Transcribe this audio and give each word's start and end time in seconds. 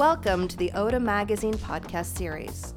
Welcome 0.00 0.48
to 0.48 0.56
the 0.56 0.70
ODDA 0.70 1.02
Magazine 1.02 1.52
podcast 1.52 2.16
series. 2.16 2.72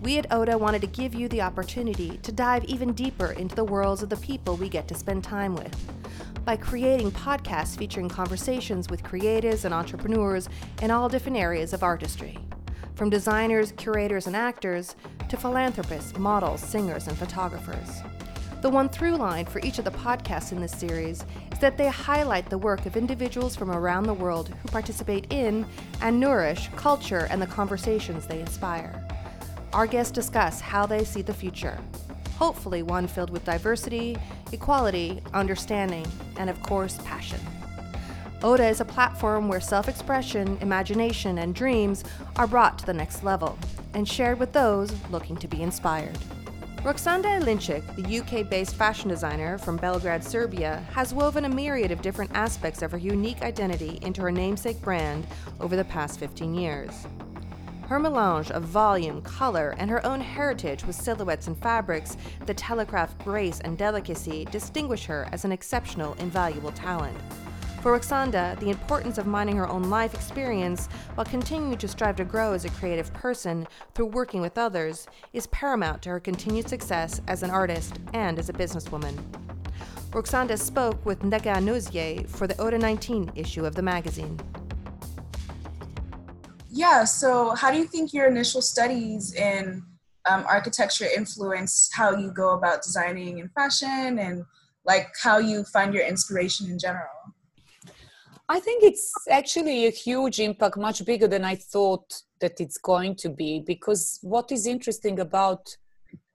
We 0.00 0.18
at 0.18 0.30
ODDA 0.30 0.60
wanted 0.60 0.80
to 0.82 0.86
give 0.86 1.12
you 1.12 1.26
the 1.26 1.42
opportunity 1.42 2.18
to 2.18 2.30
dive 2.30 2.62
even 2.66 2.92
deeper 2.92 3.32
into 3.32 3.56
the 3.56 3.64
worlds 3.64 4.00
of 4.00 4.10
the 4.10 4.16
people 4.18 4.54
we 4.54 4.68
get 4.68 4.86
to 4.86 4.94
spend 4.94 5.24
time 5.24 5.56
with 5.56 5.76
by 6.44 6.56
creating 6.56 7.10
podcasts 7.10 7.76
featuring 7.76 8.08
conversations 8.08 8.88
with 8.88 9.02
creatives 9.02 9.64
and 9.64 9.74
entrepreneurs 9.74 10.48
in 10.82 10.92
all 10.92 11.08
different 11.08 11.36
areas 11.36 11.72
of 11.72 11.82
artistry. 11.82 12.38
From 12.94 13.10
designers, 13.10 13.72
curators, 13.72 14.28
and 14.28 14.36
actors 14.36 14.94
to 15.30 15.36
philanthropists, 15.36 16.16
models, 16.16 16.60
singers, 16.60 17.08
and 17.08 17.18
photographers. 17.18 18.02
The 18.60 18.70
one 18.70 18.88
through 18.88 19.16
line 19.16 19.46
for 19.46 19.58
each 19.64 19.80
of 19.80 19.84
the 19.84 19.90
podcasts 19.90 20.52
in 20.52 20.60
this 20.60 20.70
series 20.70 21.24
that 21.62 21.78
they 21.78 21.86
highlight 21.86 22.50
the 22.50 22.58
work 22.58 22.86
of 22.86 22.96
individuals 22.96 23.54
from 23.54 23.70
around 23.70 24.02
the 24.02 24.12
world 24.12 24.48
who 24.48 24.68
participate 24.70 25.32
in 25.32 25.64
and 26.00 26.18
nourish 26.18 26.68
culture 26.74 27.28
and 27.30 27.40
the 27.40 27.46
conversations 27.46 28.26
they 28.26 28.40
inspire. 28.40 29.06
Our 29.72 29.86
guests 29.86 30.10
discuss 30.10 30.60
how 30.60 30.86
they 30.86 31.04
see 31.04 31.22
the 31.22 31.32
future, 31.32 31.78
hopefully 32.36 32.82
one 32.82 33.06
filled 33.06 33.30
with 33.30 33.44
diversity, 33.44 34.18
equality, 34.50 35.22
understanding, 35.34 36.04
and 36.36 36.50
of 36.50 36.60
course, 36.64 36.98
passion. 37.04 37.38
ODDA 38.40 38.68
is 38.68 38.80
a 38.80 38.84
platform 38.84 39.46
where 39.46 39.60
self 39.60 39.88
expression, 39.88 40.58
imagination, 40.62 41.38
and 41.38 41.54
dreams 41.54 42.02
are 42.34 42.48
brought 42.48 42.76
to 42.80 42.86
the 42.86 42.92
next 42.92 43.22
level 43.22 43.56
and 43.94 44.08
shared 44.08 44.40
with 44.40 44.52
those 44.52 44.92
looking 45.12 45.36
to 45.36 45.46
be 45.46 45.62
inspired. 45.62 46.18
Roksanda 46.82 47.40
Ilincic, 47.40 47.94
the 47.94 48.18
UK 48.18 48.50
based 48.50 48.74
fashion 48.74 49.08
designer 49.08 49.56
from 49.56 49.76
Belgrade, 49.76 50.24
Serbia, 50.24 50.84
has 50.92 51.14
woven 51.14 51.44
a 51.44 51.48
myriad 51.48 51.92
of 51.92 52.02
different 52.02 52.32
aspects 52.34 52.82
of 52.82 52.90
her 52.90 52.98
unique 52.98 53.40
identity 53.42 54.00
into 54.02 54.20
her 54.20 54.32
namesake 54.32 54.82
brand 54.82 55.24
over 55.60 55.76
the 55.76 55.84
past 55.84 56.18
15 56.18 56.52
years. 56.56 57.06
Her 57.86 58.00
melange 58.00 58.50
of 58.50 58.64
volume, 58.64 59.22
color, 59.22 59.76
and 59.78 59.88
her 59.88 60.04
own 60.04 60.20
heritage 60.20 60.84
with 60.84 60.96
silhouettes 60.96 61.46
and 61.46 61.56
fabrics 61.56 62.16
that 62.46 62.56
telegraph 62.56 63.16
grace 63.18 63.60
and 63.60 63.78
delicacy 63.78 64.44
distinguish 64.46 65.04
her 65.04 65.28
as 65.30 65.44
an 65.44 65.52
exceptional, 65.52 66.14
invaluable 66.14 66.72
talent. 66.72 67.16
For 67.82 67.98
Roksanda, 67.98 68.56
the 68.60 68.70
importance 68.70 69.18
of 69.18 69.26
mining 69.26 69.56
her 69.56 69.68
own 69.68 69.90
life 69.90 70.14
experience 70.14 70.86
while 71.16 71.24
continuing 71.24 71.76
to 71.78 71.88
strive 71.88 72.14
to 72.14 72.24
grow 72.24 72.52
as 72.52 72.64
a 72.64 72.70
creative 72.70 73.12
person 73.12 73.66
through 73.92 74.06
working 74.06 74.40
with 74.40 74.56
others 74.56 75.08
is 75.32 75.48
paramount 75.48 76.00
to 76.02 76.10
her 76.10 76.20
continued 76.20 76.68
success 76.68 77.20
as 77.26 77.42
an 77.42 77.50
artist 77.50 77.98
and 78.14 78.38
as 78.38 78.48
a 78.48 78.52
businesswoman. 78.52 79.18
Roksanda 80.10 80.56
spoke 80.56 81.04
with 81.04 81.22
Ndeka 81.22 81.56
Anozie 81.56 82.28
for 82.28 82.46
the 82.46 82.54
ODDA 82.54 82.80
19 82.80 83.32
issue 83.34 83.66
of 83.66 83.74
the 83.74 83.82
magazine. 83.82 84.38
Yeah, 86.70 87.02
so 87.02 87.50
how 87.56 87.72
do 87.72 87.78
you 87.78 87.86
think 87.86 88.12
your 88.12 88.28
initial 88.28 88.62
studies 88.62 89.34
in 89.34 89.82
um, 90.30 90.44
architecture 90.48 91.08
influence 91.16 91.90
how 91.92 92.16
you 92.16 92.30
go 92.30 92.50
about 92.50 92.82
designing 92.82 93.40
in 93.40 93.48
fashion 93.48 94.20
and 94.20 94.44
like 94.84 95.08
how 95.20 95.38
you 95.38 95.64
find 95.64 95.92
your 95.92 96.06
inspiration 96.06 96.70
in 96.70 96.78
general? 96.78 97.08
I 98.48 98.60
think 98.60 98.82
it's 98.82 99.12
actually 99.30 99.86
a 99.86 99.90
huge 99.90 100.40
impact, 100.40 100.76
much 100.76 101.04
bigger 101.04 101.28
than 101.28 101.44
I 101.44 101.54
thought 101.54 102.22
that 102.40 102.60
it's 102.60 102.78
going 102.78 103.16
to 103.16 103.28
be. 103.28 103.60
Because 103.60 104.18
what 104.22 104.52
is 104.52 104.66
interesting 104.66 105.20
about 105.20 105.76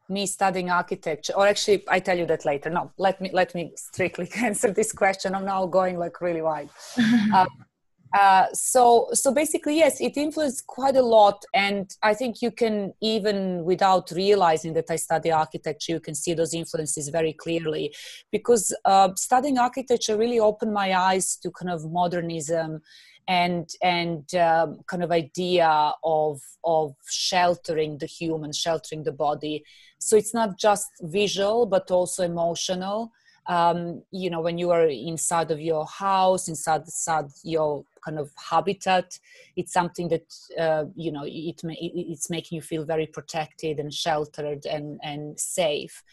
me 0.10 0.26
studying 0.26 0.70
architecture, 0.70 1.34
or 1.34 1.48
actually, 1.48 1.84
I 1.88 2.00
tell 2.00 2.18
you 2.18 2.26
that 2.28 2.46
later. 2.46 2.70
No, 2.70 2.92
let 2.98 3.20
me 3.20 3.30
let 3.34 3.54
me 3.54 3.74
strictly 3.76 4.30
answer 4.38 4.72
this 4.72 4.94
question. 4.94 5.36
I'm 5.36 5.46
now 5.46 5.66
going 5.66 5.98
like 6.00 6.22
really 6.22 6.42
wide. 6.42 6.70
uh, 8.14 8.46
so 8.54 9.08
so 9.14 9.34
basically 9.34 9.78
yes 9.78 10.00
it 10.00 10.16
influenced 10.18 10.66
quite 10.68 10.96
a 10.96 11.02
lot. 11.02 11.44
And 11.54 11.90
i 12.04 12.14
think 12.14 12.42
you 12.42 12.52
can 12.52 12.94
even 13.02 13.64
without 13.66 14.12
realizing 14.12 14.74
that 14.74 14.90
i 14.90 14.96
study 14.96 15.32
architecture 15.32 15.94
you 15.94 16.00
can 16.00 16.16
see 16.16 16.34
those 16.34 16.54
influences 16.54 17.10
very 17.10 17.34
clearly. 17.34 17.94
Because 18.32 18.76
uh, 18.86 19.10
studying 19.16 19.58
architecture 19.58 20.18
really 20.18 20.40
opened 20.40 20.74
my 20.74 20.98
eyes 20.98 21.38
to 21.38 21.52
kind 21.52 21.72
of 21.72 21.92
modernism 21.92 22.82
and 23.28 23.70
and 23.84 24.34
um, 24.36 24.80
kind 24.88 25.04
of 25.04 25.12
idea 25.12 25.94
of 26.04 26.40
of 26.64 26.96
sheltering 27.10 27.98
the 27.98 28.06
human 28.06 28.54
sheltering 28.54 29.04
the 29.04 29.12
body. 29.12 29.64
So 30.00 30.16
it's 30.16 30.34
not 30.34 30.58
just 30.58 30.88
visual 31.02 31.66
but 31.66 31.92
also 31.92 32.24
emotional. 32.24 33.12
Um, 33.48 34.04
you 34.12 34.30
know 34.30 34.42
when 34.42 34.58
you 34.58 34.72
are 34.72 34.88
inside 34.88 35.52
of 35.52 35.60
your 35.62 35.86
house 35.86 36.48
inside, 36.50 36.82
inside 36.82 37.28
your 37.44 37.86
kind 38.08 38.20
of 38.20 38.32
habitat. 38.52 39.20
It's 39.56 39.74
something 39.74 40.08
that 40.10 40.28
uh, 40.60 40.86
you 40.96 41.12
know 41.12 41.26
it, 41.26 41.64
may, 41.64 41.78
it's 42.14 42.30
making 42.30 42.56
you 42.56 42.62
feel 42.62 42.86
very 42.86 43.08
protected 43.08 43.80
and 43.80 43.94
sheltered 43.94 44.66
and 44.66 45.00
and 45.04 45.40
safe. 45.40 46.04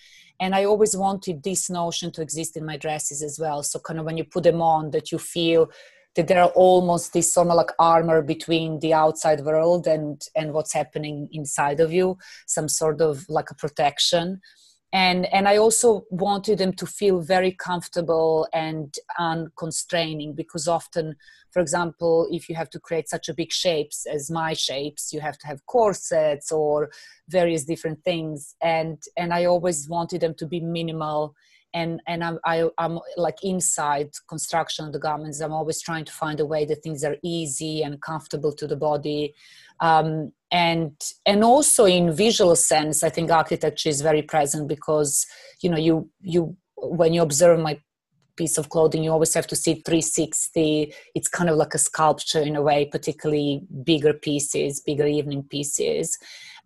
And 0.41 0.54
i 0.54 0.65
always 0.65 0.97
wanted 0.97 1.37
this 1.43 1.71
notion 1.71 2.10
to 2.12 2.22
exist 2.22 2.56
in 2.56 2.65
my 2.66 2.77
dresses 2.77 3.22
as 3.22 3.38
well. 3.38 3.62
So 3.62 3.78
kind 3.78 4.00
of 4.00 4.06
when 4.06 4.19
you 4.19 4.25
put 4.25 4.44
them 4.44 4.60
on 4.60 4.91
that 4.91 5.12
you 5.12 5.19
feel 5.19 5.71
that 6.16 6.28
there 6.28 6.43
are 6.43 6.54
almost 6.66 7.12
this 7.12 7.33
sort 7.34 7.49
of 7.49 7.54
like 7.54 7.72
armor 7.78 8.22
between 8.22 8.78
the 8.81 8.93
outside 9.04 9.41
world 9.41 9.87
and 9.87 10.22
and 10.38 10.53
what's 10.53 10.75
happening 10.81 11.28
inside 11.33 11.81
of 11.81 11.93
you 11.93 12.16
some 12.47 12.69
sort 12.69 13.00
of 13.00 13.25
like 13.28 13.50
a 13.50 13.60
protection 13.65 14.41
and 14.94 15.27
and 15.34 15.49
i 15.49 15.56
also 15.56 16.06
wanted 16.10 16.56
them 16.56 16.72
to 16.72 16.87
feel 16.87 17.21
very 17.21 17.50
comfortable 17.50 18.47
and 18.53 18.94
unconstraining 19.19 20.32
because 20.32 20.69
often 20.69 21.16
for 21.50 21.60
example 21.60 22.28
if 22.31 22.49
you 22.49 22.55
have 22.55 22.71
to 22.71 22.78
create 22.78 23.09
such 23.09 23.28
a 23.28 23.34
big 23.34 23.53
shapes 23.53 24.06
as 24.06 24.31
my 24.31 24.53
shapes 24.54 25.12
you 25.12 25.21
have 25.21 25.37
to 25.37 25.47
have 25.49 25.66
corsets 25.66 26.50
or 26.53 26.91
various 27.28 27.65
different 27.65 28.03
things. 28.04 28.54
And 28.62 29.03
and 29.16 29.34
i 29.34 29.44
always 29.44 29.88
wanted 29.88 30.21
them 30.21 30.34
to 30.34 30.47
be 30.47 30.60
minimal 30.60 31.34
and 31.75 32.01
and 32.07 32.25
I'm, 32.25 32.39
I, 32.45 32.69
I'm 32.79 32.99
like 33.17 33.43
inside 33.43 34.11
construction 34.29 34.87
of 34.87 34.93
the 34.93 34.99
garments 34.99 35.41
i'm 35.41 35.53
always 35.53 35.83
trying 35.83 36.05
to 36.07 36.12
find 36.12 36.41
a 36.41 36.47
way 36.47 36.65
that 36.65 36.83
things 36.83 37.05
are 37.05 37.17
easy 37.23 37.83
and 37.83 38.01
comfortable 38.01 38.53
to 38.53 38.67
the 38.67 38.77
body. 38.77 39.35
Um, 39.81 40.33
and 40.53 40.93
and 41.27 41.43
also 41.43 41.84
in 41.84 42.13
visual 42.13 42.55
sense 42.55 43.03
i 43.03 43.09
think 43.09 43.31
architecture 43.31 43.89
is 43.89 44.03
very 44.03 44.23
present 44.23 44.69
because 44.69 45.27
you 45.63 45.69
know 45.69 45.77
you 45.77 46.09
you 46.21 46.57
when 46.77 47.13
you 47.13 47.23
observe 47.23 47.59
my 47.59 47.81
piece 48.37 48.57
of 48.57 48.69
clothing 48.69 49.03
you 49.03 49.11
always 49.11 49.34
have 49.34 49.49
to 49.49 49.57
see 49.57 49.75
360 49.75 50.95
it's 51.17 51.29
kind 51.29 51.51
of 51.51 51.57
like 51.57 51.75
a 51.75 51.79
sculpture 51.79 52.41
in 52.41 52.55
a 52.55 52.63
way 52.63 52.84
particularly 52.84 53.63
bigger 53.83 54.13
pieces 54.13 54.81
bigger 54.81 55.07
evening 55.07 55.43
pieces. 55.43 56.17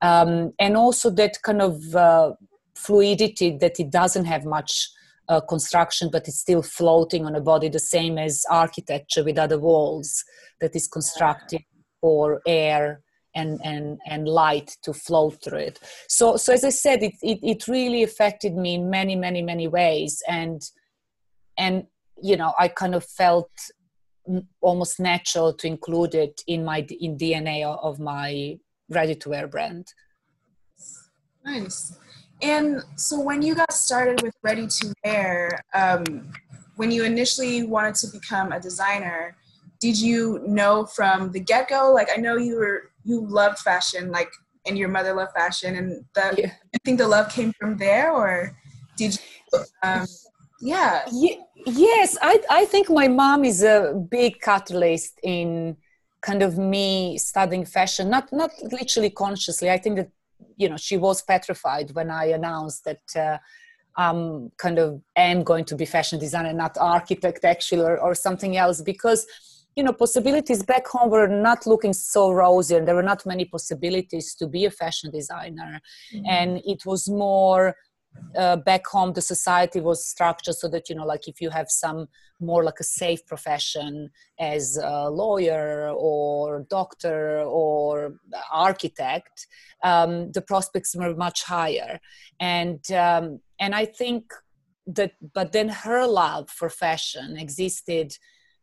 Um, 0.00 0.52
and 0.58 0.76
also 0.76 1.10
that 1.10 1.42
kind 1.42 1.60
of 1.60 1.96
uh, 1.96 2.32
fluidity 2.74 3.56
that 3.58 3.80
it 3.80 3.90
doesn't 3.90 4.26
have 4.26 4.44
much 4.44 4.90
uh, 5.28 5.40
construction 5.40 6.08
but 6.10 6.26
it's 6.26 6.40
still 6.40 6.62
floating 6.62 7.26
on 7.26 7.34
a 7.34 7.40
body 7.40 7.68
the 7.68 7.78
same 7.78 8.18
as 8.18 8.44
architecture 8.50 9.24
with 9.24 9.38
other 9.38 9.58
walls 9.58 10.24
that 10.60 10.74
is 10.74 10.88
constructed 10.88 11.62
for 12.00 12.40
air 12.46 13.02
and, 13.34 13.60
and, 13.62 13.98
and 14.06 14.26
light 14.26 14.76
to 14.82 14.92
flow 14.92 15.30
through 15.30 15.58
it. 15.58 15.80
So, 16.08 16.36
so 16.36 16.52
as 16.52 16.64
I 16.64 16.70
said, 16.70 17.02
it, 17.02 17.14
it, 17.22 17.38
it 17.42 17.68
really 17.68 18.02
affected 18.02 18.54
me 18.54 18.74
in 18.74 18.90
many, 18.90 19.16
many, 19.16 19.42
many 19.42 19.68
ways. 19.68 20.22
And, 20.26 20.60
and, 21.56 21.84
you 22.20 22.36
know, 22.36 22.52
I 22.58 22.68
kind 22.68 22.94
of 22.94 23.04
felt 23.04 23.50
almost 24.60 25.00
natural 25.00 25.54
to 25.54 25.66
include 25.66 26.14
it 26.14 26.42
in 26.46 26.64
my 26.64 26.86
in 27.00 27.16
DNA 27.16 27.64
of 27.64 27.98
my 27.98 28.58
ready 28.90 29.14
to 29.14 29.28
wear 29.30 29.46
brand. 29.46 29.86
Nice. 31.44 31.96
And 32.42 32.82
so 32.96 33.20
when 33.20 33.42
you 33.42 33.54
got 33.54 33.72
started 33.72 34.22
with 34.22 34.34
ready 34.42 34.66
to 34.66 34.94
wear, 35.04 35.60
um, 35.74 36.30
when 36.76 36.90
you 36.90 37.04
initially 37.04 37.64
wanted 37.64 37.96
to 37.96 38.08
become 38.08 38.52
a 38.52 38.60
designer, 38.60 39.36
did 39.80 39.98
you 39.98 40.40
know 40.46 40.86
from 40.86 41.32
the 41.32 41.40
get 41.40 41.68
go? 41.68 41.92
Like 41.92 42.08
I 42.14 42.20
know 42.20 42.36
you 42.36 42.56
were 42.56 42.90
you 43.04 43.26
loved 43.26 43.58
fashion, 43.58 44.10
like 44.10 44.30
and 44.66 44.78
your 44.78 44.88
mother 44.88 45.14
loved 45.14 45.32
fashion, 45.32 45.76
and 45.76 46.04
that 46.14 46.38
yeah. 46.38 46.52
I 46.74 46.78
think 46.84 46.98
the 46.98 47.08
love 47.08 47.32
came 47.32 47.52
from 47.58 47.76
there, 47.78 48.12
or 48.12 48.56
did 48.96 49.14
you? 49.14 49.58
Um, 49.82 50.06
yeah. 50.60 51.06
Yes, 51.66 52.16
I 52.22 52.40
I 52.50 52.64
think 52.64 52.90
my 52.90 53.08
mom 53.08 53.44
is 53.44 53.62
a 53.62 53.94
big 54.10 54.40
catalyst 54.40 55.18
in 55.22 55.76
kind 56.20 56.42
of 56.42 56.58
me 56.58 57.18
studying 57.18 57.64
fashion. 57.64 58.10
Not 58.10 58.32
not 58.32 58.50
literally 58.62 59.10
consciously. 59.10 59.70
I 59.70 59.78
think 59.78 59.96
that 59.96 60.10
you 60.56 60.68
know 60.68 60.76
she 60.76 60.96
was 60.96 61.22
petrified 61.22 61.92
when 61.92 62.10
I 62.10 62.26
announced 62.26 62.84
that. 62.84 63.16
Uh, 63.16 63.38
I'm 63.96 64.52
kind 64.58 64.78
of 64.78 65.02
am 65.16 65.42
going 65.42 65.64
to 65.64 65.74
be 65.74 65.84
fashion 65.84 66.20
designer, 66.20 66.52
not 66.52 66.78
architect 66.78 67.44
actually, 67.44 67.82
or, 67.82 67.98
or 67.98 68.14
something 68.14 68.56
else, 68.56 68.80
because 68.80 69.26
you 69.78 69.84
know 69.84 69.92
possibilities 69.92 70.62
back 70.64 70.86
home 70.88 71.08
were 71.10 71.28
not 71.28 71.66
looking 71.66 71.92
so 71.92 72.32
rosy 72.32 72.74
and 72.74 72.86
there 72.86 72.96
were 72.96 73.10
not 73.12 73.24
many 73.24 73.44
possibilities 73.44 74.34
to 74.34 74.46
be 74.48 74.64
a 74.64 74.72
fashion 74.72 75.08
designer 75.10 75.80
mm-hmm. 76.12 76.26
and 76.28 76.60
it 76.64 76.84
was 76.84 77.08
more 77.08 77.76
uh, 78.36 78.56
back 78.56 78.86
home 78.86 79.12
the 79.12 79.22
society 79.22 79.80
was 79.80 80.04
structured 80.04 80.54
so 80.54 80.68
that 80.68 80.88
you 80.88 80.94
know 80.94 81.06
like 81.06 81.28
if 81.28 81.40
you 81.40 81.50
have 81.50 81.70
some 81.70 82.08
more 82.40 82.62
like 82.62 82.80
a 82.80 82.84
safe 82.84 83.24
profession 83.26 84.10
as 84.38 84.78
a 84.82 85.10
lawyer 85.10 85.90
or 85.90 86.66
doctor 86.70 87.40
or 87.40 88.14
architect 88.52 89.46
um, 89.82 90.30
the 90.32 90.42
prospects 90.42 90.94
were 90.94 91.14
much 91.14 91.44
higher. 91.44 92.00
And 92.40 92.80
um, 92.92 93.40
and 93.58 93.74
i 93.74 93.84
think 93.84 94.32
that 94.86 95.12
but 95.34 95.52
then 95.52 95.68
her 95.68 96.06
love 96.06 96.48
for 96.50 96.70
fashion 96.70 97.36
existed 97.36 98.16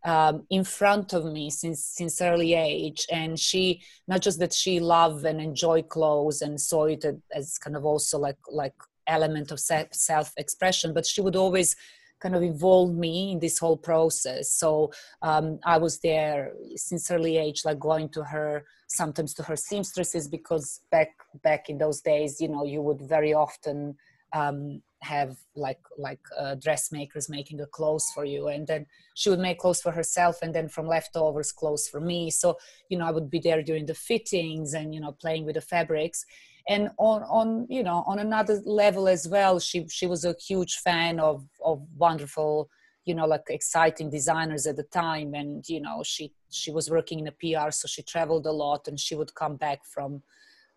um, 0.05 0.45
in 0.51 0.63
front 0.63 1.13
of 1.13 1.25
me 1.25 1.49
since 1.49 1.83
since 1.83 2.21
early 2.21 2.53
age. 2.53 3.05
And 3.11 3.39
she 3.39 3.81
not 4.07 4.21
just 4.21 4.39
that 4.39 4.53
she 4.53 4.79
loved 4.79 5.25
and 5.25 5.41
enjoyed 5.41 5.89
clothes 5.89 6.41
and 6.41 6.61
saw 6.61 6.85
it 6.85 7.03
as 7.33 7.57
kind 7.57 7.75
of 7.75 7.85
also 7.85 8.19
like 8.19 8.37
like 8.51 8.75
element 9.07 9.51
of 9.51 9.59
self 9.59 10.33
expression 10.37 10.93
but 10.93 11.05
she 11.05 11.21
would 11.21 11.35
always 11.35 11.75
kind 12.19 12.35
of 12.35 12.41
involve 12.41 12.95
me 12.95 13.33
in 13.33 13.39
this 13.39 13.59
whole 13.59 13.77
process. 13.77 14.51
So 14.51 14.91
um, 15.21 15.59
i 15.65 15.77
was 15.77 15.99
there 15.99 16.53
since 16.75 17.11
early 17.11 17.37
age 17.37 17.59
like 17.65 17.79
going 17.79 18.09
to 18.09 18.23
her 18.23 18.65
sometimes 18.87 19.33
to 19.35 19.43
her 19.43 19.55
seamstresses 19.55 20.27
because 20.27 20.81
back 20.91 21.09
back 21.43 21.69
in 21.69 21.77
those 21.77 22.01
days 22.01 22.39
you 22.39 22.47
know 22.47 22.63
you 22.63 22.81
would 22.81 23.01
very 23.01 23.33
often 23.33 23.95
um, 24.33 24.81
have 25.01 25.37
like 25.55 25.83
like 25.97 26.19
uh, 26.37 26.55
dressmakers 26.55 27.29
making 27.29 27.61
a 27.61 27.67
clothes 27.67 28.07
for 28.15 28.25
you 28.25 28.47
and 28.47 28.67
then 28.67 28.85
she 29.13 29.29
would 29.29 29.39
make 29.39 29.59
clothes 29.59 29.81
for 29.81 29.91
herself 29.91 30.35
and 30.41 30.53
then 30.53 30.67
from 30.67 30.87
leftovers 30.87 31.51
clothes 31.51 31.87
for 31.87 32.01
me. 32.01 32.29
So 32.29 32.57
you 32.89 32.97
know 32.97 33.05
i 33.05 33.11
would 33.11 33.29
be 33.29 33.39
there 33.39 33.61
during 33.61 33.85
the 33.85 33.93
fittings 34.09 34.73
and 34.73 34.93
you 34.95 35.01
know 35.01 35.11
playing 35.11 35.45
with 35.45 35.55
the 35.55 35.61
fabrics 35.61 36.25
and 36.67 36.89
on 36.97 37.23
on 37.23 37.67
you 37.69 37.83
know 37.83 38.03
on 38.07 38.19
another 38.19 38.61
level 38.65 39.07
as 39.07 39.27
well 39.27 39.59
she 39.59 39.87
she 39.87 40.07
was 40.07 40.25
a 40.25 40.35
huge 40.47 40.75
fan 40.77 41.19
of 41.19 41.45
of 41.63 41.81
wonderful 41.95 42.69
you 43.05 43.13
know 43.13 43.25
like 43.25 43.43
exciting 43.49 44.09
designers 44.09 44.65
at 44.65 44.75
the 44.75 44.83
time. 44.83 45.33
And 45.33 45.67
you 45.69 45.79
know 45.79 46.01
she 46.03 46.33
she 46.51 46.71
was 46.71 46.89
working 46.89 47.19
in 47.19 47.27
a 47.27 47.31
pr 47.31 47.71
so 47.71 47.87
she 47.87 48.01
traveled 48.03 48.45
a 48.47 48.51
lot 48.51 48.87
and 48.87 48.99
she 48.99 49.15
would 49.15 49.33
come 49.35 49.55
back 49.55 49.85
from 49.85 50.23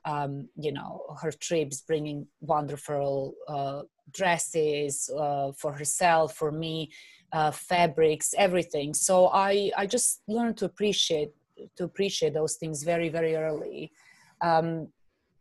um, 0.04 0.48
you 0.56 0.72
know 0.72 1.02
her 1.20 1.32
trips 1.32 1.80
bringing 1.80 2.26
wonderful 2.40 3.34
uh, 3.48 3.82
dresses 4.12 5.10
uh, 5.18 5.52
for 5.52 5.72
herself 5.72 6.34
for 6.34 6.52
me 6.52 6.90
uh, 7.32 7.50
fabrics 7.50 8.34
everything. 8.36 8.94
So 8.94 9.28
i 9.28 9.70
i 9.76 9.86
just 9.86 10.22
learned 10.28 10.56
to 10.58 10.66
appreciate 10.66 11.32
to 11.76 11.84
appreciate 11.84 12.34
those 12.34 12.54
things 12.56 12.82
very 12.82 13.08
very 13.08 13.34
early. 13.36 13.92
Um, 14.40 14.88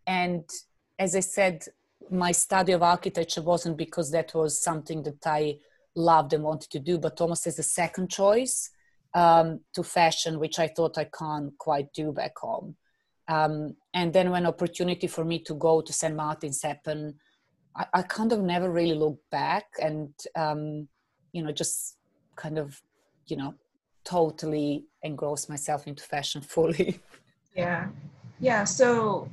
and 0.08 0.44
as 0.98 1.16
i 1.16 1.20
said 1.20 1.64
my 2.10 2.32
study 2.32 2.72
of 2.72 2.82
architecture 2.82 3.42
wasn't 3.42 3.78
because 3.78 4.10
that 4.12 4.34
was 4.34 4.62
something 4.64 5.04
that 5.04 5.26
i 5.26 5.56
loved 5.96 6.34
and 6.34 6.44
wanted 6.44 6.70
to 6.72 6.80
do 6.80 6.98
but 6.98 7.20
almost 7.22 7.46
as 7.46 7.60
a 7.60 7.64
second 7.64 8.10
choice 8.10 8.70
um, 9.14 9.60
to 9.74 9.84
fashion 9.84 10.40
which 10.40 10.58
i 10.60 10.68
thought 10.68 10.98
i 10.98 11.08
can't 11.18 11.56
quite 11.58 11.92
do 11.94 12.12
back 12.12 12.38
home. 12.38 12.76
Um, 13.30 13.76
and 13.94 14.14
then 14.14 14.32
when 14.32 14.46
opportunity 14.46 15.08
for 15.08 15.26
me 15.26 15.40
to 15.40 15.54
go 15.54 15.82
to 15.82 15.92
st 15.92 16.16
martin's 16.16 16.62
happened 16.62 17.16
I, 17.76 17.86
I, 17.94 18.02
kind 18.04 18.32
of 18.32 18.40
never 18.42 18.72
really 18.72 18.96
looked 18.96 19.30
back 19.30 19.66
and 19.82 20.14
um, 20.36 20.88
you 21.34 21.44
know 21.44 21.52
just 21.52 21.98
kind 22.38 22.58
of 22.58 22.82
you 23.26 23.36
know 23.36 23.54
totally 24.08 24.86
engrossed 25.04 25.50
myself 25.50 25.86
into 25.88 26.04
fashion 26.04 26.42
fully. 26.42 27.00
Yeah. 27.56 27.88
Yeah 28.40 28.66
so 28.66 29.28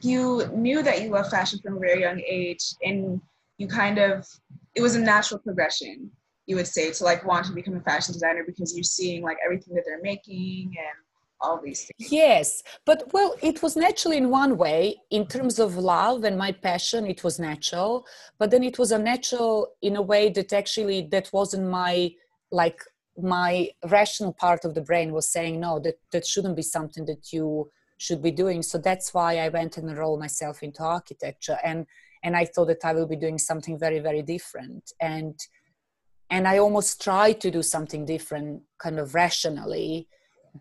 you 0.00 0.46
knew 0.52 0.82
that 0.82 1.02
you 1.02 1.10
loved 1.10 1.30
fashion 1.30 1.58
from 1.62 1.76
a 1.76 1.80
very 1.80 2.00
young 2.00 2.20
age 2.20 2.74
and 2.82 3.20
you 3.58 3.66
kind 3.66 3.98
of 3.98 4.26
it 4.74 4.82
was 4.82 4.94
a 4.94 5.00
natural 5.00 5.40
progression 5.40 6.10
you 6.46 6.56
would 6.56 6.66
say 6.66 6.90
to 6.90 7.04
like 7.04 7.24
want 7.26 7.44
to 7.46 7.52
become 7.52 7.76
a 7.76 7.80
fashion 7.80 8.12
designer 8.12 8.42
because 8.44 8.74
you're 8.74 8.82
seeing 8.82 9.22
like 9.22 9.36
everything 9.44 9.74
that 9.74 9.84
they're 9.86 10.02
making 10.02 10.74
and 10.78 10.96
all 11.40 11.60
these 11.62 11.82
things. 11.86 12.10
Yes 12.10 12.62
but 12.84 13.12
well 13.12 13.36
it 13.42 13.62
was 13.62 13.76
natural 13.76 14.14
in 14.14 14.30
one 14.30 14.56
way. 14.56 14.96
In 15.10 15.26
terms 15.26 15.58
of 15.58 15.76
love 15.76 16.24
and 16.24 16.36
my 16.38 16.52
passion 16.52 17.06
it 17.06 17.22
was 17.22 17.38
natural 17.38 18.06
but 18.38 18.50
then 18.50 18.64
it 18.64 18.78
was 18.78 18.92
a 18.92 18.98
natural 18.98 19.68
in 19.82 19.96
a 19.96 20.02
way 20.02 20.30
that 20.30 20.52
actually 20.52 21.02
that 21.12 21.30
wasn't 21.32 21.68
my 21.68 22.10
like 22.50 22.80
my 23.20 23.68
rational 23.88 24.32
part 24.32 24.64
of 24.64 24.74
the 24.74 24.80
brain 24.80 25.12
was 25.12 25.28
saying 25.28 25.60
no 25.60 25.78
that 25.80 25.98
that 26.12 26.24
shouldn't 26.24 26.56
be 26.56 26.62
something 26.62 27.04
that 27.04 27.32
you 27.32 27.70
should 27.98 28.22
be 28.22 28.30
doing. 28.30 28.62
So 28.62 28.78
that's 28.78 29.12
why 29.12 29.38
i 29.38 29.48
went 29.50 29.76
and 29.76 29.90
enrolled 29.90 30.20
myself 30.20 30.62
into 30.62 30.82
architecture. 30.82 31.58
And 31.62 31.86
and 32.22 32.36
i 32.36 32.44
thought 32.46 32.68
that 32.68 32.84
i 32.84 32.92
will 32.94 33.06
be 33.06 33.16
doing 33.16 33.38
something 33.38 33.78
very 33.78 33.98
very 33.98 34.22
different. 34.22 34.92
And 35.00 35.38
and 36.30 36.48
i 36.48 36.58
almost 36.58 37.02
tried 37.02 37.40
to 37.42 37.50
do 37.50 37.62
something 37.62 38.06
different 38.06 38.62
kind 38.78 38.98
of 38.98 39.14
rationally. 39.14 40.08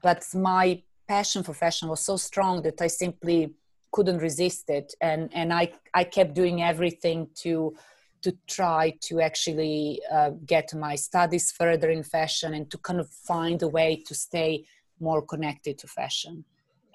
But 0.03 0.25
my 0.33 0.83
passion 1.07 1.43
for 1.43 1.53
fashion 1.53 1.87
was 1.87 2.01
so 2.01 2.17
strong 2.17 2.63
that 2.63 2.81
i 2.81 2.87
simply 2.87 3.53
couldn't 3.93 4.17
resist 4.17 4.69
it. 4.69 4.93
And 4.99 5.29
and 5.33 5.53
i 5.53 5.71
i 5.93 6.03
kept 6.03 6.33
doing 6.33 6.61
everything 6.61 7.29
to 7.43 7.75
to 8.23 8.35
try 8.47 8.93
to 8.99 9.21
actually 9.21 10.01
uh, 10.11 10.31
get 10.43 10.73
my 10.73 10.95
studies 10.95 11.51
further 11.51 11.91
in 11.91 12.01
fashion 12.01 12.55
and 12.55 12.69
to 12.71 12.77
kind 12.79 12.99
of 12.99 13.07
find 13.11 13.61
a 13.61 13.67
way 13.67 14.03
to 14.07 14.15
stay 14.15 14.65
more 14.99 15.21
connected 15.21 15.77
to 15.77 15.87
fashion 15.87 16.43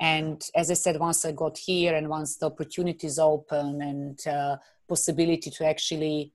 and 0.00 0.42
as 0.54 0.70
i 0.70 0.74
said 0.74 0.98
once 0.98 1.24
i 1.24 1.32
got 1.32 1.56
here 1.56 1.94
and 1.94 2.08
once 2.08 2.36
the 2.36 2.46
opportunities 2.46 3.18
open 3.18 3.82
and 3.82 4.26
uh, 4.26 4.56
possibility 4.88 5.50
to 5.50 5.64
actually 5.66 6.32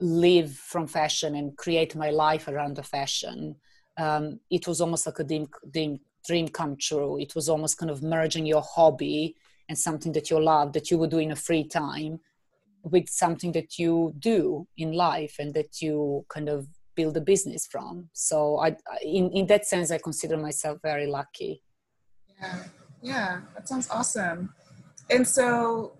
live 0.00 0.52
from 0.52 0.86
fashion 0.86 1.34
and 1.34 1.56
create 1.56 1.94
my 1.96 2.10
life 2.10 2.48
around 2.48 2.76
the 2.76 2.82
fashion 2.82 3.56
um, 3.98 4.38
it 4.48 4.66
was 4.66 4.80
almost 4.80 5.06
like 5.06 5.18
a 5.18 5.24
dream, 5.24 5.48
dream, 5.72 6.00
dream 6.26 6.48
come 6.48 6.76
true. 6.76 7.18
It 7.18 7.34
was 7.34 7.48
almost 7.48 7.78
kind 7.78 7.90
of 7.90 8.02
merging 8.02 8.46
your 8.46 8.62
hobby 8.62 9.34
and 9.68 9.76
something 9.76 10.12
that 10.12 10.30
you 10.30 10.40
love 10.40 10.72
that 10.72 10.90
you 10.90 10.98
would 10.98 11.10
do 11.10 11.18
in 11.18 11.32
a 11.32 11.36
free 11.36 11.64
time 11.64 12.20
with 12.82 13.08
something 13.08 13.52
that 13.52 13.78
you 13.78 14.14
do 14.18 14.66
in 14.76 14.92
life 14.92 15.36
and 15.38 15.52
that 15.54 15.82
you 15.82 16.24
kind 16.28 16.48
of 16.48 16.68
build 16.94 17.16
a 17.16 17.20
business 17.20 17.66
from. 17.66 18.08
So 18.12 18.58
i 18.58 18.76
in, 19.02 19.30
in 19.32 19.46
that 19.46 19.66
sense 19.66 19.90
i 19.90 19.98
consider 19.98 20.36
myself 20.36 20.78
very 20.82 21.06
lucky 21.06 21.62
yeah 22.40 22.62
yeah, 23.02 23.40
that 23.54 23.68
sounds 23.68 23.88
awesome. 23.90 24.52
And 25.10 25.26
so, 25.26 25.92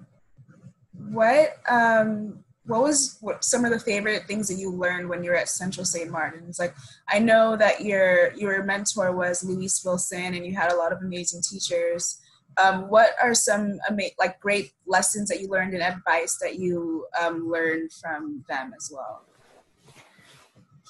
what 1.11 1.56
um, 1.69 2.44
what 2.67 2.82
was 2.82 3.17
what, 3.20 3.44
some 3.44 3.64
of 3.64 3.70
the 3.70 3.79
favorite 3.79 4.25
things 4.26 4.49
that 4.49 4.58
you 4.58 4.70
learned 4.70 5.08
when 5.08 5.25
you 5.25 5.31
were 5.31 5.37
at 5.37 5.49
Central 5.49 5.85
St. 5.85 6.11
Martin's? 6.11 6.58
Like, 6.58 6.75
I 7.08 7.19
know 7.19 7.56
that 7.56 7.82
your 7.82 8.32
your 8.35 8.62
mentor 8.64 9.14
was 9.14 9.44
Louise 9.44 9.81
Wilson, 9.84 10.34
and 10.34 10.44
you 10.44 10.55
had 10.55 10.72
a 10.72 10.77
lot 10.77 10.93
of 10.93 11.01
amazing 11.03 11.43
teachers. 11.43 12.20
Um, 12.56 12.89
what 12.89 13.10
are 13.22 13.34
some 13.34 13.79
ama- 13.89 14.15
like 14.19 14.41
great 14.41 14.72
lessons 14.86 15.29
that 15.29 15.41
you 15.41 15.48
learned 15.48 15.74
and 15.74 15.82
advice 15.82 16.39
that 16.43 16.58
you 16.58 17.06
um, 17.20 17.48
learned 17.48 17.93
from 17.93 18.44
them 18.48 18.72
as 18.77 18.91
well? 18.93 19.22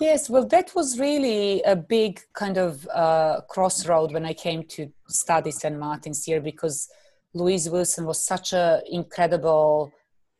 Yes, 0.00 0.30
well, 0.30 0.46
that 0.46 0.74
was 0.76 1.00
really 1.00 1.60
a 1.62 1.74
big 1.74 2.20
kind 2.32 2.56
of 2.56 2.86
uh, 2.88 3.40
crossroad 3.48 4.12
when 4.12 4.24
I 4.24 4.32
came 4.32 4.62
to 4.64 4.92
study 5.08 5.50
St. 5.50 5.76
Martin's 5.76 6.24
here 6.24 6.40
because 6.40 6.88
Louise 7.34 7.68
Wilson 7.68 8.06
was 8.06 8.24
such 8.24 8.52
an 8.52 8.82
incredible 8.88 9.92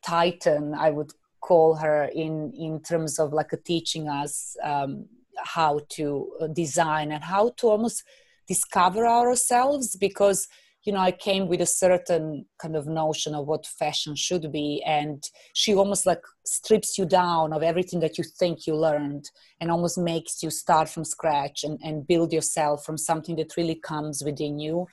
titan, 0.07 0.75
I 0.75 0.91
would 0.91 1.11
call 1.41 1.75
her, 1.75 2.05
in, 2.05 2.53
in 2.57 2.81
terms 2.83 3.19
of 3.19 3.33
like 3.33 3.51
teaching 3.65 4.09
us 4.09 4.57
um, 4.63 5.07
how 5.43 5.81
to 5.91 6.31
uh, 6.41 6.47
design 6.47 7.11
and 7.11 7.25
how 7.25 7.51
to 7.57 7.69
almost 7.69 8.05
discover 8.47 9.09
ourselves 9.09 9.97
because 9.97 10.47
you 10.85 10.93
know 10.93 11.01
i 11.01 11.11
came 11.11 11.49
with 11.49 11.61
a 11.61 11.67
certain 11.67 12.47
kind 12.59 12.77
of 12.77 12.87
notion 12.87 13.35
of 13.35 13.47
what 13.47 13.67
fashion 13.67 14.15
should 14.15 14.51
be 14.53 14.83
and 14.87 15.31
she 15.53 15.75
almost 15.75 16.07
like 16.07 16.23
strips 16.47 16.97
you 16.99 17.05
down 17.05 17.53
of 17.53 17.63
everything 17.63 18.01
that 18.01 18.17
you 18.19 18.25
think 18.25 18.67
you 18.67 18.75
learned 18.75 19.31
and 19.61 19.71
almost 19.71 19.99
makes 19.99 20.43
you 20.43 20.51
start 20.51 20.89
from 20.89 21.05
scratch 21.05 21.65
and, 21.65 21.79
and 21.83 22.07
build 22.07 22.33
yourself 22.33 22.85
from 22.85 22.97
something 22.97 23.37
that 23.37 23.57
really 23.57 23.75
comes 23.75 24.23
within 24.25 24.59
you. 24.59 24.87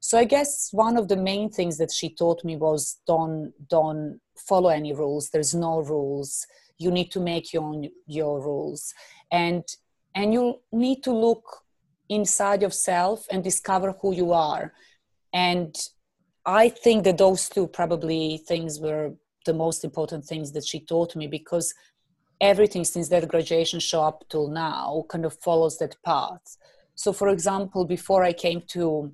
So 0.00 0.18
i 0.18 0.24
guess 0.24 0.68
one 0.72 0.96
of 0.96 1.08
the 1.08 1.16
main 1.16 1.50
things 1.50 1.76
that 1.78 1.92
she 1.92 2.14
taught 2.14 2.44
me 2.44 2.56
was 2.56 3.00
don't 3.06 3.52
don't 3.68 4.20
follow 4.36 4.70
any 4.70 4.92
rules. 4.92 5.28
There's 5.28 5.54
no 5.54 5.80
rules. 5.80 6.46
You 6.78 6.90
need 6.90 7.10
to 7.12 7.20
make 7.20 7.52
your 7.52 7.64
own 7.64 7.88
your 8.06 8.40
rules. 8.40 8.94
And 9.30 9.64
and 10.14 10.32
you 10.32 10.60
need 10.72 11.02
to 11.04 11.12
look 11.12 11.44
inside 12.08 12.62
yourself 12.62 13.26
and 13.30 13.44
discover 13.44 13.94
who 14.00 14.14
you 14.14 14.32
are 14.32 14.72
and 15.32 15.76
i 16.46 16.68
think 16.68 17.04
that 17.04 17.18
those 17.18 17.48
two 17.48 17.66
probably 17.66 18.38
things 18.46 18.80
were 18.80 19.12
the 19.46 19.54
most 19.54 19.84
important 19.84 20.24
things 20.24 20.52
that 20.52 20.64
she 20.64 20.80
taught 20.80 21.16
me 21.16 21.26
because 21.26 21.74
everything 22.40 22.84
since 22.84 23.08
that 23.08 23.28
graduation 23.28 23.80
show 23.80 24.02
up 24.02 24.24
till 24.28 24.48
now 24.48 25.04
kind 25.08 25.24
of 25.24 25.34
follows 25.34 25.78
that 25.78 25.96
path. 26.04 26.56
So 26.94 27.12
for 27.12 27.28
example 27.28 27.84
before 27.84 28.22
i 28.24 28.32
came 28.32 28.62
to 28.68 29.12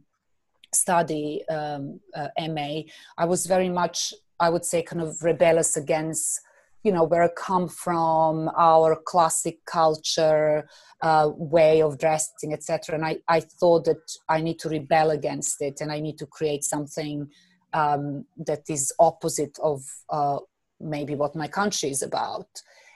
study 0.75 1.46
um, 1.49 2.00
uh, 2.14 2.28
ma 2.38 2.80
i 3.16 3.25
was 3.25 3.46
very 3.46 3.68
much 3.68 4.12
i 4.40 4.49
would 4.50 4.64
say 4.64 4.82
kind 4.82 5.00
of 5.00 5.23
rebellious 5.23 5.76
against 5.76 6.40
you 6.87 6.93
know 6.93 7.05
where 7.05 7.25
i 7.25 7.28
come 7.37 7.69
from 7.69 8.49
our 8.57 8.97
classic 9.12 9.59
culture 9.66 10.69
uh, 11.02 11.31
way 11.37 11.83
of 11.83 11.99
dressing 11.99 12.52
etc 12.52 12.95
and 12.95 13.05
I, 13.05 13.19
I 13.28 13.40
thought 13.40 13.85
that 13.87 14.05
i 14.28 14.40
need 14.40 14.59
to 14.61 14.69
rebel 14.69 15.11
against 15.11 15.61
it 15.61 15.81
and 15.81 15.90
i 15.90 16.00
need 16.00 16.19
to 16.19 16.26
create 16.26 16.64
something 16.64 17.28
um, 17.73 18.25
that 18.47 18.62
is 18.71 18.93
opposite 18.99 19.59
of 19.62 19.83
uh, 20.09 20.38
maybe 20.81 21.14
what 21.14 21.37
my 21.37 21.49
country 21.49 21.90
is 21.90 22.02
about. 22.02 22.49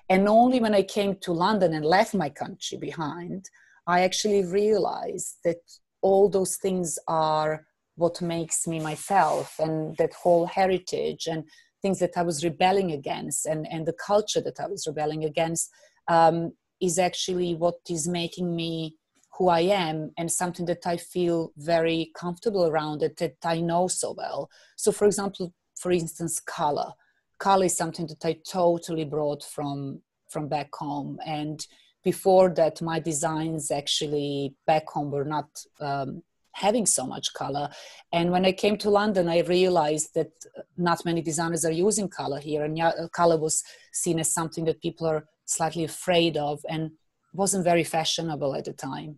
And 0.08 0.28
only 0.28 0.60
when 0.60 0.74
i 0.74 0.82
came 0.82 1.16
to 1.16 1.32
london 1.32 1.74
and 1.74 1.84
left 1.84 2.14
my 2.14 2.30
country 2.30 2.78
behind 2.78 3.50
i 3.86 4.00
actually 4.02 4.44
realized 4.44 5.32
that 5.44 5.62
all 6.02 6.28
those 6.28 6.56
things 6.56 6.98
are 7.08 7.66
what 8.00 8.22
makes 8.22 8.66
me 8.66 8.80
myself 8.80 9.58
and 9.58 9.96
that 9.98 10.14
whole 10.14 10.46
heritage. 10.46 11.26
And 11.26 11.44
things 11.82 11.98
that 12.00 12.16
I 12.16 12.22
was 12.22 12.44
rebelling 12.44 12.92
against 12.92 13.46
and, 13.46 13.66
and 13.70 13.86
the 13.86 13.94
culture 13.94 14.40
that 14.40 14.60
I 14.60 14.66
was 14.66 14.86
rebelling 14.86 15.24
against 15.24 15.70
um, 16.08 16.52
is 16.80 16.98
actually 16.98 17.54
what 17.54 17.76
is 17.88 18.08
making 18.08 18.54
me 18.54 18.96
who 19.36 19.48
I 19.48 19.60
am 19.60 20.12
and 20.18 20.30
something 20.30 20.66
that 20.66 20.86
I 20.86 20.96
feel 20.96 21.52
very 21.56 22.10
comfortable 22.14 22.66
around 22.66 23.02
it 23.02 23.16
that 23.18 23.36
I 23.44 23.60
know 23.60 23.88
so 23.88 24.12
well. 24.16 24.50
So, 24.76 24.92
for 24.92 25.06
example, 25.06 25.54
for 25.78 25.92
instance, 25.92 26.40
color. 26.40 26.92
Color 27.38 27.66
is 27.66 27.76
something 27.76 28.06
that 28.08 28.24
I 28.24 28.36
totally 28.46 29.04
brought 29.04 29.42
from 29.42 30.02
from 30.28 30.46
back 30.46 30.68
home 30.74 31.18
and 31.26 31.66
before 32.04 32.50
that 32.50 32.80
my 32.80 33.00
designs 33.00 33.70
actually 33.70 34.54
back 34.66 34.88
home 34.88 35.10
were 35.10 35.24
not 35.24 35.48
um, 35.80 36.22
having 36.52 36.86
so 36.86 37.06
much 37.06 37.32
color. 37.34 37.68
And 38.12 38.30
when 38.30 38.44
I 38.44 38.52
came 38.52 38.76
to 38.78 38.90
London, 38.90 39.28
I 39.28 39.40
realized 39.40 40.14
that 40.14 40.32
not 40.76 41.04
many 41.04 41.22
designers 41.22 41.64
are 41.64 41.72
using 41.72 42.08
color 42.08 42.40
here, 42.40 42.64
and 42.64 42.78
color 43.12 43.38
was 43.38 43.62
seen 43.92 44.18
as 44.18 44.32
something 44.32 44.64
that 44.64 44.82
people 44.82 45.06
are 45.06 45.26
slightly 45.44 45.84
afraid 45.84 46.36
of 46.36 46.60
and 46.68 46.90
wasn't 47.32 47.64
very 47.64 47.84
fashionable 47.84 48.54
at 48.54 48.64
the 48.64 48.72
time. 48.72 49.16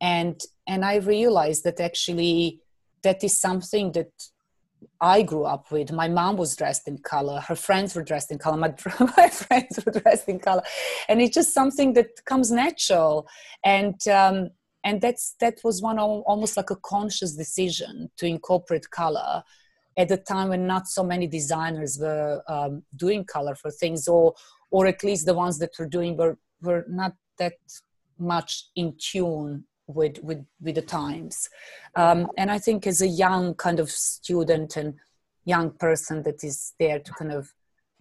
And 0.00 0.40
and 0.66 0.84
I 0.84 0.96
realized 0.96 1.64
that 1.64 1.80
actually 1.80 2.60
that 3.02 3.22
is 3.22 3.38
something 3.38 3.92
that 3.92 4.12
I 5.00 5.22
grew 5.22 5.44
up 5.44 5.70
with. 5.70 5.92
My 5.92 6.08
mom 6.08 6.36
was 6.36 6.56
dressed 6.56 6.88
in 6.88 6.98
color. 6.98 7.40
Her 7.40 7.54
friends 7.54 7.94
were 7.94 8.02
dressed 8.02 8.30
in 8.30 8.38
color. 8.38 8.56
My, 8.56 8.74
my 9.16 9.28
friends 9.28 9.78
were 9.84 9.92
dressed 9.92 10.28
in 10.28 10.38
color, 10.38 10.62
and 11.08 11.20
it's 11.20 11.34
just 11.34 11.54
something 11.54 11.94
that 11.94 12.24
comes 12.24 12.50
natural. 12.50 13.26
And 13.64 13.96
um, 14.08 14.50
and 14.84 15.00
that's 15.00 15.34
that 15.40 15.58
was 15.64 15.82
one 15.82 15.98
almost 15.98 16.56
like 16.56 16.70
a 16.70 16.76
conscious 16.76 17.34
decision 17.34 18.10
to 18.18 18.26
incorporate 18.26 18.90
color 18.90 19.42
at 19.96 20.08
the 20.08 20.16
time 20.16 20.48
when 20.48 20.66
not 20.66 20.86
so 20.86 21.02
many 21.02 21.26
designers 21.26 21.98
were 22.00 22.42
um, 22.48 22.82
doing 22.96 23.24
color 23.24 23.54
for 23.54 23.70
things 23.70 24.06
or 24.06 24.34
or 24.70 24.86
at 24.86 25.02
least 25.02 25.26
the 25.26 25.34
ones 25.34 25.58
that 25.58 25.70
were 25.78 25.86
doing 25.86 26.16
were 26.16 26.38
were 26.62 26.84
not 26.88 27.14
that 27.38 27.54
much 28.18 28.66
in 28.76 28.94
tune 28.98 29.64
with 29.86 30.18
with 30.22 30.44
with 30.60 30.74
the 30.74 30.82
times. 30.82 31.48
Um, 31.96 32.28
and 32.36 32.50
i 32.50 32.58
think 32.58 32.86
as 32.86 33.00
a 33.00 33.08
young 33.08 33.54
kind 33.54 33.80
of 33.80 33.90
student 33.90 34.76
and 34.76 34.94
young 35.44 35.70
person 35.70 36.22
that 36.22 36.42
is 36.42 36.72
there 36.78 36.98
to 36.98 37.12
kind 37.12 37.32
of 37.32 37.52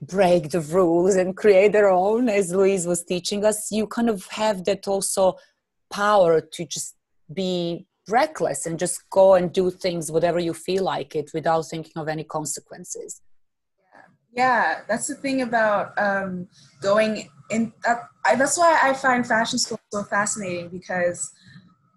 break 0.01 0.49
the 0.49 0.61
rules 0.61 1.15
and 1.15 1.37
create 1.37 1.71
their 1.71 1.89
own 1.89 2.27
as 2.27 2.51
louise 2.51 2.85
was 2.85 3.03
teaching 3.03 3.45
us 3.45 3.71
you 3.71 3.87
kind 3.87 4.09
of 4.09 4.25
have 4.27 4.65
that 4.65 4.87
also 4.87 5.35
power 5.93 6.41
to 6.41 6.65
just 6.65 6.95
be 7.33 7.85
reckless 8.09 8.65
and 8.65 8.77
just 8.77 8.97
go 9.09 9.35
and 9.35 9.53
do 9.53 9.69
things 9.71 10.11
whatever 10.11 10.39
you 10.39 10.53
feel 10.53 10.83
like 10.83 11.15
it 11.15 11.29
without 11.33 11.61
thinking 11.61 11.93
of 11.95 12.07
any 12.07 12.23
consequences. 12.23 13.21
Yeah 14.35 14.81
that's 14.87 15.07
the 15.07 15.15
thing 15.15 15.43
about 15.43 15.93
um, 15.97 16.47
going 16.81 17.29
in 17.51 17.71
that, 17.85 17.99
I, 18.25 18.35
that's 18.35 18.57
why 18.57 18.79
i 18.81 18.93
find 18.93 19.27
fashion 19.27 19.59
school 19.59 19.79
so 19.91 20.03
fascinating 20.03 20.69
because 20.69 21.31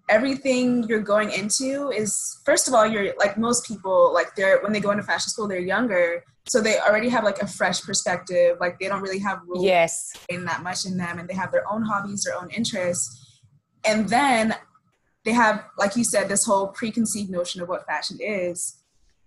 everything 0.09 0.83
you're 0.83 1.07
going 1.15 1.31
into 1.31 1.89
is 1.89 2.39
first 2.45 2.67
of 2.67 2.73
all 2.73 2.85
you're 2.85 3.13
like 3.17 3.37
most 3.37 3.65
people 3.65 4.13
like 4.13 4.35
they're 4.35 4.59
when 4.61 4.71
they 4.73 4.79
go 4.79 4.91
into 4.91 5.03
fashion 5.03 5.29
school 5.29 5.47
they're 5.47 5.59
younger 5.59 6.23
so 6.47 6.61
they 6.61 6.79
already 6.79 7.09
have 7.09 7.23
like 7.23 7.39
a 7.39 7.47
fresh 7.47 7.81
perspective 7.81 8.57
like 8.59 8.77
they 8.79 8.87
don't 8.87 9.01
really 9.01 9.19
have 9.19 9.39
rules 9.47 9.63
yes. 9.63 10.13
in 10.29 10.45
that 10.45 10.63
much 10.63 10.85
in 10.85 10.95
them 10.97 11.19
and 11.19 11.27
they 11.27 11.33
have 11.33 11.51
their 11.51 11.69
own 11.71 11.81
hobbies 11.81 12.23
their 12.23 12.37
own 12.39 12.49
interests 12.51 13.26
and 13.87 14.07
then 14.09 14.55
they 15.25 15.31
have 15.31 15.65
like 15.77 15.95
you 15.95 16.03
said 16.03 16.29
this 16.29 16.45
whole 16.45 16.67
preconceived 16.67 17.29
notion 17.29 17.61
of 17.61 17.69
what 17.69 17.85
fashion 17.85 18.17
is. 18.21 18.77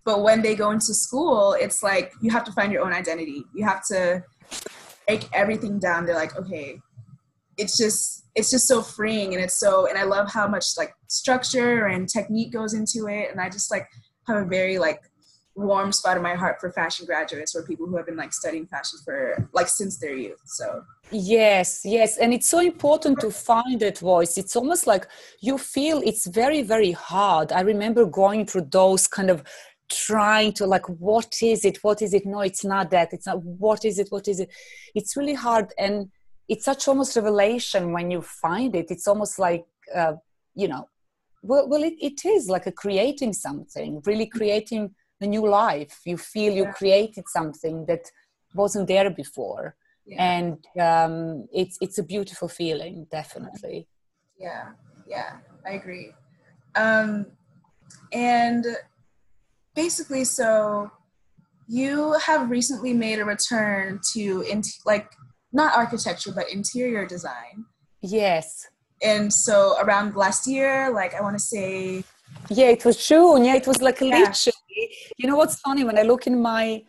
But 0.05 0.23
when 0.23 0.43
they 0.43 0.55
go 0.55 0.71
into 0.71 0.95
school 0.95 1.57
it's 1.59 1.83
like 1.83 2.13
you 2.21 2.31
have 2.31 2.45
to 2.45 2.53
find 2.53 2.73
your 2.73 2.83
own 2.83 2.93
identity. 2.93 3.45
You 3.55 3.65
have 3.65 3.85
to 3.87 4.25
break 5.07 5.29
everything 5.33 5.79
down. 5.79 6.07
They're 6.07 6.15
like 6.15 6.37
okay 6.37 6.81
it's 7.61 7.77
just 7.77 8.25
it's 8.35 8.51
just 8.51 8.67
so 8.67 8.81
freeing 8.81 9.35
and 9.35 9.43
it's 9.43 9.59
so 9.61 9.87
and 9.87 9.99
i 9.99 10.05
love 10.05 10.31
how 10.31 10.49
much 10.49 10.65
like 10.79 10.95
structure 11.09 11.87
and 11.87 12.09
technique 12.09 12.53
goes 12.53 12.75
into 12.75 13.07
it. 13.09 13.31
And 13.31 13.41
i 13.41 13.49
just 13.49 13.71
like 13.71 13.87
have 14.27 14.39
a 14.39 14.47
very 14.47 14.79
like 14.79 15.01
warm 15.55 15.93
spot 15.93 16.17
in 16.17 16.23
my 16.23 16.35
heart 16.35 16.61
for 16.61 16.71
fashion 16.71 17.07
graduates 17.07 17.55
or 17.55 17.63
people 17.63 17.87
who 17.87 17.97
have 17.97 18.07
been 18.07 18.17
like 18.17 18.33
studying 18.33 18.67
fashion 18.67 18.99
for 19.05 19.49
like 19.53 19.69
since 19.69 19.99
their 19.99 20.17
youth 20.17 20.41
so. 20.45 20.83
Yes 21.11 21.83
yes 21.85 22.19
and 22.19 22.33
it's 22.33 22.49
so 22.49 22.61
important 22.61 23.21
to 23.21 23.31
find 23.31 23.81
that 23.81 23.99
voice. 23.99 24.39
It's 24.39 24.57
almost 24.57 24.87
like 24.87 25.07
you 25.41 25.59
feel 25.59 26.01
it's 26.05 26.27
very 26.27 26.63
very 26.63 26.93
hard. 26.93 27.53
I 27.53 27.61
remember 27.61 28.05
going 28.05 28.47
through 28.47 28.69
those 28.71 29.07
kind 29.07 29.31
of 29.31 29.43
trying 29.89 30.53
to 30.53 30.67
like 30.67 30.89
what 30.89 31.35
is 31.43 31.65
it 31.65 31.79
what 31.83 32.01
is 32.01 32.15
it? 32.15 32.25
No 32.25 32.41
it's 32.41 32.65
not 32.65 32.91
that. 32.91 33.13
It's 33.13 33.27
not 33.27 33.43
what 33.43 33.85
is 33.85 33.99
it 33.99 34.09
what 34.11 34.29
is 34.29 34.41
it? 34.41 34.51
It's 34.95 35.17
really 35.17 35.35
hard 35.35 35.73
and 35.79 36.11
it's 36.49 36.65
such 36.65 36.89
almost 36.89 37.17
revelation 37.17 37.93
when 37.93 38.11
you 38.11 38.23
find 38.23 38.75
it. 38.75 38.91
It's 38.91 39.09
almost 39.09 39.39
like 39.39 39.65
uh, 39.95 40.15
you 40.55 40.69
know 40.69 40.89
well, 41.43 41.69
well 41.69 41.83
it, 41.83 41.95
it 42.01 42.25
is 42.25 42.49
like 42.49 42.67
a 42.67 42.73
creating 42.73 43.33
something 43.33 44.01
really 44.05 44.27
creating 44.27 44.95
a 45.21 45.27
new 45.27 45.47
life. 45.47 46.01
You 46.05 46.17
feel 46.17 46.53
you 46.53 46.67
created 46.67 47.25
something 47.29 47.87
that 47.87 48.11
wasn't 48.55 48.89
there 48.89 49.11
before. 49.11 49.77
Yeah. 50.07 50.35
and 50.39 50.59
um, 50.81 51.47
it's 51.53 51.77
it's 51.81 51.99
a 51.99 52.03
beautiful 52.03 52.49
feeling 52.49 53.07
definitely. 53.11 53.87
Yeah. 54.39 54.71
Yeah. 55.07 55.37
I 55.65 55.73
agree. 55.73 56.13
Um, 56.75 57.27
and 58.13 58.65
basically 59.75 60.25
so 60.25 60.91
you 61.69 62.15
have 62.27 62.51
recently 62.51 62.93
made 62.93 63.21
a 63.21 63.25
return 63.25 64.01
to 64.13 64.43
in, 64.51 64.63
like 64.85 65.13
not 65.53 65.77
architecture 65.77 66.33
but 66.35 66.51
interior 66.51 67.07
design. 67.07 67.67
Yes. 68.01 68.67
And 69.03 69.33
so 69.33 69.77
around 69.81 70.17
last 70.17 70.47
year 70.47 70.91
like 70.93 71.15
i 71.15 71.21
want 71.21 71.37
to 71.39 71.45
say 71.55 72.05
yeah 72.49 72.67
it 72.77 72.85
was 72.85 72.97
june. 73.07 73.45
Yeah 73.45 73.57
it 73.57 73.67
was 73.67 73.81
like 73.81 74.01
yeah. 74.01 74.19
literally 74.19 74.60
you 75.19 75.27
know 75.29 75.37
what's 75.37 75.59
funny 75.61 75.85
when 75.85 75.99
I 75.99 76.03
look 76.03 76.27
in 76.27 76.41
my 76.41 76.83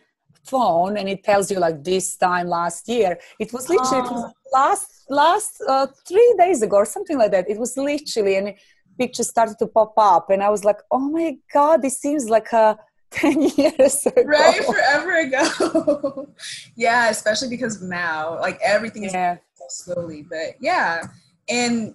phone 0.43 0.97
and 0.97 1.07
it 1.07 1.23
tells 1.23 1.51
you 1.51 1.59
like 1.59 1.83
this 1.83 2.17
time 2.17 2.47
last 2.47 2.87
year, 2.87 3.17
it 3.39 3.53
was 3.53 3.69
literally 3.69 4.03
oh. 4.03 4.05
it 4.05 4.11
was 4.11 4.23
oh. 4.25 4.57
last 4.59 4.87
last 5.09 5.63
uh, 5.67 5.87
three 6.07 6.35
days 6.37 6.61
ago 6.61 6.77
or 6.77 6.85
something 6.85 7.17
like 7.17 7.31
that. 7.31 7.49
It 7.49 7.59
was 7.59 7.77
literally 7.77 8.35
and 8.37 8.53
pictures 8.97 9.29
started 9.29 9.57
to 9.59 9.67
pop 9.67 9.93
up 9.97 10.29
and 10.29 10.43
I 10.43 10.49
was 10.49 10.63
like, 10.63 10.79
oh 10.91 10.99
my 10.99 11.37
god, 11.53 11.81
this 11.81 11.99
seems 11.99 12.29
like 12.29 12.51
a 12.53 12.77
10 13.11 13.41
years 13.41 14.05
ago. 14.05 14.23
Right, 14.23 14.63
forever 14.63 15.19
ago. 15.19 16.29
yeah, 16.77 17.09
especially 17.09 17.49
because 17.49 17.81
now, 17.81 18.39
like 18.39 18.57
everything 18.63 19.03
is 19.03 19.13
yeah. 19.13 19.35
so 19.53 19.65
slowly. 19.67 20.21
But 20.29 20.55
yeah. 20.61 21.07
And 21.49 21.93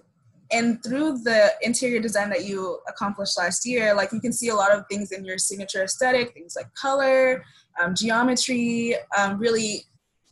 and 0.51 0.81
through 0.83 1.17
the 1.19 1.51
interior 1.61 1.99
design 1.99 2.29
that 2.29 2.45
you 2.45 2.79
accomplished 2.87 3.37
last 3.37 3.65
year 3.65 3.93
like 3.93 4.11
you 4.11 4.19
can 4.19 4.31
see 4.31 4.49
a 4.49 4.55
lot 4.55 4.71
of 4.71 4.85
things 4.89 5.11
in 5.11 5.25
your 5.25 5.37
signature 5.37 5.83
aesthetic 5.83 6.33
things 6.33 6.55
like 6.55 6.73
color 6.73 7.43
um, 7.81 7.93
geometry 7.95 8.95
um, 9.17 9.37
really 9.37 9.83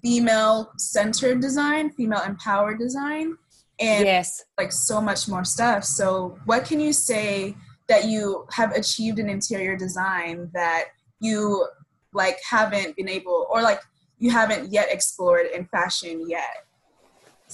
female 0.01 0.71
centered 0.77 1.41
design 1.41 1.89
female 1.91 2.21
empowered 2.21 2.79
design 2.79 3.35
and 3.79 4.05
yes. 4.05 4.43
like 4.57 4.71
so 4.71 5.01
much 5.01 5.27
more 5.27 5.43
stuff. 5.43 5.83
So 5.83 6.37
what 6.45 6.65
can 6.65 6.79
you 6.79 6.93
say 6.93 7.55
that 7.87 8.05
you 8.05 8.45
have 8.51 8.71
achieved 8.71 9.19
in 9.19 9.29
interior 9.29 9.75
design 9.75 10.49
that 10.53 10.85
you 11.19 11.67
like 12.13 12.37
haven't 12.49 12.95
been 12.95 13.09
able 13.09 13.47
or 13.49 13.61
like 13.61 13.79
you 14.17 14.31
haven't 14.31 14.71
yet 14.71 14.87
explored 14.89 15.47
in 15.53 15.65
fashion 15.65 16.27
yet 16.27 16.65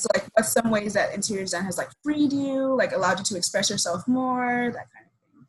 so 0.01 0.07
like 0.13 0.25
what's 0.33 0.51
some 0.51 0.71
ways 0.71 0.93
that 0.93 1.13
interior 1.13 1.43
design 1.43 1.63
has 1.65 1.77
like 1.77 1.89
freed 2.03 2.33
you, 2.33 2.75
like 2.75 2.91
allowed 2.91 3.19
you 3.19 3.25
to 3.25 3.37
express 3.37 3.69
yourself 3.69 4.07
more, 4.07 4.71
that 4.73 4.87
kind 4.93 5.05
of 5.05 5.11
thing? 5.11 5.45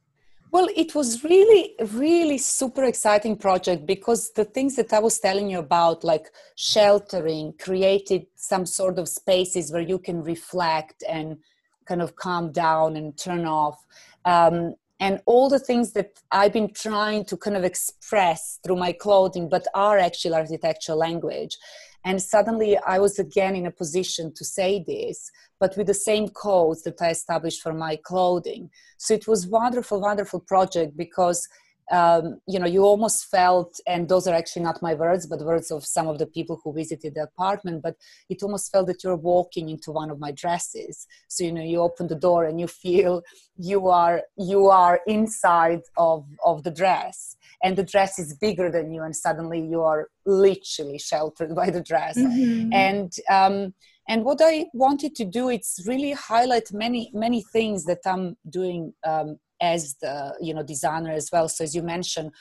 Well, 0.50 0.68
it 0.76 0.94
was 0.94 1.24
really, 1.24 1.74
really 1.94 2.36
super 2.36 2.84
exciting 2.84 3.36
project 3.36 3.86
because 3.86 4.32
the 4.32 4.44
things 4.44 4.76
that 4.76 4.92
I 4.92 4.98
was 4.98 5.18
telling 5.18 5.48
you 5.48 5.60
about, 5.60 6.04
like 6.04 6.26
sheltering, 6.56 7.54
created 7.58 8.26
some 8.34 8.66
sort 8.66 8.98
of 8.98 9.08
spaces 9.08 9.72
where 9.72 9.80
you 9.80 9.98
can 9.98 10.22
reflect 10.22 11.02
and 11.08 11.38
kind 11.86 12.02
of 12.02 12.16
calm 12.16 12.52
down 12.52 12.96
and 12.96 13.16
turn 13.16 13.46
off. 13.46 13.82
Um, 14.26 14.74
and 15.00 15.20
all 15.26 15.48
the 15.48 15.58
things 15.58 15.92
that 15.94 16.20
I've 16.30 16.52
been 16.52 16.72
trying 16.72 17.24
to 17.24 17.36
kind 17.36 17.56
of 17.56 17.64
express 17.64 18.60
through 18.62 18.76
my 18.76 18.92
clothing, 18.92 19.48
but 19.48 19.66
are 19.74 19.98
actually 19.98 20.34
architectural 20.34 20.98
language 20.98 21.56
and 22.04 22.20
suddenly 22.20 22.76
i 22.86 22.98
was 22.98 23.18
again 23.18 23.54
in 23.54 23.66
a 23.66 23.70
position 23.70 24.32
to 24.34 24.44
say 24.44 24.84
this 24.86 25.30
but 25.62 25.76
with 25.76 25.86
the 25.86 25.94
same 25.94 26.26
codes 26.28 26.82
that 26.82 27.00
i 27.00 27.10
established 27.10 27.62
for 27.62 27.72
my 27.72 27.94
clothing. 27.94 28.68
So 28.98 29.14
it 29.14 29.28
was 29.28 29.46
wonderful 29.46 30.00
wonderful 30.00 30.40
project 30.40 30.96
because 30.96 31.48
um, 31.90 32.40
you 32.46 32.58
know 32.58 32.66
you 32.66 32.82
almost 32.82 33.26
felt 33.26 33.78
and 33.86 34.08
those 34.08 34.26
are 34.26 34.34
actually 34.34 34.62
not 34.62 34.82
my 34.82 34.94
words 34.94 35.26
but 35.26 35.40
words 35.40 35.70
of 35.70 35.84
some 35.84 36.08
of 36.08 36.18
the 36.18 36.26
people 36.26 36.60
who 36.62 36.72
visited 36.72 37.14
the 37.14 37.22
apartment 37.22 37.82
but 37.82 37.96
it 38.28 38.42
almost 38.42 38.70
felt 38.70 38.86
that 38.86 39.02
you're 39.02 39.16
walking 39.16 39.68
into 39.68 39.90
one 39.90 40.10
of 40.10 40.18
my 40.18 40.32
dresses. 40.32 41.06
So 41.28 41.44
you 41.44 41.52
know 41.52 41.62
you 41.62 41.80
open 41.80 42.08
the 42.08 42.14
door 42.14 42.44
and 42.44 42.60
you 42.60 42.66
feel 42.66 43.22
you 43.56 43.88
are 43.88 44.22
you 44.36 44.68
are 44.68 45.00
inside 45.06 45.82
of 45.96 46.26
of 46.44 46.62
the 46.62 46.70
dress. 46.70 47.36
And 47.64 47.76
the 47.76 47.84
dress 47.84 48.18
is 48.18 48.34
bigger 48.34 48.70
than 48.70 48.92
you 48.92 49.02
and 49.02 49.14
suddenly 49.14 49.60
you 49.60 49.82
are 49.82 50.08
literally 50.26 50.98
sheltered 50.98 51.54
by 51.62 51.70
the 51.70 51.82
dress. 51.82 52.18
Mm-hmm. 52.18 52.72
and 52.72 53.12
um, 53.30 53.74
and 54.08 54.24
what 54.24 54.40
i 54.42 54.66
wanted 54.74 55.14
to 55.14 55.24
do 55.24 55.48
is 55.48 55.84
really 55.86 56.12
highlight 56.12 56.72
many 56.72 57.10
many 57.14 57.42
things 57.52 57.84
that 57.84 58.00
i'm 58.06 58.36
doing 58.50 58.92
um, 59.06 59.38
as 59.62 59.94
the 60.02 60.34
you 60.42 60.52
know 60.52 60.62
designer 60.62 61.12
as 61.12 61.30
well. 61.32 61.48
So 61.48 61.64
as 61.64 61.74
you 61.74 61.82
mentioned 61.82 62.32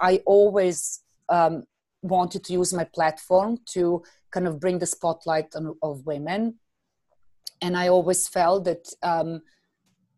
i 0.00 0.20
always 0.26 1.00
um, 1.28 1.64
wanted 2.02 2.44
to 2.44 2.52
use 2.52 2.72
my 2.72 2.84
platform 2.84 3.58
to 3.66 4.02
kind 4.30 4.46
of 4.46 4.60
bring 4.60 4.78
the 4.78 4.86
spotlight 4.86 5.54
on, 5.54 5.76
of 5.82 6.06
women. 6.06 6.54
And 7.60 7.76
i 7.76 7.88
always 7.88 8.28
felt 8.28 8.64
that 8.64 8.88
um, 9.02 9.42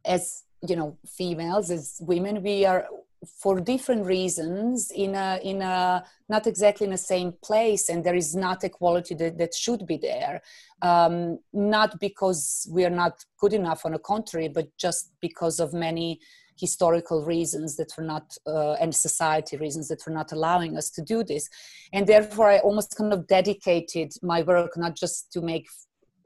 as 0.05 0.45
you 0.69 0.77
know 0.77 0.99
females 1.07 1.71
as 1.71 1.97
women 2.01 2.43
we 2.43 2.67
are 2.67 2.87
for 3.27 3.61
different 3.61 4.07
reasons 4.07 4.91
in 4.91 5.15
a 5.15 5.39
in 5.43 5.61
a 5.61 6.05
not 6.29 6.47
exactly 6.47 6.85
in 6.87 6.91
the 6.91 6.99
same 6.99 7.33
place 7.43 7.89
and 7.89 8.05
there 8.05 8.15
is 8.15 8.35
not 8.35 8.65
equality 8.65 9.15
that, 9.15 9.37
that 9.37 9.55
should 9.55 9.87
be 9.87 9.99
there. 9.99 10.41
Um, 10.81 11.39
not 11.53 12.01
because 12.01 12.67
we 12.71 12.85
are 12.87 12.97
not 13.03 13.25
good 13.39 13.53
enough 13.53 13.85
on 13.85 13.93
the 13.93 13.99
contrary 13.99 14.49
but 14.49 14.69
just 14.79 15.13
because 15.21 15.61
of 15.61 15.75
many 15.75 16.21
historical 16.61 17.25
reasons 17.25 17.77
that 17.77 17.93
were 17.97 18.05
not 18.05 18.37
uh, 18.47 18.73
and 18.75 18.95
society 18.95 19.57
reasons 19.57 19.89
that 19.89 20.05
were 20.07 20.13
not 20.13 20.33
allowing 20.33 20.77
us 20.77 20.91
to 20.91 21.03
do 21.03 21.25
this. 21.25 21.49
And 21.93 22.07
therefore 22.07 22.51
i 22.51 22.59
almost 22.59 22.97
kind 22.97 23.13
of 23.13 23.27
dedicated 23.27 24.13
my 24.23 24.43
work 24.43 24.77
not 24.77 24.95
just 24.97 25.33
to 25.33 25.41
make 25.41 25.67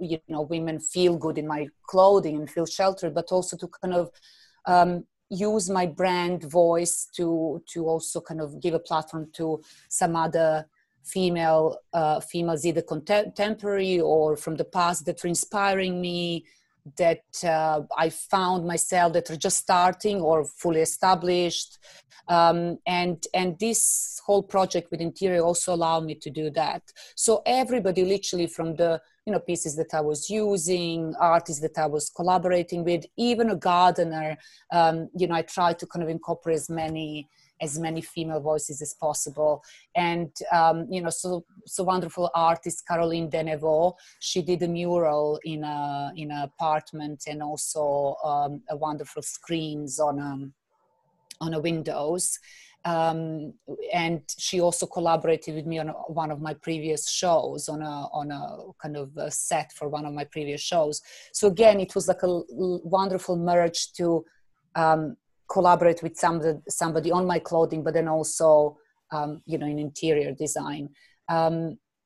you 0.01 0.19
know 0.29 0.43
women 0.43 0.81
feel 0.81 1.17
good 1.17 1.39
in 1.39 1.47
my 1.47 1.69
clothing 1.87 2.37
and 2.37 2.51
feel 2.51 2.67
sheltered 2.67 3.15
but 3.15 3.31
also 3.31 3.57
to 3.57 3.69
kind 3.69 3.95
of 3.95 4.11
um, 4.67 5.05
use 5.31 5.71
my 5.71 5.87
brand 5.87 6.43
voice 6.45 7.09
to 7.17 7.63
to 7.67 7.87
also 7.87 8.21
kind 8.21 8.41
of 8.41 8.61
give 8.61 8.75
a 8.75 8.79
platform 8.79 9.31
to 9.33 9.61
some 9.89 10.17
other 10.17 10.67
female 11.05 11.79
uh, 11.93 12.19
females 12.21 12.65
either 12.65 12.83
contemporary 12.83 14.01
or 14.01 14.37
from 14.37 14.57
the 14.57 14.65
past 14.65 15.05
that 15.05 15.23
are 15.25 15.29
inspiring 15.29 16.01
me 16.01 16.45
that 16.99 17.25
uh, 17.45 17.83
I 17.97 18.11
found 18.11 18.67
myself 18.67 19.13
that 19.15 19.31
are 19.31 19.37
just 19.37 19.59
starting 19.59 20.21
or 20.21 20.45
fully 20.45 20.81
established. 20.81 21.79
Um, 22.29 22.79
and 22.87 23.23
and 23.35 23.59
this 23.59 24.21
whole 24.25 24.43
project 24.43 24.91
with 24.91 25.01
interior 25.01 25.43
also 25.43 25.75
allowed 25.75 26.05
me 26.05 26.15
to 26.17 26.31
do 26.31 26.51
that. 26.51 26.83
So 27.17 27.43
everybody, 27.45 28.05
literally 28.05 28.47
from 28.47 28.77
the 28.77 29.01
you 29.27 29.33
know 29.33 29.41
pieces 29.41 29.77
that 29.77 29.93
I 29.93 30.01
was 30.01 30.31
using, 30.31 31.15
artists 31.21 31.61
that 31.63 31.79
I 31.79 31.87
was 31.87 32.11
collaborating 32.11 32.85
with, 32.85 33.05
even 33.17 33.51
a 33.51 33.57
gardener. 33.57 34.37
Um, 34.73 35.09
you 35.17 35.27
know, 35.27 35.35
I 35.35 35.43
tried 35.43 35.79
to 35.81 35.87
kind 35.87 36.03
of 36.03 36.09
incorporate 36.09 36.57
as 36.57 36.71
many 36.71 37.29
as 37.65 37.79
many 37.79 38.01
female 38.01 38.41
voices 38.41 38.81
as 38.83 38.95
possible. 39.07 39.63
And 39.97 40.31
um, 40.53 40.87
you 40.91 41.01
know, 41.03 41.11
so 41.11 41.45
so 41.67 41.83
wonderful 41.85 42.31
artist 42.35 42.87
Caroline 42.87 43.31
Denervaud. 43.31 43.95
She 44.21 44.41
did 44.43 44.63
a 44.63 44.69
mural 44.69 45.41
in 45.45 45.65
a 45.65 46.13
in 46.17 46.31
an 46.31 46.43
apartment 46.51 47.25
and 47.27 47.43
also 47.43 48.17
um, 48.23 48.63
a 48.71 48.77
wonderful 48.77 49.23
screens 49.23 49.99
on 49.99 50.21
um, 50.21 50.53
on 51.41 51.55
a 51.55 51.61
windows. 51.61 52.39
Um, 52.87 53.55
and 53.95 54.21
she 54.39 54.61
also 54.61 54.85
collaborated 54.85 55.55
with 55.55 55.65
me 55.65 55.79
on 55.79 55.89
one 56.23 56.31
of 56.31 56.43
my 56.43 56.53
previous 56.53 57.09
shows 57.09 57.67
on 57.67 57.81
a 57.81 57.97
on 58.21 58.31
a 58.31 58.43
kind 58.83 58.99
of 58.99 59.17
a 59.17 59.31
set 59.31 59.73
for 59.73 59.89
one 59.89 60.05
of 60.05 60.13
my 60.13 60.25
previous 60.25 60.61
shows 60.61 61.01
so 61.33 61.49
again 61.49 61.81
it 61.81 61.95
was 61.95 62.09
like 62.09 62.23
a 62.23 62.43
wonderful 62.99 63.37
merge 63.37 63.91
to 63.95 64.23
um, 64.75 65.17
collaborate 65.57 66.01
with 66.03 66.17
somebody, 66.25 66.59
somebody 66.69 67.11
on 67.19 67.25
my 67.33 67.41
clothing, 67.49 67.83
but 67.85 67.95
then 67.95 68.09
also, 68.09 68.77
um, 69.17 69.31
you 69.51 69.57
know, 69.59 69.69
in 69.73 69.79
interior 69.79 70.33
design. 70.45 70.85
Um, 71.37 71.57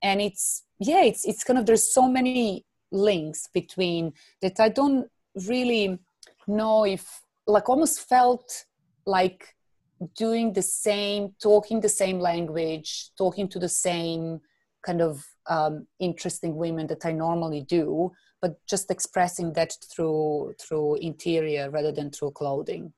and 0.08 0.20
it's, 0.28 0.64
yeah, 0.90 1.02
it's, 1.10 1.24
it's 1.30 1.44
kind 1.46 1.58
of, 1.58 1.64
there's 1.66 1.94
so 1.98 2.04
many 2.18 2.64
links 2.90 3.40
between 3.60 4.12
that 4.42 4.56
I 4.66 4.68
don't 4.68 5.06
really 5.48 5.98
know 6.46 6.84
if, 6.84 7.04
like, 7.46 7.68
almost 7.68 7.96
felt 8.14 8.48
like 9.06 9.40
doing 10.16 10.52
the 10.52 10.62
same, 10.62 11.22
talking 11.42 11.80
the 11.80 11.96
same 12.02 12.18
language, 12.20 12.90
talking 13.16 13.48
to 13.48 13.58
the 13.58 13.72
same 13.88 14.40
kind 14.86 15.00
of 15.00 15.26
um, 15.56 15.86
interesting 15.98 16.54
women 16.64 16.86
that 16.86 17.04
I 17.04 17.12
normally 17.12 17.62
do, 17.62 18.12
but 18.42 18.52
just 18.72 18.90
expressing 18.90 19.52
that 19.54 19.72
through 19.90 20.54
through 20.60 20.96
interior 21.10 21.64
rather 21.70 21.92
than 21.98 22.10
through 22.10 22.32
clothing. 22.40 22.92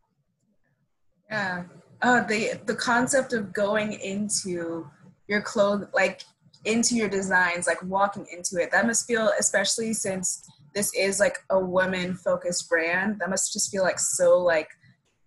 Yeah. 1.30 1.64
Uh, 2.02 2.22
the 2.24 2.60
the 2.66 2.74
concept 2.74 3.32
of 3.32 3.52
going 3.52 3.92
into 3.92 4.86
your 5.28 5.42
clothes, 5.42 5.86
like 5.94 6.22
into 6.64 6.96
your 6.96 7.08
designs, 7.08 7.66
like 7.66 7.82
walking 7.82 8.26
into 8.34 8.56
it, 8.62 8.70
that 8.72 8.86
must 8.86 9.06
feel, 9.06 9.30
especially 9.38 9.92
since 9.92 10.42
this 10.74 10.94
is 10.94 11.20
like 11.20 11.38
a 11.50 11.58
woman 11.58 12.14
focused 12.14 12.68
brand, 12.68 13.18
that 13.20 13.28
must 13.28 13.52
just 13.52 13.70
feel 13.70 13.82
like 13.82 13.98
so 13.98 14.38
like 14.38 14.68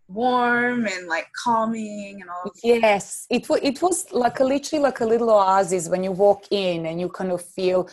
warm 0.08 0.86
and 0.88 1.08
like 1.08 1.28
calming 1.44 2.20
and 2.22 2.30
all. 2.30 2.52
Yes, 2.64 3.26
it 3.30 3.48
was 3.50 3.60
it 3.62 3.82
was 3.82 4.12
like 4.12 4.40
a 4.40 4.44
literally 4.44 4.82
like 4.84 5.00
a 5.00 5.06
little 5.06 5.30
oasis 5.30 5.90
when 5.90 6.04
you 6.04 6.12
walk 6.12 6.46
in 6.52 6.86
and 6.86 7.00
you 7.00 7.10
kind 7.10 7.32
of 7.32 7.44
feel 7.44 7.90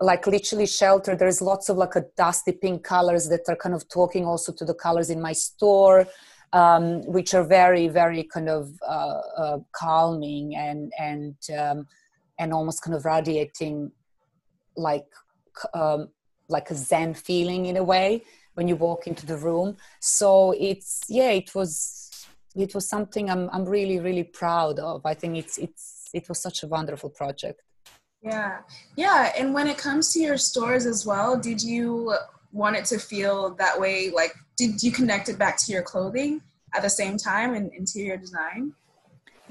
like 0.00 0.26
literally 0.26 0.66
sheltered. 0.66 1.18
There's 1.18 1.42
lots 1.42 1.68
of 1.68 1.76
like 1.76 1.96
a 1.96 2.04
dusty 2.16 2.52
pink 2.52 2.82
colors 2.82 3.28
that 3.28 3.42
are 3.48 3.56
kind 3.56 3.74
of 3.74 3.88
talking 3.88 4.24
also 4.26 4.52
to 4.52 4.64
the 4.64 4.74
colors 4.74 5.10
in 5.10 5.20
my 5.20 5.32
store 5.32 6.06
um, 6.52 7.02
which 7.06 7.34
are 7.34 7.44
very 7.44 7.88
very 7.88 8.22
kind 8.24 8.48
of 8.48 8.70
uh, 8.86 9.20
uh, 9.36 9.58
calming 9.72 10.54
and 10.56 10.92
and 10.98 11.36
um, 11.58 11.86
and 12.38 12.52
almost 12.52 12.82
kind 12.82 12.94
of 12.96 13.04
radiating 13.04 13.90
like 14.76 15.06
um, 15.74 16.08
like 16.48 16.70
a 16.70 16.74
zen 16.74 17.14
feeling 17.14 17.66
in 17.66 17.76
a 17.76 17.82
way 17.84 18.22
when 18.54 18.68
you 18.68 18.76
walk 18.76 19.06
into 19.06 19.26
the 19.26 19.36
room. 19.36 19.76
So 20.00 20.54
it's 20.58 21.02
yeah 21.08 21.30
it 21.30 21.54
was 21.54 22.26
it 22.54 22.74
was 22.74 22.86
something 22.86 23.30
i'm 23.30 23.48
i'm 23.52 23.64
really 23.64 23.98
really 23.98 24.24
proud 24.24 24.78
of. 24.78 25.04
I 25.04 25.14
think 25.14 25.36
it's 25.36 25.58
it's 25.58 26.10
it 26.12 26.28
was 26.28 26.38
such 26.40 26.62
a 26.62 26.66
wonderful 26.66 27.10
project. 27.10 27.62
Yeah. 28.22 28.58
Yeah 28.96 29.32
and 29.38 29.52
when 29.54 29.66
it 29.66 29.78
comes 29.78 30.12
to 30.12 30.20
your 30.20 30.36
stores 30.36 30.86
as 30.86 31.04
well 31.06 31.38
did 31.38 31.62
you 31.62 32.14
want 32.52 32.76
it 32.76 32.84
to 32.84 32.98
feel 32.98 33.54
that 33.54 33.80
way 33.80 34.10
like 34.10 34.34
did 34.70 34.82
you 34.82 34.92
connect 34.92 35.28
it 35.28 35.38
back 35.38 35.56
to 35.58 35.72
your 35.72 35.82
clothing 35.82 36.40
at 36.74 36.82
the 36.82 36.90
same 36.90 37.16
time 37.16 37.54
in 37.54 37.70
interior 37.76 38.16
design? 38.16 38.72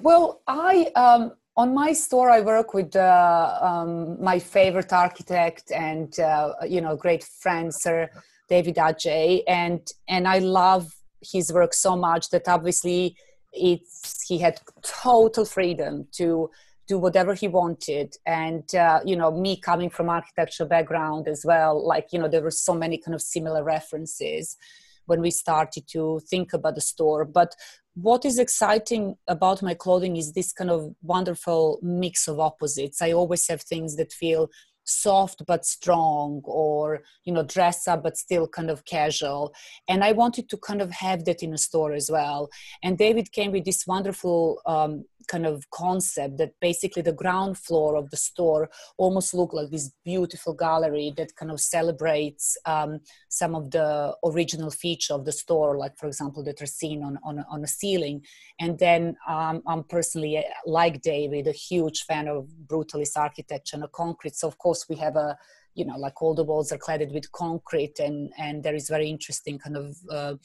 Well, 0.02 0.42
I 0.48 0.92
um, 0.96 1.34
on 1.58 1.74
my 1.74 1.94
store 1.94 2.30
I 2.30 2.42
work 2.42 2.74
with 2.74 2.96
uh, 2.96 3.60
um, 3.62 4.22
my 4.22 4.40
favorite 4.40 4.94
architect 4.94 5.72
and 5.72 6.18
uh, 6.20 6.54
you 6.68 6.82
know 6.82 6.96
great 6.96 7.24
friend 7.24 7.74
Sir 7.74 8.10
David 8.50 8.76
Adjaye, 8.76 9.44
and 9.48 9.82
and 10.08 10.28
I 10.28 10.40
love 10.40 10.86
his 11.34 11.54
work 11.54 11.74
so 11.74 11.96
much 11.96 12.30
that 12.30 12.48
obviously 12.48 13.16
it's 13.54 14.24
he 14.28 14.38
had 14.40 14.60
total 14.82 15.46
freedom 15.46 16.08
to 16.14 16.50
do 16.88 16.98
whatever 16.98 17.34
he 17.34 17.48
wanted 17.48 18.16
and 18.26 18.74
uh, 18.76 19.00
you 19.06 19.16
know 19.16 19.30
me 19.46 19.56
coming 19.56 19.90
from 19.90 20.10
architecture 20.10 20.66
background 20.66 21.28
as 21.28 21.46
well 21.46 21.74
like 21.86 22.08
you 22.12 22.20
know 22.20 22.30
there 22.30 22.42
were 22.42 22.58
so 22.70 22.74
many 22.74 22.98
kind 22.98 23.14
of 23.14 23.22
similar 23.22 23.64
references 23.64 24.58
when 25.06 25.22
we 25.22 25.32
started 25.32 25.88
to 25.92 26.20
think 26.30 26.54
about 26.54 26.76
the 26.76 26.82
store. 26.82 27.26
But 27.26 27.56
what 27.94 28.24
is 28.26 28.40
exciting 28.40 29.16
about 29.28 29.62
my 29.62 29.74
clothing 29.74 30.16
is 30.16 30.34
this 30.34 30.54
kind 30.54 30.70
of 30.70 30.94
wonderful 31.02 31.80
mix 31.82 32.28
of 32.28 32.40
opposites. 32.40 33.02
I 33.02 33.12
always 33.12 33.48
have 33.48 33.62
things 33.62 33.98
that 33.98 34.14
feel 34.14 34.50
soft 34.84 35.44
but 35.46 35.64
strong 35.64 36.42
or 36.44 37.02
you 37.24 37.32
know 37.32 37.44
dress 37.44 37.88
up 37.88 38.04
but 38.04 38.18
still 38.18 38.48
kind 38.48 38.70
of 38.70 38.84
casual. 38.86 39.54
And 39.88 40.04
i 40.04 40.12
wanted 40.12 40.50
to 40.50 40.58
kind 40.58 40.82
of 40.82 40.92
have 40.92 41.26
that 41.26 41.44
in 41.44 41.54
a 41.54 41.58
store 41.58 41.94
as 41.94 42.10
well. 42.10 42.50
And 42.84 42.98
david 42.98 43.32
came 43.32 43.52
with 43.52 43.66
this 43.66 43.86
wonderful 43.86 44.62
um, 44.66 45.06
kind 45.28 45.46
of 45.46 45.70
concept 45.72 46.38
that 46.38 46.54
basically 46.60 47.02
the 47.02 47.12
ground 47.14 47.58
floor 47.58 47.96
of 47.96 48.10
the 48.10 48.18
store 48.18 48.70
almost 48.98 49.34
look 49.34 49.54
like 49.54 49.70
this 49.70 49.92
beautiful 50.04 50.54
gallery 50.54 51.14
that 51.18 51.36
kind 51.36 51.52
of 51.52 51.60
celebrates 51.60 52.58
um, 52.66 53.00
some 53.30 53.56
of 53.56 53.72
the 53.72 54.16
original 54.26 54.72
feature 54.72 55.14
of 55.14 55.26
the 55.26 55.32
store 55.32 55.78
like 55.78 55.98
for 55.98 56.08
example 56.08 56.44
that 56.44 56.62
are 56.62 56.66
seen 56.66 57.04
on, 57.04 57.18
on, 57.24 57.44
on 57.50 57.64
a 57.64 57.68
ceiling. 57.68 58.22
And 58.60 58.78
then 58.80 59.16
um, 59.28 59.62
i'm 59.68 59.84
personally 59.84 60.38
uh, 60.38 60.42
like 60.66 61.02
david 61.02 61.48
a 61.48 61.52
huge 61.52 62.04
fan 62.04 62.28
of 62.28 62.48
brutalist 62.68 63.18
architecture 63.18 63.78
and 63.78 63.92
concrete. 63.92 64.36
So 64.36 64.48
of 64.48 64.58
course 64.58 64.86
we 64.90 64.96
have 64.98 65.16
a 65.16 65.38
you 65.74 65.86
know 65.86 65.98
like 65.98 66.22
all 66.22 66.36
the 66.36 66.44
walls 66.44 66.72
are 66.72 66.78
cladded 66.78 67.14
with 67.14 67.32
concrete 67.32 68.00
and 68.00 68.32
and 68.38 68.64
there 68.64 68.76
is 68.76 68.90
very 68.90 69.10
interesting 69.10 69.58
kind 69.58 69.78
of 69.78 69.98
uh, 70.12 70.36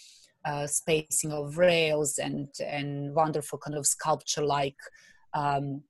uh, 0.47 0.67
spacing 0.67 1.33
of 1.33 1.59
rails 1.59 2.19
and 2.19 2.49
and 2.65 3.15
wonderful 3.15 3.59
kind 3.59 3.77
of 3.77 3.87
sculpture 3.87 4.45
like 4.45 4.77
um, 5.35 5.83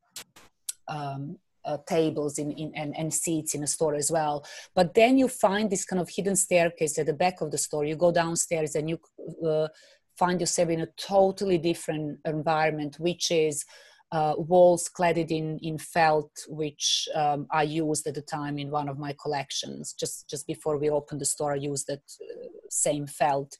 um, 0.88 1.38
uh, 1.64 1.78
tables 1.86 2.38
in, 2.38 2.52
in 2.52 2.72
and, 2.74 2.96
and 2.96 3.12
seats 3.12 3.54
in 3.54 3.62
a 3.62 3.66
store 3.66 3.94
as 3.94 4.10
well. 4.10 4.44
But 4.74 4.94
then 4.94 5.18
you 5.18 5.28
find 5.28 5.68
this 5.68 5.84
kind 5.84 6.00
of 6.00 6.08
hidden 6.08 6.36
staircase 6.36 6.98
at 6.98 7.06
the 7.06 7.12
back 7.12 7.40
of 7.40 7.50
the 7.50 7.58
store. 7.58 7.84
You 7.84 7.96
go 7.96 8.12
downstairs 8.12 8.74
and 8.76 8.88
you 8.88 8.98
uh, 9.46 9.68
find 10.16 10.40
yourself 10.40 10.70
in 10.70 10.80
a 10.80 10.88
totally 10.96 11.58
different 11.58 12.18
environment 12.24 12.96
which 12.98 13.30
is 13.30 13.64
uh, 14.12 14.34
walls 14.38 14.88
cladded 14.96 15.30
in, 15.30 15.58
in 15.62 15.78
felt, 15.78 16.30
which 16.48 17.08
um, 17.14 17.46
I 17.50 17.64
used 17.64 18.06
at 18.06 18.14
the 18.14 18.22
time 18.22 18.56
in 18.58 18.70
one 18.70 18.88
of 18.88 18.98
my 18.98 19.14
collections. 19.20 19.94
Just 19.98 20.30
just 20.30 20.46
before 20.46 20.78
we 20.78 20.88
opened 20.88 21.20
the 21.20 21.26
store, 21.26 21.52
I 21.52 21.56
used 21.56 21.88
that 21.88 22.02
uh, 22.22 22.46
same 22.70 23.06
felt 23.06 23.56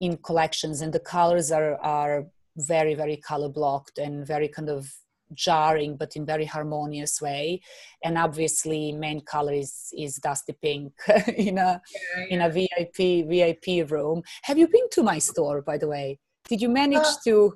in 0.00 0.16
collections, 0.18 0.80
and 0.80 0.92
the 0.92 1.00
colors 1.00 1.50
are 1.50 1.76
are 1.76 2.26
very 2.56 2.94
very 2.94 3.16
color 3.16 3.48
blocked 3.48 3.98
and 3.98 4.26
very 4.26 4.48
kind 4.48 4.68
of 4.68 4.90
jarring, 5.34 5.96
but 5.96 6.14
in 6.16 6.24
very 6.24 6.44
harmonious 6.44 7.20
way. 7.20 7.60
And 8.04 8.16
obviously, 8.18 8.92
main 8.92 9.20
color 9.20 9.52
is 9.52 9.92
is 9.96 10.16
dusty 10.16 10.54
pink 10.62 10.92
in 11.36 11.58
a 11.58 11.80
yeah, 11.94 12.18
yeah. 12.18 12.24
in 12.30 12.40
a 12.40 12.50
VIP 12.50 13.26
VIP 13.28 13.90
room. 13.90 14.22
Have 14.42 14.58
you 14.58 14.68
been 14.68 14.88
to 14.92 15.02
my 15.02 15.18
store, 15.18 15.62
by 15.62 15.78
the 15.78 15.88
way? 15.88 16.18
Did 16.48 16.60
you 16.62 16.68
manage 16.68 16.98
uh, 16.98 17.14
to? 17.24 17.54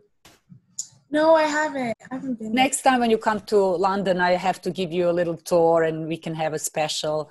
No, 1.12 1.34
I 1.34 1.42
haven't. 1.42 1.96
I 2.10 2.14
haven't 2.14 2.38
been. 2.38 2.52
Next 2.52 2.82
time 2.82 3.00
when 3.00 3.10
you 3.10 3.18
come 3.18 3.40
to 3.40 3.58
London, 3.58 4.20
I 4.20 4.32
have 4.32 4.60
to 4.62 4.70
give 4.70 4.92
you 4.92 5.10
a 5.10 5.12
little 5.12 5.36
tour, 5.36 5.82
and 5.82 6.06
we 6.06 6.16
can 6.16 6.34
have 6.34 6.52
a 6.54 6.58
special 6.58 7.30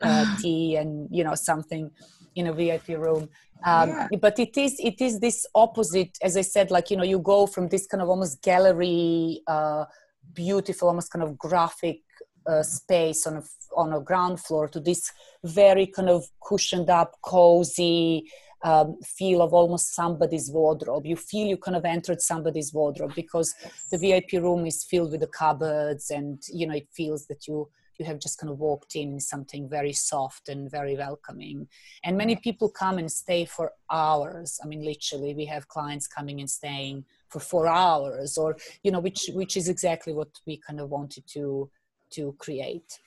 uh, 0.00 0.36
tea 0.40 0.76
and 0.76 1.08
you 1.10 1.24
know 1.24 1.34
something 1.34 1.90
in 2.34 2.46
a 2.46 2.52
VIP 2.52 2.88
room. 2.88 3.28
Um, 3.64 3.88
yeah. 3.88 4.08
But 4.20 4.38
it 4.38 4.56
is 4.56 4.76
it 4.78 5.00
is 5.00 5.20
this 5.20 5.46
opposite, 5.54 6.16
as 6.22 6.36
I 6.36 6.42
said, 6.42 6.70
like 6.70 6.90
you 6.90 6.96
know, 6.96 7.04
you 7.04 7.18
go 7.18 7.46
from 7.46 7.68
this 7.68 7.86
kind 7.86 8.02
of 8.02 8.08
almost 8.08 8.42
gallery, 8.42 9.42
uh, 9.46 9.84
beautiful, 10.32 10.88
almost 10.88 11.12
kind 11.12 11.22
of 11.22 11.38
graphic 11.38 12.00
uh, 12.46 12.62
space 12.62 13.26
on 13.26 13.36
a 13.38 13.42
on 13.76 13.92
a 13.92 14.00
ground 14.00 14.40
floor 14.40 14.68
to 14.68 14.80
this 14.80 15.12
very 15.44 15.86
kind 15.86 16.08
of 16.08 16.24
cushioned 16.42 16.90
up, 16.90 17.14
cozy 17.22 18.24
um, 18.62 18.98
feel 19.02 19.42
of 19.42 19.52
almost 19.52 19.94
somebody's 19.94 20.50
wardrobe. 20.50 21.06
You 21.06 21.16
feel 21.16 21.46
you 21.46 21.56
kind 21.56 21.76
of 21.76 21.84
entered 21.84 22.20
somebody's 22.20 22.72
wardrobe 22.74 23.12
because 23.14 23.54
the 23.90 23.98
VIP 23.98 24.42
room 24.42 24.66
is 24.66 24.84
filled 24.84 25.12
with 25.12 25.20
the 25.20 25.26
cupboards, 25.26 26.10
and 26.10 26.42
you 26.52 26.66
know 26.66 26.74
it 26.74 26.88
feels 26.92 27.26
that 27.26 27.46
you 27.46 27.68
you 28.00 28.06
have 28.06 28.18
just 28.18 28.38
kind 28.40 28.50
of 28.50 28.58
walked 28.58 28.96
in 28.96 29.20
something 29.20 29.68
very 29.68 29.92
soft 29.92 30.48
and 30.48 30.70
very 30.70 30.96
welcoming. 30.96 31.68
And 32.02 32.16
many 32.16 32.34
people 32.34 32.70
come 32.70 32.96
and 32.96 33.12
stay 33.12 33.44
for 33.44 33.72
hours. 33.90 34.58
I 34.64 34.66
mean, 34.66 34.82
literally, 34.82 35.34
we 35.34 35.44
have 35.44 35.68
clients 35.68 36.08
coming 36.08 36.40
and 36.40 36.48
staying 36.48 37.04
for 37.28 37.40
four 37.40 37.66
hours, 37.68 38.38
or 38.38 38.56
you 38.82 38.90
know, 38.90 39.00
which 39.00 39.30
which 39.34 39.56
is 39.56 39.68
exactly 39.68 40.14
what 40.14 40.30
we 40.46 40.56
kind 40.56 40.80
of 40.80 40.88
wanted 40.88 41.24
to 41.34 41.70
to 42.14 42.34
create. 42.38 42.98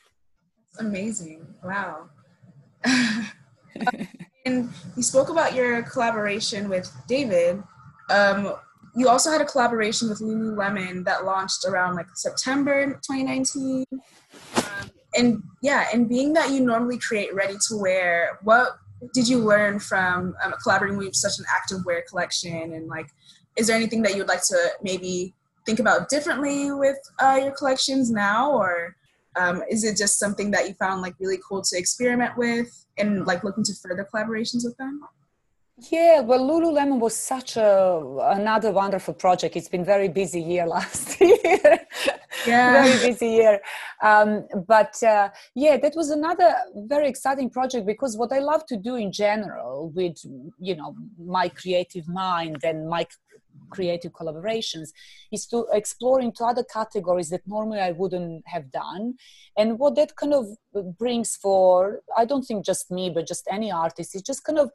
Amazing! 0.80 1.46
Wow. 1.64 2.10
and 4.46 4.70
you 4.96 5.04
spoke 5.04 5.30
about 5.30 5.56
your 5.56 5.82
collaboration 5.84 6.70
with 6.70 6.92
David. 7.08 7.64
Um, 8.10 8.54
you 8.96 9.10
also 9.10 9.32
had 9.32 9.42
a 9.42 9.46
collaboration 9.46 10.08
with 10.10 10.20
Lululemon 10.20 11.04
that 11.06 11.26
launched 11.26 11.66
around 11.66 11.96
like 11.96 12.08
September 12.14 13.00
2019. 13.08 13.86
And 15.16 15.44
yeah, 15.62 15.88
and 15.94 16.10
being 16.10 16.34
that 16.34 16.52
you 16.52 16.60
normally 16.60 16.98
create 16.98 17.34
ready 17.34 17.56
to 17.70 17.78
wear, 17.78 18.40
what 18.44 18.78
did 19.14 19.28
you 19.28 19.40
learn 19.40 19.80
from 19.80 20.36
um, 20.44 20.54
collaborating 20.62 20.98
with 20.98 21.16
such 21.16 21.40
an 21.40 21.46
active 21.54 21.86
wear 21.86 22.04
collection? 22.10 22.74
And 22.74 22.88
like, 22.88 23.08
is 23.58 23.68
there 23.68 23.76
anything 23.76 24.02
that 24.04 24.14
you 24.14 24.20
would 24.20 24.28
like 24.28 24.46
to 24.48 24.70
maybe 24.82 25.34
think 25.66 25.80
about 25.80 26.10
differently 26.10 26.72
with 26.72 26.98
uh, 27.20 27.40
your 27.42 27.52
collections 27.52 28.12
now, 28.12 28.52
or 28.52 28.96
um, 29.36 29.64
is 29.70 29.84
it 29.84 29.98
just 29.98 30.20
something 30.20 30.52
that 30.52 30.68
you 30.68 30.74
found 30.76 31.02
like 31.02 31.16
really 31.20 31.40
cool 31.48 31.62
to 31.62 31.78
experiment 31.78 32.38
with 32.38 32.86
and 32.98 33.26
like 33.26 33.44
looking 33.44 33.64
to 33.64 33.74
further 33.76 34.08
collaborations 34.14 34.64
with 34.64 34.76
them? 34.78 35.02
Yeah, 35.92 36.22
well, 36.22 36.40
Lululemon 36.40 37.00
was 37.00 37.16
such 37.16 37.58
a 37.58 38.00
another 38.32 38.72
wonderful 38.72 39.14
project. 39.14 39.56
It's 39.56 39.68
been 39.68 39.84
very 39.84 40.08
busy 40.08 40.42
year 40.42 40.66
last 40.78 41.20
year. 41.20 41.80
Yeah, 42.48 42.84
very 42.84 43.12
busy 43.12 43.28
year. 43.28 43.60
Um, 44.02 44.48
but 44.68 45.02
uh, 45.04 45.30
yeah, 45.56 45.78
that 45.78 45.94
was 45.96 46.10
another 46.10 46.56
very 46.76 47.08
exciting 47.08 47.50
project 47.50 47.86
because 47.86 48.18
what 48.18 48.32
I 48.32 48.40
love 48.40 48.66
to 48.68 48.78
do 48.78 48.96
in 48.96 49.12
general 49.12 49.92
with 49.94 50.18
you 50.60 50.76
know 50.76 50.96
my 51.18 51.50
creative 51.50 52.08
mind 52.08 52.64
and 52.64 52.88
my 52.88 53.06
creative 53.70 54.14
collaborations 54.14 54.90
is 55.32 55.48
to 55.48 55.66
explore 55.74 56.22
into 56.22 56.44
other 56.44 56.64
categories 56.64 57.30
that 57.30 57.42
normally 57.48 57.80
I 57.80 57.92
wouldn't 57.92 58.44
have 58.48 58.72
done. 58.72 59.16
And 59.58 59.80
what 59.80 59.96
that 59.96 60.16
kind 60.16 60.34
of 60.34 60.46
brings 60.98 61.36
for, 61.36 62.02
I 62.16 62.26
don't 62.26 62.44
think 62.44 62.66
just 62.66 62.92
me, 62.92 63.10
but 63.10 63.28
just 63.28 63.48
any 63.52 63.72
artist, 63.72 64.16
is 64.16 64.22
just 64.22 64.44
kind 64.44 64.60
of 64.60 64.70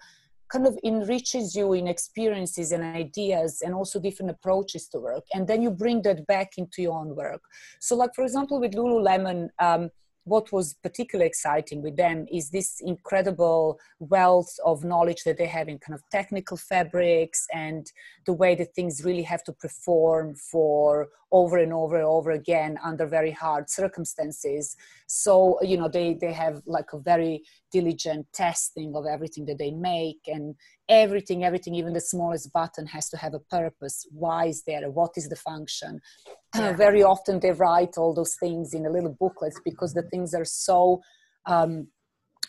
kind 0.50 0.66
of 0.66 0.78
enriches 0.84 1.54
you 1.54 1.72
in 1.72 1.86
experiences 1.86 2.72
and 2.72 2.82
ideas 2.82 3.62
and 3.62 3.74
also 3.74 4.00
different 4.00 4.30
approaches 4.30 4.88
to 4.88 4.98
work. 4.98 5.24
And 5.34 5.46
then 5.46 5.62
you 5.62 5.70
bring 5.70 6.02
that 6.02 6.26
back 6.26 6.52
into 6.56 6.82
your 6.82 6.98
own 6.98 7.14
work. 7.14 7.42
So 7.80 7.96
like 7.96 8.14
for 8.14 8.24
example 8.24 8.60
with 8.60 8.72
lululemon 8.72 9.48
um, 9.58 9.90
what 10.28 10.52
was 10.52 10.74
particularly 10.74 11.26
exciting 11.26 11.82
with 11.82 11.96
them 11.96 12.26
is 12.30 12.50
this 12.50 12.80
incredible 12.80 13.78
wealth 13.98 14.54
of 14.64 14.84
knowledge 14.84 15.24
that 15.24 15.38
they 15.38 15.46
have 15.46 15.68
in 15.68 15.78
kind 15.78 15.94
of 15.94 16.02
technical 16.10 16.56
fabrics 16.56 17.46
and 17.52 17.90
the 18.26 18.32
way 18.32 18.54
that 18.54 18.74
things 18.74 19.04
really 19.04 19.22
have 19.22 19.42
to 19.44 19.52
perform 19.52 20.34
for 20.34 21.08
over 21.30 21.58
and 21.58 21.72
over 21.72 21.96
and 21.96 22.04
over 22.04 22.30
again 22.30 22.78
under 22.82 23.06
very 23.06 23.30
hard 23.30 23.68
circumstances. 23.68 24.76
So 25.06 25.58
you 25.62 25.76
know 25.76 25.88
they 25.88 26.14
they 26.14 26.32
have 26.32 26.62
like 26.66 26.92
a 26.92 26.98
very 26.98 27.42
diligent 27.70 28.26
testing 28.32 28.94
of 28.94 29.04
everything 29.06 29.44
that 29.46 29.58
they 29.58 29.70
make 29.70 30.20
and 30.26 30.54
everything 30.88 31.44
everything 31.44 31.74
even 31.74 31.92
the 31.92 32.00
smallest 32.00 32.52
button 32.52 32.86
has 32.86 33.08
to 33.10 33.16
have 33.16 33.34
a 33.34 33.40
purpose. 33.40 34.06
Why 34.10 34.46
is 34.46 34.62
there? 34.64 34.90
What 34.90 35.12
is 35.16 35.28
the 35.28 35.36
function? 35.36 36.00
Yeah. 36.54 36.72
very 36.72 37.02
often 37.02 37.40
they 37.40 37.52
write 37.52 37.98
all 37.98 38.14
those 38.14 38.34
things 38.36 38.72
in 38.72 38.86
a 38.86 38.90
little 38.90 39.14
booklets 39.20 39.60
because 39.66 39.92
the 39.92 40.04
things 40.04 40.32
are 40.32 40.46
so 40.46 41.02
um, 41.44 41.88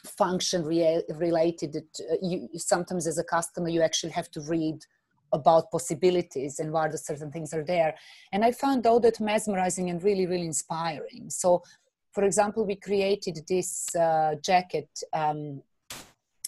function 0.05 0.63
re- 0.63 1.03
related 1.15 1.73
that 1.73 1.99
uh, 2.09 2.15
you 2.21 2.47
sometimes 2.55 3.07
as 3.07 3.17
a 3.17 3.23
customer 3.23 3.69
you 3.69 3.81
actually 3.81 4.11
have 4.11 4.31
to 4.31 4.41
read 4.41 4.79
about 5.33 5.71
possibilities 5.71 6.59
and 6.59 6.71
why 6.71 6.87
the 6.87 6.97
certain 6.97 7.31
things 7.31 7.53
are 7.53 7.63
there. 7.63 7.95
And 8.31 8.43
i 8.43 8.51
found 8.51 8.85
all 8.85 8.99
that 9.01 9.19
mesmerizing 9.19 9.89
and 9.89 10.03
really 10.03 10.25
really 10.25 10.45
inspiring. 10.45 11.29
So 11.29 11.63
for 12.11 12.23
example 12.23 12.65
we 12.65 12.75
created 12.75 13.39
this 13.47 13.93
uh, 13.95 14.35
jacket 14.43 14.89
um, 15.13 15.61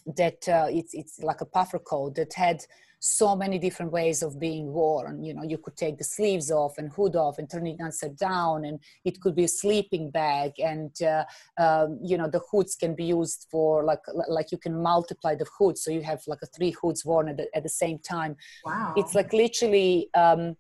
that 0.06 0.48
uh, 0.48 0.68
it's 0.70 0.94
it's 0.94 1.20
like 1.20 1.42
a 1.42 1.46
puffer 1.46 1.80
coat 1.80 2.16
that 2.16 2.34
had 2.34 2.66
so 3.04 3.36
many 3.36 3.58
different 3.58 3.92
ways 3.92 4.22
of 4.22 4.40
being 4.40 4.72
worn. 4.72 5.24
You 5.24 5.34
know, 5.34 5.42
you 5.42 5.58
could 5.58 5.76
take 5.76 5.98
the 5.98 6.04
sleeves 6.04 6.52
off 6.52 6.78
and 6.78 6.92
hood 6.92 7.16
off 7.16 7.40
and 7.40 7.50
turn 7.50 7.66
it 7.66 7.82
upside 7.84 8.16
down, 8.16 8.64
and 8.64 8.80
it 9.04 9.20
could 9.20 9.36
be 9.36 9.46
a 9.46 9.48
sleeping 9.48 10.12
bag. 10.12 10.52
And 10.60 10.96
uh, 11.02 11.26
um, 11.60 12.00
you 12.04 12.16
know, 12.16 12.30
the 12.30 12.42
hoods 12.52 12.76
can 12.76 12.94
be 12.94 13.06
used 13.06 13.48
for 13.50 13.84
like 13.84 14.02
like 14.30 14.52
you 14.52 14.60
can 14.60 14.80
multiply 14.82 15.34
the 15.34 15.48
hoods, 15.58 15.84
so 15.84 15.90
you 15.90 16.04
have 16.04 16.22
like 16.28 16.44
a 16.44 16.46
three 16.46 16.76
hoods 16.80 17.04
worn 17.04 17.30
at 17.30 17.38
the, 17.38 17.48
at 17.56 17.64
the 17.64 17.70
same 17.70 17.98
time. 18.00 18.36
Wow! 18.64 18.94
It's 18.96 19.16
like 19.16 19.34
literally. 19.34 20.10
Um, 20.14 20.56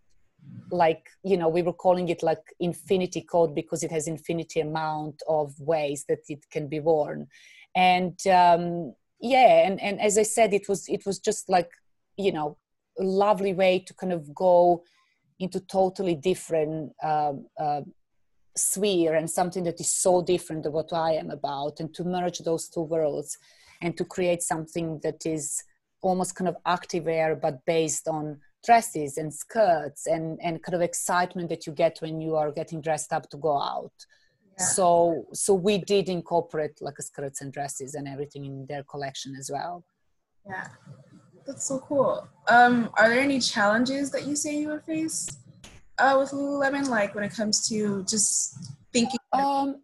like 0.72 1.08
you 1.24 1.38
know 1.38 1.48
we 1.48 1.62
were 1.62 1.72
calling 1.72 2.10
it 2.10 2.24
like 2.24 2.42
infinity 2.60 3.22
coat 3.22 3.54
because 3.54 3.84
it 3.84 3.92
has 3.92 4.08
infinity 4.08 4.60
amount 4.60 5.22
of 5.28 5.54
ways 5.60 6.04
that 6.10 6.22
it 6.30 6.44
can 6.50 6.68
be 6.68 6.80
worn 6.80 7.28
and 7.76 8.18
um 8.26 8.92
yeah 9.20 9.68
and 9.68 9.80
and 9.80 10.02
as 10.02 10.18
i 10.18 10.24
said 10.24 10.52
it 10.52 10.68
was 10.68 10.90
it 10.90 11.06
was 11.06 11.20
just 11.20 11.48
like 11.48 11.70
you 12.22 12.32
know 12.32 12.58
a 13.00 13.04
lovely 13.04 13.54
way 13.54 13.80
to 13.80 13.94
kind 13.94 14.14
of 14.14 14.34
go 14.34 14.84
into 15.40 15.60
totally 15.60 16.16
different 16.16 16.94
uh, 17.04 17.34
uh, 17.60 17.82
sphere 18.56 19.16
and 19.16 19.30
something 19.30 19.64
that 19.64 19.80
is 19.80 19.92
so 19.92 20.22
different 20.22 20.64
than 20.64 20.72
what 20.72 20.94
I 20.94 21.14
am 21.14 21.32
about, 21.32 21.80
and 21.80 21.94
to 21.96 22.04
merge 22.04 22.40
those 22.40 22.70
two 22.70 22.82
worlds 22.82 23.38
and 23.82 23.98
to 23.98 24.06
create 24.06 24.44
something 24.44 25.00
that 25.04 25.26
is 25.26 25.64
almost 26.02 26.36
kind 26.36 26.48
of 26.48 26.58
activewear 26.68 27.40
but 27.40 27.66
based 27.66 28.08
on 28.08 28.40
dresses 28.66 29.18
and 29.18 29.34
skirts 29.34 30.06
and 30.08 30.40
and 30.42 30.62
kind 30.64 30.76
of 30.76 30.82
excitement 30.82 31.50
that 31.50 31.66
you 31.66 31.74
get 31.74 31.98
when 32.00 32.22
you 32.22 32.36
are 32.36 32.52
getting 32.52 32.82
dressed 32.82 33.12
up 33.14 33.30
to 33.30 33.38
go 33.38 33.60
out. 33.60 33.94
Yeah. 34.60 34.66
so 34.66 35.26
so 35.34 35.54
we 35.54 35.78
did 35.78 36.10
incorporate 36.10 36.82
like 36.82 36.98
skirts 37.00 37.42
and 37.42 37.54
dresses 37.54 37.96
and 37.96 38.08
everything 38.08 38.46
in 38.46 38.66
their 38.68 38.84
collection 38.84 39.36
as 39.40 39.50
well. 39.52 39.84
Yeah 40.48 40.68
that's 41.46 41.66
so 41.66 41.80
cool. 41.80 42.28
Um 42.48 42.90
are 42.98 43.10
there 43.10 43.20
any 43.20 43.40
challenges 43.40 44.12
that 44.12 44.28
you 44.28 44.36
say 44.36 44.58
you 44.58 44.70
have 44.70 44.86
faced 44.86 45.40
uh, 45.98 46.16
with 46.20 46.32
lululemon 46.32 46.88
like 46.88 47.14
when 47.16 47.24
it 47.24 47.34
comes 47.34 47.68
to 47.70 48.04
just 48.04 48.58
thinking 48.94 49.20
um 49.34 49.76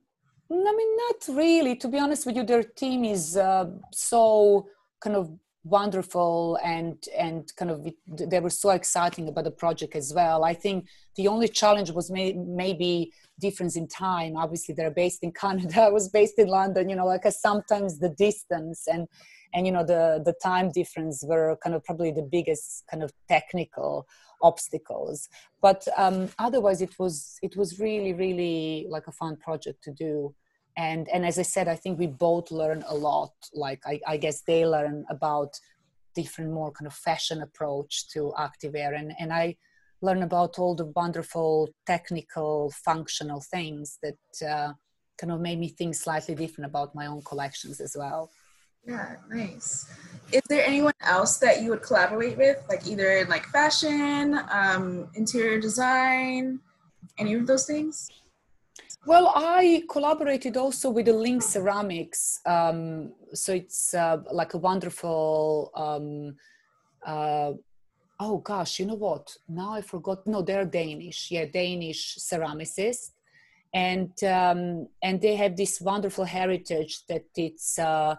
I 0.49 0.53
mean, 0.53 0.97
not 0.97 1.37
really. 1.37 1.75
To 1.75 1.87
be 1.89 1.99
honest 1.99 2.25
with 2.25 2.37
you, 2.37 2.43
their 2.43 2.63
team 2.63 3.03
is 3.03 3.35
uh, 3.35 3.65
so 3.91 4.67
kind 5.01 5.15
of 5.15 5.29
wonderful 5.63 6.57
and 6.63 6.97
and 7.17 7.51
kind 7.57 7.71
of 7.71 7.85
they 8.07 8.39
were 8.39 8.49
so 8.49 8.69
exciting 8.69 9.27
about 9.27 9.43
the 9.43 9.51
project 9.51 9.95
as 9.95 10.13
well. 10.13 10.43
I 10.43 10.53
think 10.53 10.87
the 11.17 11.27
only 11.27 11.49
challenge 11.49 11.91
was 11.91 12.09
may, 12.09 12.33
maybe 12.33 13.11
difference 13.39 13.75
in 13.75 13.87
time. 13.87 14.37
Obviously 14.37 14.73
they're 14.75 14.91
based 14.91 15.23
in 15.23 15.31
canada. 15.31 15.81
I 15.87 15.89
was 15.89 16.09
based 16.09 16.39
in 16.39 16.47
london 16.47 16.89
you 16.89 16.95
know 16.95 17.05
like 17.05 17.25
sometimes 17.31 17.99
the 17.99 18.09
distance 18.09 18.87
and 18.87 19.07
and 19.53 19.65
you 19.65 19.71
know 19.71 19.83
the 19.83 20.21
the 20.25 20.35
time 20.43 20.71
difference 20.71 21.23
were 21.23 21.57
kind 21.63 21.75
of 21.75 21.83
probably 21.83 22.11
the 22.11 22.27
biggest 22.37 22.83
kind 22.89 23.03
of 23.03 23.11
technical 23.27 24.07
obstacles. 24.41 25.29
But 25.61 25.87
um 25.97 26.29
otherwise 26.39 26.81
it 26.81 26.97
was 26.99 27.37
it 27.41 27.55
was 27.55 27.79
really 27.79 28.13
really 28.13 28.87
like 28.89 29.07
a 29.07 29.11
fun 29.11 29.37
project 29.37 29.83
to 29.83 29.91
do. 29.91 30.33
And 30.75 31.09
and 31.09 31.25
as 31.25 31.39
i 31.39 31.41
said 31.41 31.67
i 31.67 31.75
think 31.75 31.97
we 31.97 32.07
both 32.07 32.51
learn 32.51 32.83
a 32.87 32.95
lot. 32.95 33.33
Like 33.53 33.81
i, 33.85 33.99
I 34.07 34.17
guess 34.17 34.41
they 34.41 34.65
learn 34.65 35.05
about 35.09 35.59
different 36.15 36.51
more 36.51 36.71
kind 36.71 36.87
of 36.87 36.93
fashion 36.93 37.41
approach 37.41 38.09
to 38.09 38.33
activewear 38.47 38.97
and 38.99 39.13
and 39.19 39.31
i 39.31 39.55
learn 40.01 40.23
about 40.23 40.59
all 40.59 40.75
the 40.75 40.91
wonderful 41.01 41.69
technical 41.85 42.71
functional 42.89 43.41
things 43.41 43.97
that 44.03 44.47
uh, 44.53 44.71
kind 45.19 45.31
of 45.33 45.39
made 45.41 45.59
me 45.59 45.69
think 45.69 45.95
slightly 45.95 46.35
different 46.35 46.69
about 46.69 46.93
my 46.93 47.07
own 47.07 47.21
collections 47.23 47.79
as 47.79 47.95
well 47.97 48.29
yeah 48.87 49.15
nice 49.29 49.89
is 50.31 50.41
there 50.49 50.65
anyone 50.65 50.93
else 51.01 51.37
that 51.37 51.61
you 51.61 51.69
would 51.69 51.81
collaborate 51.81 52.37
with 52.37 52.57
like 52.69 52.85
either 52.87 53.11
in 53.17 53.27
like 53.29 53.45
fashion 53.47 54.39
um, 54.51 55.09
interior 55.15 55.59
design 55.59 56.59
any 57.17 57.33
of 57.33 57.45
those 57.47 57.65
things 57.65 58.09
well, 59.07 59.31
I 59.33 59.83
collaborated 59.89 60.57
also 60.57 60.89
with 60.89 61.05
the 61.05 61.13
Link 61.13 61.41
Ceramics. 61.41 62.41
Um, 62.45 63.13
so 63.33 63.53
it's 63.53 63.93
uh, 63.93 64.17
like 64.33 64.53
a 64.53 64.57
wonderful. 64.57 65.71
Um, 65.73 66.35
uh, 67.05 67.53
oh 68.19 68.39
gosh, 68.39 68.79
you 68.79 68.85
know 68.85 68.95
what? 68.95 69.33
Now 69.47 69.71
I 69.71 69.81
forgot. 69.81 70.27
No, 70.27 70.41
they're 70.41 70.65
Danish. 70.65 71.31
Yeah, 71.31 71.45
Danish 71.45 72.17
ceramicists, 72.17 73.11
and 73.73 74.11
um, 74.25 74.89
and 75.01 75.21
they 75.21 75.37
have 75.37 75.55
this 75.55 75.79
wonderful 75.79 76.25
heritage 76.25 77.05
that 77.07 77.27
it's. 77.37 77.79
Uh, 77.79 78.17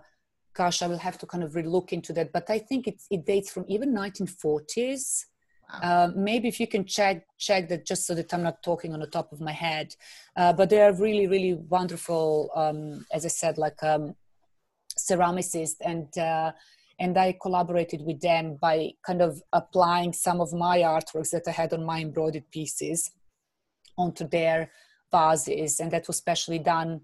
gosh, 0.58 0.82
I 0.82 0.88
will 0.88 0.98
have 1.08 1.18
to 1.18 1.26
kind 1.26 1.44
of 1.44 1.52
relook 1.52 1.92
into 1.92 2.12
that, 2.14 2.32
but 2.32 2.50
I 2.50 2.58
think 2.58 2.88
it's, 2.88 3.06
it 3.10 3.24
dates 3.24 3.50
from 3.50 3.64
even 3.68 3.94
1940s. 3.94 5.24
Uh, 5.82 6.08
maybe 6.16 6.48
if 6.48 6.58
you 6.58 6.66
can 6.66 6.84
check 6.86 7.26
check 7.38 7.68
that 7.68 7.84
just 7.84 8.06
so 8.06 8.14
that 8.14 8.32
I'm 8.32 8.42
not 8.42 8.62
talking 8.62 8.94
on 8.94 9.00
the 9.00 9.06
top 9.18 9.32
of 9.32 9.40
my 9.40 9.52
head. 9.52 9.94
Uh, 10.34 10.52
but 10.58 10.70
they 10.70 10.80
are 10.80 10.94
really 10.94 11.26
really 11.26 11.54
wonderful. 11.54 12.50
Um, 12.62 13.04
as 13.12 13.26
I 13.26 13.28
said, 13.28 13.58
like 13.58 13.82
um, 13.82 14.14
ceramicists 14.98 15.80
and. 15.92 16.10
Uh, 16.18 16.52
and 17.00 17.16
I 17.16 17.38
collaborated 17.40 18.02
with 18.04 18.20
them 18.20 18.56
by 18.60 18.90
kind 19.06 19.22
of 19.22 19.40
applying 19.52 20.12
some 20.12 20.40
of 20.40 20.52
my 20.52 20.78
artworks 20.78 21.30
that 21.30 21.46
I 21.46 21.52
had 21.52 21.72
on 21.72 21.84
my 21.84 22.00
embroidered 22.00 22.50
pieces 22.50 23.12
onto 23.96 24.26
their 24.26 24.72
vases, 25.12 25.78
and 25.78 25.92
that 25.92 26.08
was 26.08 26.16
specially 26.16 26.58
done 26.58 27.02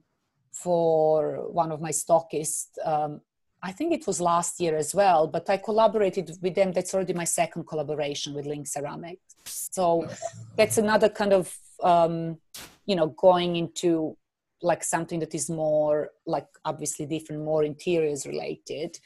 for 0.52 1.48
one 1.52 1.70
of 1.70 1.80
my 1.80 1.90
stockists 1.90 2.70
um, 2.84 3.20
I 3.64 3.72
think 3.72 3.94
it 3.94 4.06
was 4.06 4.20
last 4.20 4.60
year 4.60 4.76
as 4.76 4.94
well, 4.94 5.26
but 5.26 5.48
I 5.48 5.56
collaborated 5.56 6.36
with 6.42 6.54
them. 6.54 6.72
That's 6.72 6.92
already 6.92 7.14
my 7.14 7.24
second 7.24 7.66
collaboration 7.66 8.34
with 8.34 8.44
Link 8.44 8.66
Ceramics. 8.66 9.36
So 9.46 10.06
that's 10.54 10.76
another 10.76 11.08
kind 11.08 11.32
of, 11.32 11.56
um, 11.82 12.36
you 12.84 12.94
know, 12.94 13.06
going 13.06 13.56
into 13.56 14.18
like 14.60 14.84
something 14.84 15.18
that 15.20 15.34
is 15.34 15.48
more 15.48 16.10
like 16.26 16.46
obviously 16.66 17.06
different, 17.06 17.42
more 17.42 17.64
interiors 17.64 18.26
related. 18.26 18.98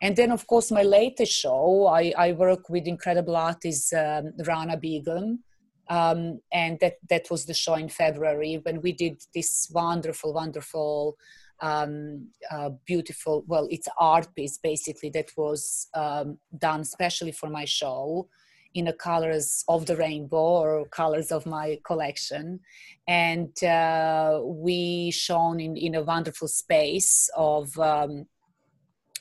And 0.00 0.16
then, 0.16 0.30
of 0.32 0.46
course, 0.46 0.70
my 0.70 0.84
latest 0.84 1.32
show, 1.32 1.86
I, 1.86 2.14
I 2.16 2.32
work 2.32 2.70
with 2.70 2.86
incredible 2.86 3.36
artist 3.36 3.92
um, 3.92 4.32
Rana 4.46 4.78
Begum. 4.78 5.44
Um, 5.90 6.40
and 6.50 6.78
that, 6.80 6.94
that 7.10 7.30
was 7.30 7.44
the 7.44 7.54
show 7.54 7.74
in 7.74 7.90
February 7.90 8.60
when 8.62 8.80
we 8.80 8.92
did 8.92 9.22
this 9.34 9.70
wonderful, 9.72 10.32
wonderful 10.32 11.16
um, 11.60 12.28
uh, 12.50 12.70
beautiful, 12.86 13.44
well, 13.46 13.66
it's 13.70 13.88
art 13.98 14.28
piece 14.34 14.58
basically 14.58 15.10
that 15.10 15.30
was 15.36 15.88
um, 15.94 16.38
done 16.56 16.84
specially 16.84 17.32
for 17.32 17.48
my 17.48 17.64
show 17.64 18.28
in 18.74 18.84
the 18.84 18.92
colors 18.92 19.64
of 19.68 19.86
the 19.86 19.96
rainbow 19.96 20.36
or 20.36 20.86
colors 20.88 21.32
of 21.32 21.46
my 21.46 21.78
collection. 21.84 22.60
And 23.06 23.62
uh, 23.64 24.40
we 24.44 25.10
shown 25.10 25.58
in, 25.60 25.76
in 25.76 25.94
a 25.94 26.02
wonderful 26.02 26.48
space 26.48 27.30
of, 27.36 27.76
um, 27.78 28.26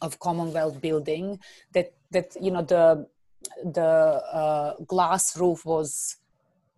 of 0.01 0.19
Commonwealth 0.19 0.81
building 0.81 1.39
that, 1.73 1.93
that, 2.11 2.35
you 2.41 2.51
know, 2.51 2.61
the, 2.61 3.07
the 3.63 3.81
uh, 3.83 4.75
glass 4.85 5.37
roof 5.37 5.65
was 5.65 6.17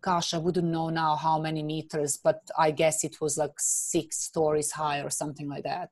gosh, 0.02 0.34
I 0.34 0.38
wouldn't 0.38 0.68
know 0.68 0.90
now 0.90 1.16
how 1.16 1.40
many 1.40 1.64
meters, 1.64 2.18
but 2.18 2.42
I 2.58 2.72
guess 2.72 3.04
it 3.04 3.20
was 3.22 3.38
like 3.38 3.54
six 3.58 4.18
stories 4.18 4.72
high 4.72 5.02
or 5.02 5.10
something 5.10 5.50
like 5.50 5.64
that. 5.64 5.90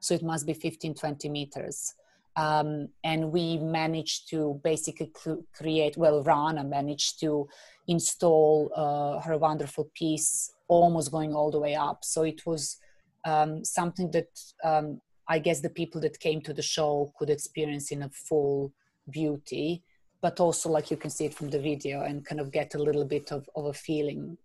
So 0.00 0.14
it 0.14 0.22
must 0.22 0.46
be 0.46 0.54
15, 0.54 0.94
20 0.94 1.28
meters. 1.28 1.94
Um, 2.36 2.88
and 3.04 3.30
we 3.30 3.58
managed 3.58 4.28
to 4.30 4.60
basically 4.64 5.12
create, 5.54 5.96
well, 5.96 6.22
Rana 6.22 6.64
managed 6.64 7.20
to 7.20 7.48
install 7.86 8.70
uh, 8.74 9.20
her 9.20 9.38
wonderful 9.38 9.88
piece 9.94 10.52
almost 10.66 11.12
going 11.12 11.34
all 11.34 11.50
the 11.50 11.60
way 11.60 11.74
up. 11.74 12.04
So 12.04 12.22
it 12.22 12.44
was 12.44 12.78
um, 13.24 13.64
something 13.64 14.10
that 14.10 14.28
um, 14.64 15.00
I 15.28 15.38
guess 15.38 15.60
the 15.60 15.70
people 15.70 16.00
that 16.02 16.18
came 16.18 16.40
to 16.42 16.52
the 16.52 16.62
show 16.62 17.12
could 17.18 17.30
experience 17.30 17.92
in 17.92 18.02
a 18.02 18.10
full 18.10 18.72
beauty 19.08 19.82
but 20.24 20.40
also 20.40 20.70
like 20.70 20.90
you 20.90 20.96
can 20.96 21.10
see 21.10 21.26
it 21.26 21.34
from 21.34 21.50
the 21.50 21.58
video 21.58 22.00
and 22.00 22.24
kind 22.24 22.40
of 22.40 22.50
get 22.50 22.74
a 22.74 22.78
little 22.78 23.04
bit 23.04 23.30
of, 23.30 23.46
of 23.56 23.66
a 23.66 23.74
feeling 23.74 24.38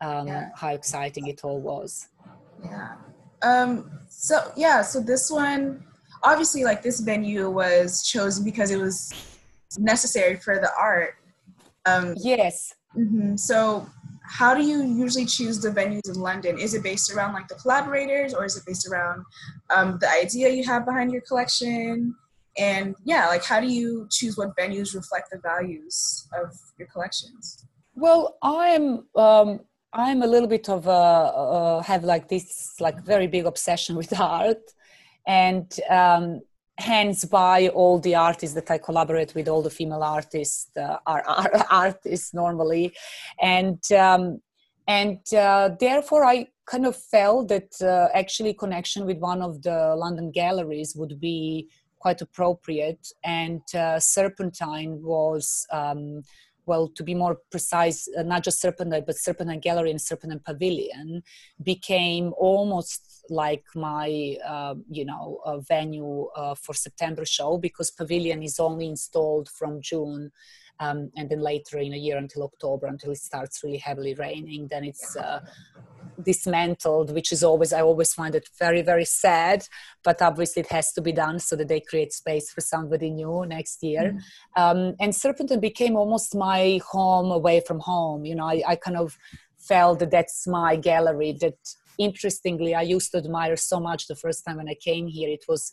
um, 0.00 0.26
yeah. 0.28 0.48
how 0.54 0.70
exciting 0.70 1.26
it 1.26 1.44
all 1.44 1.60
was. 1.60 2.08
Yeah. 2.64 2.92
Um, 3.42 3.68
so 4.08 4.50
yeah, 4.56 4.80
so 4.80 4.98
this 4.98 5.30
one, 5.30 5.84
obviously 6.22 6.64
like 6.64 6.80
this 6.82 7.00
venue 7.00 7.50
was 7.50 8.08
chosen 8.08 8.46
because 8.46 8.70
it 8.70 8.80
was 8.80 8.96
necessary 9.76 10.36
for 10.36 10.54
the 10.58 10.70
art. 10.90 11.16
Um, 11.84 12.14
yes. 12.16 12.72
Mm-hmm. 12.96 13.36
So 13.36 13.86
how 14.22 14.54
do 14.54 14.62
you 14.62 14.78
usually 15.04 15.26
choose 15.26 15.60
the 15.60 15.68
venues 15.68 16.08
in 16.08 16.18
London? 16.18 16.58
Is 16.58 16.72
it 16.72 16.82
based 16.82 17.12
around 17.12 17.34
like 17.34 17.48
the 17.48 17.56
collaborators 17.56 18.32
or 18.32 18.46
is 18.46 18.56
it 18.56 18.64
based 18.64 18.88
around 18.88 19.22
um, 19.68 19.98
the 20.00 20.08
idea 20.08 20.48
you 20.48 20.64
have 20.64 20.86
behind 20.86 21.12
your 21.12 21.24
collection? 21.28 22.14
And 22.58 22.94
yeah 23.04 23.26
like 23.28 23.44
how 23.44 23.60
do 23.60 23.68
you 23.68 24.06
choose 24.10 24.36
what 24.36 24.56
venues 24.56 24.94
reflect 24.94 25.30
the 25.30 25.38
values 25.38 26.28
of 26.40 26.54
your 26.78 26.88
collections? 26.88 27.66
Well 27.94 28.38
i'm 28.42 29.06
um 29.16 29.60
i'm 29.92 30.22
a 30.22 30.26
little 30.26 30.48
bit 30.48 30.68
of 30.68 30.86
a 30.86 30.90
uh, 30.90 31.82
have 31.82 32.04
like 32.04 32.28
this 32.28 32.74
like 32.80 33.04
very 33.04 33.26
big 33.26 33.46
obsession 33.46 33.96
with 34.00 34.18
art. 34.18 34.64
And 35.26 35.68
um 35.90 36.40
hence 36.78 37.24
by 37.24 37.68
all 37.68 37.98
the 37.98 38.14
artists 38.14 38.54
that 38.54 38.70
i 38.70 38.76
collaborate 38.76 39.34
with 39.34 39.48
all 39.48 39.62
the 39.62 39.70
female 39.70 40.02
artists 40.02 40.70
uh, 40.76 40.98
are, 41.06 41.24
are 41.26 41.66
artists 41.70 42.34
normally. 42.34 42.94
And 43.40 43.80
um 43.92 44.40
and 44.88 45.20
uh, 45.32 45.70
therefore 45.80 46.24
i 46.24 46.46
kind 46.66 46.86
of 46.86 46.96
felt 46.96 47.48
that 47.48 47.70
uh, 47.82 48.08
actually 48.14 48.54
connection 48.54 49.06
with 49.06 49.18
one 49.18 49.42
of 49.42 49.62
the 49.62 49.94
london 49.96 50.30
galleries 50.30 50.94
would 50.96 51.18
be 51.20 51.68
quite 51.98 52.20
appropriate. 52.20 53.06
And 53.24 53.62
uh, 53.74 53.98
Serpentine 53.98 55.02
was, 55.02 55.66
um, 55.72 56.22
well, 56.66 56.88
to 56.96 57.02
be 57.02 57.14
more 57.14 57.38
precise, 57.50 58.08
uh, 58.18 58.22
not 58.22 58.44
just 58.44 58.60
Serpentine, 58.60 59.04
but 59.06 59.16
Serpentine 59.16 59.60
Gallery 59.60 59.90
and 59.90 60.00
Serpentine 60.00 60.40
Pavilion 60.44 61.22
became 61.62 62.32
almost 62.36 63.24
like 63.30 63.64
my, 63.74 64.36
uh, 64.46 64.74
you 64.88 65.04
know, 65.04 65.40
venue 65.68 66.26
uh, 66.36 66.54
for 66.54 66.74
September 66.74 67.24
show 67.24 67.58
because 67.58 67.90
Pavilion 67.90 68.42
is 68.42 68.60
only 68.60 68.88
installed 68.88 69.48
from 69.48 69.80
June. 69.80 70.30
Um, 70.78 71.10
and 71.16 71.30
then 71.30 71.40
later 71.40 71.78
in 71.78 71.94
a 71.94 71.96
year 71.96 72.18
until 72.18 72.42
October, 72.42 72.86
until 72.86 73.12
it 73.12 73.18
starts 73.18 73.62
really 73.64 73.78
heavily 73.78 74.14
raining, 74.14 74.68
then 74.68 74.84
it's 74.84 75.16
uh, 75.16 75.40
dismantled 76.22 77.12
which 77.12 77.30
is 77.30 77.42
always 77.42 77.72
i 77.72 77.80
always 77.80 78.14
find 78.14 78.34
it 78.34 78.48
very 78.58 78.80
very 78.80 79.04
sad 79.04 79.66
but 80.02 80.22
obviously 80.22 80.60
it 80.60 80.70
has 80.70 80.92
to 80.92 81.02
be 81.02 81.12
done 81.12 81.38
so 81.38 81.54
that 81.56 81.68
they 81.68 81.80
create 81.80 82.12
space 82.12 82.50
for 82.50 82.60
somebody 82.60 83.10
new 83.10 83.44
next 83.46 83.82
year. 83.82 84.14
Mm-hmm. 84.14 84.62
um, 84.62 84.94
and 84.98 85.14
serpentine 85.14 85.60
became 85.60 85.96
almost 85.96 86.34
my 86.34 86.80
home 86.90 87.30
away 87.30 87.60
from 87.66 87.80
home 87.80 88.24
you 88.24 88.34
know 88.34 88.46
I, 88.46 88.62
I 88.66 88.76
kind 88.76 88.96
of 88.96 89.18
felt 89.58 89.98
that 89.98 90.10
that's 90.10 90.46
my 90.46 90.76
gallery 90.76 91.36
that 91.40 91.58
interestingly 91.98 92.74
i 92.74 92.82
used 92.82 93.10
to 93.12 93.18
admire 93.18 93.56
so 93.56 93.80
much 93.80 94.06
the 94.06 94.16
first 94.16 94.44
time 94.44 94.56
when 94.56 94.68
i 94.68 94.74
came 94.74 95.06
here. 95.06 95.28
It 95.28 95.44
was 95.48 95.72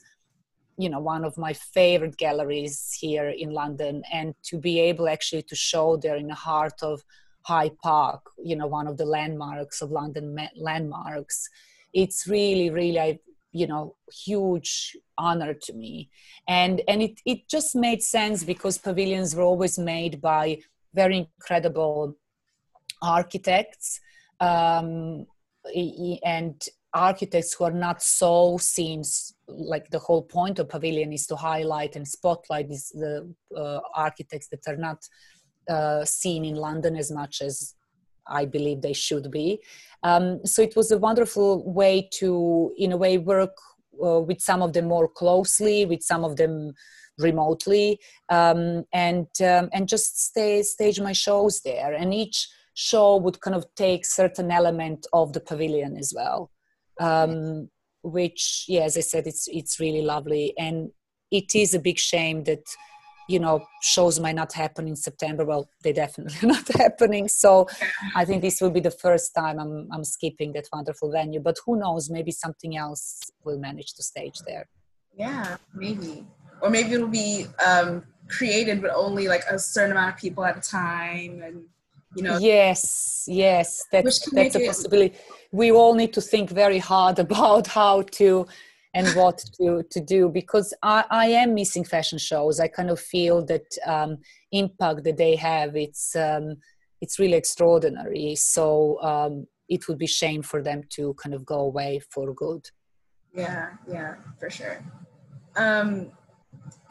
you 0.77 0.89
know 0.89 0.99
one 0.99 1.23
of 1.23 1.37
my 1.37 1.53
favorite 1.53 2.17
galleries 2.17 2.97
here 2.99 3.29
in 3.29 3.51
london 3.51 4.03
and 4.11 4.33
to 4.43 4.57
be 4.57 4.79
able 4.79 5.07
actually 5.07 5.43
to 5.43 5.55
show 5.55 5.97
there 5.97 6.15
in 6.15 6.27
the 6.27 6.33
heart 6.33 6.81
of 6.81 7.03
Hyde 7.43 7.77
Park, 7.79 8.21
you 8.43 8.55
know, 8.55 8.67
one 8.67 8.87
of 8.87 8.97
the 8.97 9.05
landmarks 9.05 9.81
of 9.81 9.91
London 9.91 10.37
landmarks. 10.55 11.49
It's 11.93 12.25
really, 12.27 12.69
really, 12.69 12.99
I, 12.99 13.19
you 13.51 13.67
know, 13.67 13.95
huge 14.25 14.95
honor 15.17 15.53
to 15.53 15.73
me, 15.73 16.09
and 16.47 16.81
and 16.87 17.01
it 17.01 17.19
it 17.25 17.47
just 17.49 17.75
made 17.75 18.01
sense 18.01 18.43
because 18.43 18.77
pavilions 18.77 19.35
were 19.35 19.43
always 19.43 19.77
made 19.77 20.21
by 20.21 20.59
very 20.93 21.17
incredible 21.17 22.15
architects 23.01 23.99
um, 24.39 25.25
and 26.23 26.63
architects 26.93 27.53
who 27.53 27.63
are 27.63 27.71
not 27.71 28.01
so 28.01 28.57
seen 28.57 29.03
like 29.47 29.89
the 29.89 29.99
whole 29.99 30.21
point 30.21 30.59
of 30.59 30.69
pavilion 30.69 31.11
is 31.11 31.25
to 31.27 31.35
highlight 31.35 31.95
and 31.95 32.07
spotlight 32.07 32.69
these 32.69 32.89
the 32.93 33.33
uh, 33.57 33.79
architects 33.95 34.47
that 34.49 34.67
are 34.67 34.77
not 34.77 34.99
uh, 35.69 36.05
seen 36.05 36.45
in 36.45 36.55
London 36.55 36.95
as 36.95 37.11
much 37.11 37.41
as 37.41 37.75
I 38.27 38.45
believe 38.45 38.81
they 38.81 38.93
should 38.93 39.31
be. 39.31 39.61
Um, 40.03 40.45
so 40.45 40.61
it 40.61 40.75
was 40.75 40.91
a 40.91 40.97
wonderful 40.97 41.71
way 41.71 42.09
to, 42.13 42.73
in 42.77 42.91
a 42.91 42.97
way, 42.97 43.17
work 43.17 43.55
uh, 44.03 44.19
with 44.19 44.41
some 44.41 44.61
of 44.61 44.73
them 44.73 44.85
more 44.85 45.07
closely, 45.07 45.85
with 45.85 46.03
some 46.03 46.23
of 46.23 46.35
them 46.35 46.73
remotely, 47.17 47.99
um, 48.29 48.83
and 48.91 49.27
um, 49.41 49.69
and 49.71 49.87
just 49.87 50.19
stay 50.19 50.63
stage 50.63 50.99
my 50.99 51.13
shows 51.13 51.61
there. 51.61 51.93
And 51.93 52.13
each 52.13 52.47
show 52.73 53.17
would 53.17 53.39
kind 53.41 53.55
of 53.55 53.65
take 53.75 54.05
certain 54.05 54.51
element 54.51 55.05
of 55.13 55.33
the 55.33 55.39
pavilion 55.39 55.95
as 55.97 56.11
well, 56.15 56.49
um, 56.99 57.69
which, 58.01 58.65
yeah, 58.67 58.81
as 58.81 58.97
I 58.97 59.01
said, 59.01 59.27
it's 59.27 59.47
it's 59.47 59.79
really 59.79 60.01
lovely, 60.01 60.53
and 60.57 60.91
it 61.31 61.55
is 61.55 61.73
a 61.73 61.79
big 61.79 61.97
shame 61.97 62.43
that 62.43 62.63
you 63.27 63.39
know 63.39 63.65
shows 63.81 64.19
might 64.19 64.35
not 64.35 64.53
happen 64.53 64.87
in 64.87 64.95
september. 64.95 65.45
Well 65.45 65.69
they 65.83 65.93
definitely 65.93 66.47
not 66.53 66.67
happening. 66.75 67.27
So 67.27 67.67
i 68.15 68.25
think 68.25 68.41
this 68.41 68.61
will 68.61 68.69
be 68.69 68.79
the 68.79 68.91
first 68.91 69.33
time 69.33 69.59
i'm 69.59 69.87
i'm 69.91 70.03
skipping 70.03 70.53
that 70.53 70.67
wonderful 70.71 71.11
venue. 71.11 71.39
But 71.39 71.57
who 71.65 71.79
knows? 71.79 72.09
Maybe 72.09 72.31
something 72.31 72.77
else 72.77 73.19
will 73.43 73.59
manage 73.59 73.93
to 73.95 74.03
stage 74.03 74.39
there. 74.45 74.67
Yeah 75.15 75.57
maybe. 75.73 76.25
Or 76.61 76.69
maybe 76.69 76.93
it'll 76.93 77.07
be 77.07 77.47
um 77.65 78.03
created 78.27 78.81
but 78.81 78.91
only 78.95 79.27
like 79.27 79.43
a 79.49 79.59
certain 79.59 79.91
amount 79.91 80.15
of 80.15 80.19
people 80.19 80.43
at 80.45 80.57
a 80.57 80.61
time 80.61 81.41
and 81.43 81.63
you 82.15 82.23
know 82.23 82.37
yes 82.37 83.25
yes 83.27 83.83
that's 83.91 84.29
that's 84.31 84.55
a 84.55 84.65
possibility 84.65 85.15
we 85.51 85.71
all 85.71 85.93
need 85.93 86.13
to 86.13 86.21
think 86.21 86.49
very 86.49 86.79
hard 86.79 87.19
about 87.27 87.67
how 87.67 88.01
to 88.03 88.45
and 88.95 89.07
what 89.15 89.43
to, 89.57 89.83
to 89.89 89.99
do 89.99 90.29
because 90.29 90.73
I, 90.83 91.03
I 91.09 91.25
am 91.27 91.55
missing 91.55 91.83
fashion 91.83 92.19
shows. 92.19 92.59
I 92.59 92.67
kind 92.67 92.91
of 92.91 92.99
feel 92.99 93.43
that 93.45 93.65
um, 93.87 94.19
impact 94.51 95.03
that 95.05 95.17
they 95.17 95.35
have 95.35 95.75
it's 95.75 96.15
um, 96.15 96.57
it's 97.01 97.19
really 97.19 97.33
extraordinary. 97.33 98.35
So 98.35 99.01
um, 99.01 99.47
it 99.67 99.87
would 99.87 99.97
be 99.97 100.07
shame 100.07 100.41
for 100.41 100.61
them 100.61 100.83
to 100.91 101.13
kind 101.15 101.35
of 101.35 101.45
go 101.45 101.59
away 101.59 102.01
for 102.09 102.33
good. 102.33 102.65
Yeah, 103.35 103.71
yeah, 103.91 104.15
for 104.39 104.49
sure. 104.49 104.83
Um, 105.55 106.11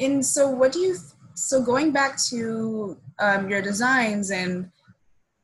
and 0.01 0.25
so, 0.25 0.51
what 0.51 0.73
do 0.73 0.81
you? 0.81 0.97
So 1.35 1.63
going 1.63 1.93
back 1.93 2.23
to 2.31 2.99
um, 3.19 3.49
your 3.49 3.63
designs 3.63 4.31
and 4.31 4.71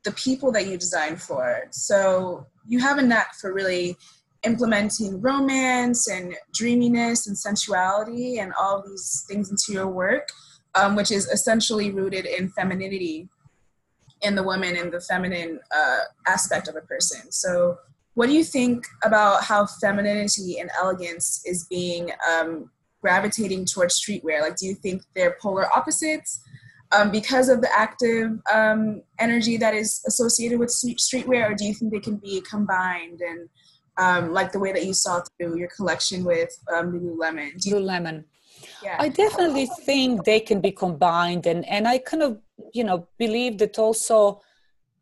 the 0.04 0.12
people 0.12 0.52
that 0.52 0.66
you 0.66 0.78
design 0.78 1.16
for. 1.16 1.64
So 1.70 2.46
you 2.66 2.78
have 2.80 2.98
a 2.98 3.02
knack 3.02 3.34
for 3.34 3.52
really 3.52 3.96
implementing 4.44 5.20
romance 5.20 6.08
and 6.08 6.34
dreaminess 6.54 7.26
and 7.26 7.37
sensuality 7.37 8.38
and 8.38 8.52
all 8.58 8.84
these 8.87 9.24
things 9.28 9.50
into 9.50 9.72
your 9.72 9.88
work, 9.88 10.28
um, 10.74 10.94
which 10.94 11.11
is 11.11 11.26
essentially 11.26 11.90
rooted 11.90 12.24
in 12.24 12.48
femininity 12.50 13.28
in 14.22 14.34
the 14.34 14.42
woman 14.42 14.76
and 14.76 14.92
the 14.92 15.00
feminine 15.00 15.61
uh, 15.74 16.00
aspect 16.26 16.68
of 16.68 16.76
a 16.76 16.80
person. 16.82 17.30
So, 17.30 17.78
what 18.14 18.26
do 18.26 18.32
you 18.32 18.42
think 18.42 18.84
about 19.04 19.44
how 19.44 19.66
femininity 19.66 20.58
and 20.58 20.70
elegance 20.76 21.40
is 21.46 21.66
being 21.66 22.11
um, 22.28 22.68
gravitating 23.00 23.64
towards 23.64 24.00
streetwear? 24.00 24.40
Like, 24.40 24.56
do 24.56 24.66
you 24.66 24.74
think 24.74 25.02
they're 25.14 25.37
polar 25.40 25.66
opposites? 25.76 26.40
Um, 26.90 27.11
because 27.11 27.51
of 27.51 27.61
the 27.61 27.68
active 27.77 28.31
um, 28.51 29.03
energy 29.18 29.59
that 29.59 29.74
is 29.74 30.03
associated 30.07 30.59
with 30.59 30.70
streetwear, 30.70 31.51
or 31.51 31.55
do 31.55 31.66
you 31.66 31.74
think 31.74 31.92
they 31.92 32.01
can 32.01 32.16
be 32.16 32.40
combined 32.40 33.20
and 33.20 33.48
um, 33.98 34.33
like 34.33 34.53
the 34.53 34.59
way 34.59 34.72
that 34.72 34.87
you 34.87 34.94
saw 34.94 35.20
through 35.20 35.59
your 35.59 35.68
collection 35.68 36.24
with 36.24 36.57
um, 36.72 36.92
Lululemon. 36.92 37.57
Lululemon. 37.66 38.24
Yeah. 38.83 38.96
I 38.98 39.09
definitely 39.09 39.66
think 39.85 40.24
they 40.24 40.40
can 40.40 40.61
be 40.61 40.72
combined, 40.72 41.46
and 41.46 41.68
and 41.68 41.87
I 41.87 41.98
kind 41.98 42.22
of 42.22 42.38
you 42.72 42.85
know 42.85 43.09
believe 43.18 43.59
that 43.59 43.79
also, 43.79 44.40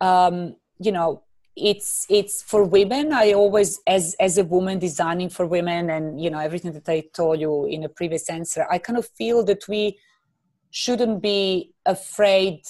um, 0.01 0.57
you 0.79 0.93
know, 0.93 1.23
it's 1.57 2.07
it's 2.09 2.43
for 2.43 2.65
women. 2.65 3.13
I 3.13 3.33
always 3.33 3.81
as 3.87 4.15
as 4.21 4.39
a 4.39 4.45
woman 4.45 4.79
designing 4.79 5.29
for 5.29 5.47
women, 5.47 5.91
and 5.91 6.21
you 6.21 6.31
know 6.31 6.39
everything 6.39 6.73
that 6.73 6.89
I 6.89 7.05
told 7.13 7.41
you 7.41 7.67
in 7.67 7.85
a 7.85 7.89
previous 7.89 8.29
answer, 8.29 8.67
I 8.71 8.79
kind 8.79 8.99
of 8.99 9.09
feel 9.09 9.45
that 9.45 9.69
we 9.69 9.99
shouldn't 10.83 11.23
be 11.23 11.73
afraid 11.87 12.61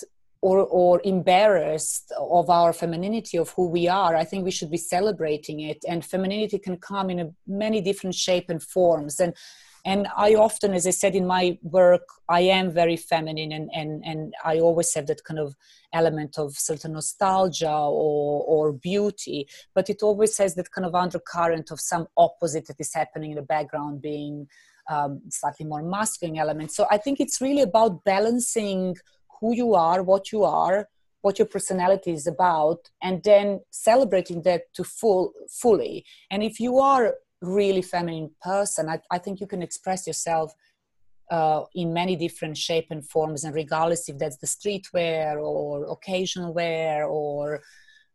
or, 0.41 0.61
or 0.61 1.01
embarrassed 1.03 2.13
of 2.17 2.49
our 2.49 2.73
femininity 2.73 3.37
of 3.37 3.51
who 3.51 3.67
we 3.69 3.89
are. 3.89 4.15
I 4.15 4.23
think 4.23 4.45
we 4.45 4.53
should 4.53 4.71
be 4.71 4.77
celebrating 4.77 5.59
it. 5.59 5.85
And 5.89 6.05
femininity 6.05 6.61
can 6.61 6.77
come 6.77 7.11
in 7.11 7.19
a, 7.19 7.31
many 7.49 7.81
different 7.81 8.15
shape 8.15 8.49
and 8.49 8.63
forms. 8.63 9.19
And 9.19 9.35
and 9.85 10.09
i 10.17 10.35
often 10.35 10.75
as 10.75 10.85
i 10.85 10.91
said 10.91 11.15
in 11.15 11.25
my 11.25 11.57
work 11.63 12.07
i 12.29 12.41
am 12.41 12.73
very 12.73 12.97
feminine 12.97 13.53
and 13.53 13.71
and, 13.73 14.03
and 14.05 14.35
i 14.45 14.59
always 14.59 14.93
have 14.93 15.07
that 15.07 15.23
kind 15.23 15.39
of 15.39 15.55
element 15.93 16.37
of 16.39 16.59
certain 16.59 16.93
nostalgia 16.93 17.79
or 18.05 18.43
or 18.55 18.73
beauty. 18.73 19.49
But 19.75 19.89
it 19.91 20.03
always 20.03 20.37
has 20.39 20.55
that 20.55 20.71
kind 20.71 20.87
of 20.87 20.95
undercurrent 20.95 21.71
of 21.71 21.81
some 21.81 22.07
opposite 22.17 22.67
that 22.67 22.81
is 22.81 22.95
happening 22.95 23.31
in 23.31 23.37
the 23.37 23.43
background 23.43 24.03
being 24.03 24.49
um, 24.89 25.21
slightly 25.31 25.67
more 25.67 25.83
masculine 25.83 26.39
elements. 26.39 26.77
so 26.77 26.87
i 26.91 26.97
think 26.97 27.21
it's 27.21 27.41
really 27.41 27.63
about 27.63 28.05
balancing 28.05 28.95
who 29.41 29.55
you 29.55 29.75
are, 29.75 30.03
what 30.03 30.33
you 30.33 30.45
are, 30.45 30.89
what 31.23 31.39
your 31.39 31.47
personality 31.47 32.13
is 32.13 32.27
about, 32.27 32.79
and 33.03 33.23
then 33.25 33.61
celebrating 33.71 34.43
that 34.43 34.63
to 34.75 34.85
full 34.85 35.33
fully. 35.51 36.05
And 36.31 36.43
if 36.43 36.61
you 36.61 36.79
are 36.79 37.15
really 37.43 37.83
feminine 37.83 38.31
person, 38.43 38.89
I, 38.89 39.01
I 39.11 39.19
think 39.19 39.41
you 39.41 39.47
can 39.47 39.63
express 39.63 40.07
yourself 40.07 40.53
uh, 41.31 41.63
in 41.75 41.93
many 41.93 42.15
different 42.15 42.57
shape 42.57 42.87
and 42.91 43.05
forms, 43.05 43.45
and 43.45 43.55
regardless 43.55 44.09
if 44.09 44.19
that's 44.19 44.39
the 44.39 44.47
streetwear 44.47 45.43
or 45.43 45.85
occasional 45.87 46.55
wear 46.55 47.07
or 47.07 47.61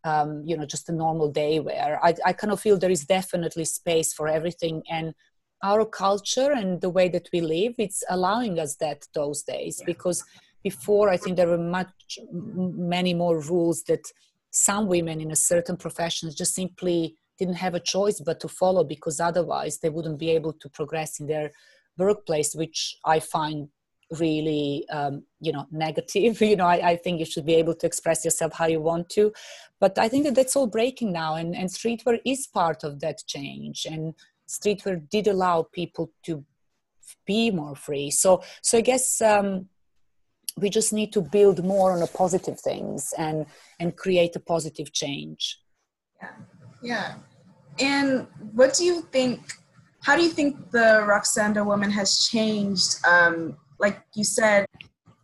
um, 0.04 0.44
you 0.46 0.58
know 0.58 0.66
just 0.66 0.90
a 0.90 0.94
normal 0.94 1.30
day 1.30 1.60
wear. 1.60 2.00
I, 2.02 2.16
I 2.26 2.34
kind 2.34 2.54
of 2.54 2.62
feel 2.62 2.78
there 2.78 2.90
is 2.90 3.06
definitely 3.06 3.66
space 3.66 4.14
for 4.14 4.28
everything, 4.28 4.84
and 4.90 5.14
our 5.63 5.86
culture 5.86 6.52
and 6.52 6.82
the 6.82 6.89
way 6.89 7.08
that 7.10 7.30
we 7.32 7.41
live, 7.41 7.76
it's 7.78 8.04
allowing 8.10 8.60
us 8.60 8.76
that 8.78 9.08
those 9.13 9.43
days 9.43 9.78
yeah. 9.80 9.86
because 9.86 10.24
before 10.63 11.10
i 11.10 11.17
think 11.17 11.38
there 11.38 11.47
were 11.47 11.58
much 11.58 12.19
many 12.32 13.13
more 13.13 13.39
rules 13.41 13.84
that 13.84 14.04
some 14.52 14.88
women 14.88 15.21
in 15.21 15.32
a 15.32 15.36
certain 15.36 15.78
profession 15.78 16.30
just 16.36 16.54
simply 16.54 17.15
didn't 17.39 17.56
have 17.56 17.74
a 17.74 17.80
choice 17.80 18.19
but 18.19 18.39
to 18.39 18.47
follow 18.47 18.84
because 18.84 19.19
otherwise 19.19 19.80
they 19.80 19.89
wouldn't 19.89 20.19
be 20.19 20.30
able 20.30 20.54
to 20.54 20.69
progress 20.69 21.19
in 21.19 21.28
their 21.28 21.52
workplace 21.97 22.54
which 22.54 22.97
i 23.06 23.19
find 23.19 23.69
really 24.19 24.86
um, 24.89 25.24
you 25.39 25.54
know 25.54 25.65
negative. 25.71 26.41
You 26.52 26.58
know 26.58 26.65
I, 26.65 26.89
I, 26.89 26.95
think 26.97 27.19
you 27.19 27.26
should 27.26 27.45
be 27.45 27.56
able 27.56 27.76
to 27.76 27.88
express 27.88 28.26
yourself 28.26 28.52
how 28.52 28.65
you 28.65 28.82
want 28.82 29.10
to. 29.12 29.32
But 29.80 29.97
i 29.97 30.10
think 30.10 30.26
that 30.26 30.36
that's 30.36 30.58
all 30.58 30.67
breaking 30.67 31.13
now 31.13 31.36
and, 31.36 31.56
and 31.56 31.69
streetwear 31.69 32.19
is 32.26 32.45
part 32.45 32.84
of 32.84 33.00
that 33.00 33.19
change. 33.26 33.86
And 33.89 34.13
streetwear 34.58 35.10
did 35.10 35.28
allow 35.28 35.64
people 35.72 36.12
to 36.26 36.44
be 37.26 37.52
more 37.52 37.76
free. 37.76 38.10
So 38.12 38.44
so 38.62 38.78
i 38.78 38.82
guess 38.82 39.22
um, 39.22 39.68
we 40.58 40.70
just 40.70 40.92
need 40.94 41.12
to 41.14 41.22
build 41.22 41.64
more 41.64 41.92
on 41.94 42.00
the 42.00 42.12
positive 42.24 42.60
things 42.60 43.14
and 43.18 43.46
and 43.80 43.96
create 43.96 44.36
a 44.36 44.40
positive 44.54 44.90
change. 44.92 45.60
Yeah. 46.22 46.36
Yeah. 46.84 47.10
And 47.80 48.28
what 48.54 48.74
do 48.78 48.84
you 48.86 49.02
think 49.15 49.40
how 50.06 50.15
do 50.17 50.23
you 50.23 50.34
think 50.40 50.71
the 50.71 50.90
roksanda 51.12 51.63
woman 51.65 51.92
has 51.92 52.28
changed? 52.32 52.92
Um, 53.08 53.58
like 53.80 53.98
you 54.15 54.23
said 54.23 54.65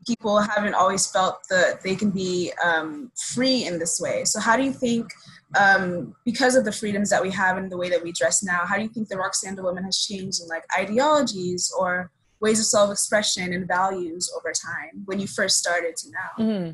people 0.08 0.40
haven't 0.40 0.74
always 0.74 1.06
felt 1.12 1.38
that 1.50 1.82
they 1.84 1.96
can 1.96 2.10
be 2.10 2.52
um, 2.64 3.12
free 3.34 3.66
in 3.66 3.78
this 3.78 4.00
way. 4.00 4.24
So 4.24 4.40
how 4.40 4.56
do 4.56 4.64
you 4.64 4.72
think 4.72 5.12
um, 5.56 6.16
because 6.26 6.56
of 6.56 6.66
the 6.66 6.72
freedoms 6.72 7.10
that 7.10 7.22
we 7.22 7.32
have 7.32 7.58
and 7.58 7.72
the 7.72 7.78
way 7.78 7.90
that 7.90 8.04
we 8.04 8.12
dress 8.12 8.44
now, 8.44 8.66
how 8.66 8.76
do 8.76 8.84
you 8.84 8.90
think 8.90 9.08
the 9.08 9.16
Roksanda 9.16 9.64
woman 9.64 9.84
has 9.86 9.98
changed 9.98 10.42
in 10.42 10.48
like 10.48 10.64
ideologies 10.78 11.72
or 11.78 12.12
ways 12.40 12.60
of 12.60 12.66
self-expression 12.66 13.54
and 13.54 13.68
values 13.68 14.32
over 14.38 14.52
time 14.52 15.04
when 15.06 15.20
you 15.20 15.28
first 15.28 15.58
started 15.58 15.96
to 15.98 16.12
now? 16.12 16.44
Mm-hmm. 16.44 16.72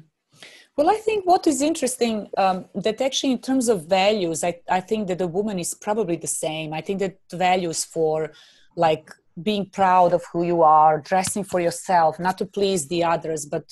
Well, 0.76 0.90
I 0.90 0.96
think 0.96 1.26
what 1.26 1.46
is 1.46 1.62
interesting 1.62 2.30
um, 2.36 2.66
that 2.74 3.00
actually, 3.00 3.34
in 3.34 3.42
terms 3.42 3.70
of 3.70 3.86
values, 3.86 4.44
I, 4.44 4.60
I 4.68 4.80
think 4.80 5.08
that 5.08 5.20
the 5.20 5.28
woman 5.28 5.60
is 5.60 5.76
probably 5.76 6.16
the 6.16 6.26
same. 6.26 6.74
I 6.74 6.82
think 6.82 7.00
that 7.00 7.20
values 7.32 7.86
for 7.86 8.32
like 8.76 9.12
being 9.42 9.68
proud 9.68 10.14
of 10.14 10.24
who 10.32 10.44
you 10.44 10.64
are, 10.64 11.00
dressing 11.00 11.44
for 11.44 11.60
yourself, 11.60 12.20
not 12.20 12.40
to 12.40 12.46
please 12.48 12.88
the 12.88 13.04
others, 13.04 13.46
but 13.46 13.66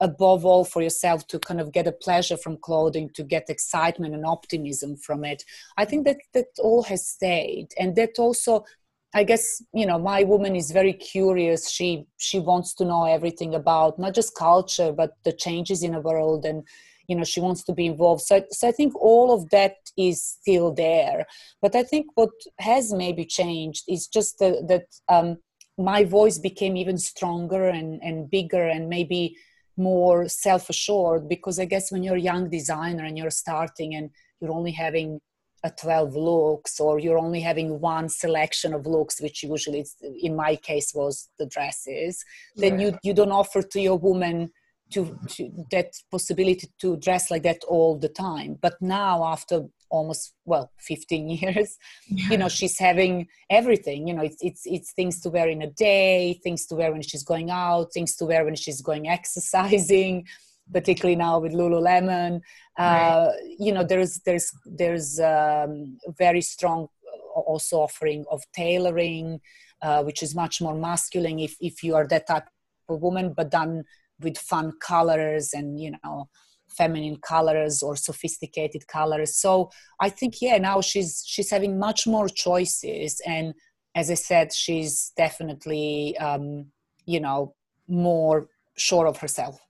above 0.00 0.44
all 0.46 0.64
for 0.64 0.82
yourself 0.82 1.26
to 1.26 1.38
kind 1.38 1.60
of 1.60 1.72
get 1.72 1.86
a 1.86 1.92
pleasure 1.92 2.36
from 2.36 2.56
clothing 2.56 3.10
to 3.14 3.22
get 3.22 3.50
excitement 3.50 4.14
and 4.14 4.24
optimism 4.24 4.96
from 4.96 5.24
it. 5.24 5.44
I 5.76 5.84
think 5.84 6.06
that 6.06 6.18
that 6.34 6.46
all 6.58 6.82
has 6.84 7.06
stayed. 7.06 7.68
And 7.78 7.96
that 7.96 8.18
also 8.18 8.64
i 9.12 9.24
guess 9.24 9.60
you 9.72 9.84
know 9.84 9.98
my 9.98 10.22
woman 10.22 10.54
is 10.54 10.70
very 10.70 10.92
curious. 10.92 11.70
She 11.70 12.06
she 12.18 12.38
wants 12.38 12.74
to 12.74 12.84
know 12.84 13.04
everything 13.04 13.54
about 13.54 13.98
not 13.98 14.14
just 14.14 14.36
culture 14.36 14.92
but 14.92 15.10
the 15.24 15.32
changes 15.32 15.82
in 15.82 15.92
the 15.92 16.00
world 16.00 16.44
and 16.44 16.62
you 17.08 17.16
know 17.16 17.24
she 17.24 17.40
wants 17.40 17.64
to 17.64 17.72
be 17.72 17.86
involved. 17.86 18.22
So, 18.22 18.42
so 18.50 18.68
i 18.68 18.72
think 18.72 18.94
all 18.94 19.34
of 19.34 19.50
that 19.50 19.74
is 19.98 20.22
still 20.22 20.72
there. 20.72 21.26
But 21.60 21.74
i 21.74 21.82
think 21.82 22.06
what 22.14 22.30
has 22.58 22.92
maybe 22.92 23.24
changed 23.24 23.84
is 23.88 24.06
just 24.06 24.38
the, 24.38 24.64
that 24.68 24.86
um, 25.14 25.38
my 25.76 26.04
voice 26.04 26.38
became 26.38 26.76
even 26.76 26.98
stronger 26.98 27.68
and, 27.68 28.00
and 28.02 28.30
bigger 28.30 28.68
and 28.68 28.88
maybe 28.88 29.36
more 29.80 30.28
self-assured 30.28 31.28
because 31.28 31.58
i 31.58 31.64
guess 31.64 31.90
when 31.90 32.02
you're 32.02 32.22
a 32.22 32.28
young 32.32 32.48
designer 32.50 33.04
and 33.04 33.16
you're 33.18 33.38
starting 33.44 33.94
and 33.94 34.10
you're 34.40 34.52
only 34.52 34.72
having 34.72 35.20
a 35.62 35.70
12 35.70 36.14
looks 36.14 36.80
or 36.80 36.98
you're 36.98 37.18
only 37.18 37.40
having 37.40 37.80
one 37.80 38.08
selection 38.08 38.72
of 38.72 38.86
looks 38.86 39.20
which 39.20 39.42
usually 39.42 39.84
in 40.22 40.34
my 40.34 40.56
case 40.56 40.92
was 40.94 41.28
the 41.38 41.46
dresses 41.46 42.24
yeah. 42.54 42.70
then 42.70 42.80
you 42.80 42.98
you 43.02 43.12
don't 43.12 43.32
offer 43.32 43.62
to 43.62 43.80
your 43.80 43.98
woman 43.98 44.50
to, 44.92 45.18
to 45.28 45.50
that 45.70 45.92
possibility 46.10 46.66
to 46.80 46.96
dress 46.96 47.30
like 47.30 47.42
that 47.42 47.62
all 47.68 47.98
the 47.98 48.08
time 48.08 48.56
but 48.60 48.74
now 48.80 49.24
after 49.24 49.62
almost 49.90 50.34
well 50.44 50.70
15 50.78 51.28
years. 51.28 51.76
Yeah. 52.08 52.30
you 52.30 52.38
know 52.38 52.48
she's 52.48 52.78
having 52.78 53.28
everything. 53.50 54.08
You 54.08 54.14
know 54.14 54.22
it's, 54.22 54.42
it's 54.42 54.62
it's 54.64 54.92
things 54.92 55.20
to 55.22 55.30
wear 55.30 55.48
in 55.48 55.62
a 55.62 55.70
day 55.70 56.40
things 56.42 56.66
to 56.66 56.74
wear 56.76 56.92
when 56.92 57.02
she's 57.02 57.24
going 57.24 57.50
out 57.50 57.92
things 57.92 58.16
to 58.16 58.24
wear 58.24 58.44
when 58.44 58.56
she's 58.56 58.80
going 58.80 59.08
exercising 59.08 60.26
particularly 60.72 61.16
now 61.16 61.38
with 61.38 61.52
lululemon. 61.52 62.40
Uh, 62.78 63.30
you 63.58 63.72
know 63.72 63.84
there's 63.84 64.20
there's 64.24 64.52
there's 64.64 65.20
um, 65.20 65.98
very 66.18 66.40
strong 66.40 66.88
also 67.34 67.80
offering 67.80 68.24
of 68.30 68.42
tailoring 68.54 69.40
uh, 69.82 70.02
which 70.02 70.22
is 70.22 70.34
much 70.34 70.60
more 70.60 70.74
masculine 70.74 71.38
if 71.38 71.56
if 71.60 71.82
you 71.82 71.94
are 71.94 72.06
that 72.06 72.26
type 72.26 72.44
of 72.88 73.00
woman 73.00 73.32
but 73.36 73.50
done 73.50 73.84
with 74.20 74.36
fun 74.38 74.72
colors 74.80 75.50
and 75.52 75.80
you 75.80 75.92
know 76.02 76.28
feminine 76.70 77.16
colors 77.16 77.82
or 77.82 77.96
sophisticated 77.96 78.86
colors. 78.86 79.36
So 79.36 79.70
i 80.00 80.08
think 80.08 80.40
yeah 80.40 80.58
now 80.58 80.80
she's 80.80 81.22
she's 81.26 81.50
having 81.50 81.78
much 81.78 82.06
more 82.06 82.28
choices. 82.28 83.20
And 83.26 83.54
as 83.94 84.10
i 84.10 84.14
said 84.14 84.52
she's 84.52 85.12
definitely 85.16 86.16
um 86.18 86.66
you 87.06 87.20
know 87.20 87.54
more 87.88 88.48
sure 88.76 89.06
of 89.06 89.16
herself. 89.18 89.60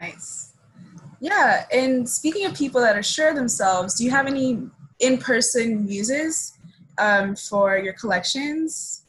Nice. 0.00 0.52
Yeah 1.20 1.64
and 1.72 2.08
speaking 2.08 2.46
of 2.46 2.54
people 2.54 2.80
that 2.80 2.96
are 2.96 3.02
sure 3.02 3.30
of 3.30 3.36
themselves 3.36 3.94
do 3.94 4.04
you 4.04 4.10
have 4.10 4.26
any 4.26 4.48
in-person 5.00 5.84
muses 5.84 6.52
um, 6.98 7.34
for 7.34 7.76
your 7.78 7.94
collections? 7.94 9.02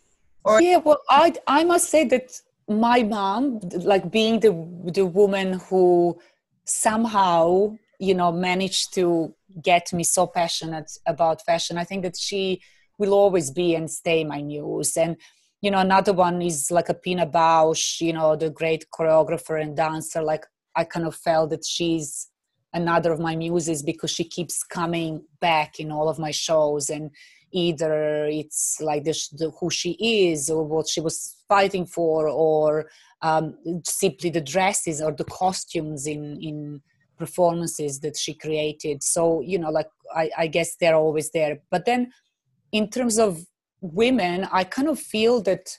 Or 0.43 0.61
yeah 0.61 0.77
well 0.77 1.01
i 1.09 1.33
i 1.47 1.63
must 1.63 1.89
say 1.89 2.03
that 2.05 2.39
my 2.67 3.03
mom 3.03 3.59
like 3.93 4.11
being 4.11 4.39
the 4.39 4.51
the 4.93 5.05
woman 5.05 5.59
who 5.67 6.17
somehow 6.65 7.75
you 7.99 8.13
know 8.13 8.31
managed 8.31 8.93
to 8.93 9.33
get 9.61 9.93
me 9.93 10.03
so 10.03 10.27
passionate 10.27 10.91
about 11.05 11.45
fashion. 11.45 11.77
I 11.77 11.83
think 11.83 12.03
that 12.03 12.17
she 12.17 12.61
will 12.97 13.13
always 13.13 13.51
be 13.51 13.75
and 13.75 13.89
stay 13.89 14.23
my 14.23 14.41
muse 14.41 14.97
and 14.97 15.17
you 15.61 15.71
know 15.71 15.79
another 15.79 16.13
one 16.13 16.41
is 16.41 16.71
like 16.71 16.89
a 16.89 16.93
pina 16.93 17.25
bausch 17.25 18.01
you 18.01 18.13
know 18.13 18.35
the 18.35 18.49
great 18.49 18.85
choreographer 18.91 19.61
and 19.61 19.75
dancer. 19.75 20.21
Like 20.21 20.45
i 20.75 20.83
kind 20.83 21.07
of 21.07 21.15
felt 21.15 21.51
that 21.51 21.65
she's 21.65 22.29
another 22.75 23.13
of 23.13 23.19
my 23.19 23.35
muses 23.35 23.81
because 23.81 24.11
she 24.11 24.25
keeps 24.25 24.63
coming 24.63 25.23
back 25.39 25.79
in 25.79 25.91
all 25.91 26.09
of 26.09 26.19
my 26.19 26.31
shows. 26.31 26.89
And 26.89 27.09
either 27.51 28.25
it's 28.25 28.79
like 28.81 29.05
the, 29.05 29.17
the, 29.31 29.49
who 29.59 29.69
she 29.69 29.91
is 30.27 30.49
or 30.49 30.63
what 30.63 30.87
she 30.87 30.99
was 30.99 31.37
fighting 31.47 31.85
for 31.85 32.27
or 32.27 32.89
um, 33.27 33.45
simply 33.85 34.29
the 34.29 34.47
dresses 34.53 35.01
or 35.01 35.11
the 35.11 35.29
costumes 35.41 36.01
in 36.13 36.23
in 36.49 36.57
performances 37.17 37.93
that 38.03 38.15
she 38.17 38.33
created. 38.45 38.97
So 39.03 39.41
you 39.51 39.57
know 39.59 39.71
like 39.79 39.91
I, 40.21 40.25
I 40.43 40.47
guess 40.55 40.69
they're 40.75 41.01
always 41.05 41.31
there. 41.31 41.53
But 41.73 41.85
then 41.85 42.11
in 42.71 42.89
terms 42.89 43.17
of 43.19 43.31
women 43.81 44.47
i 44.51 44.63
kind 44.63 44.87
of 44.87 44.99
feel 44.99 45.41
that 45.41 45.77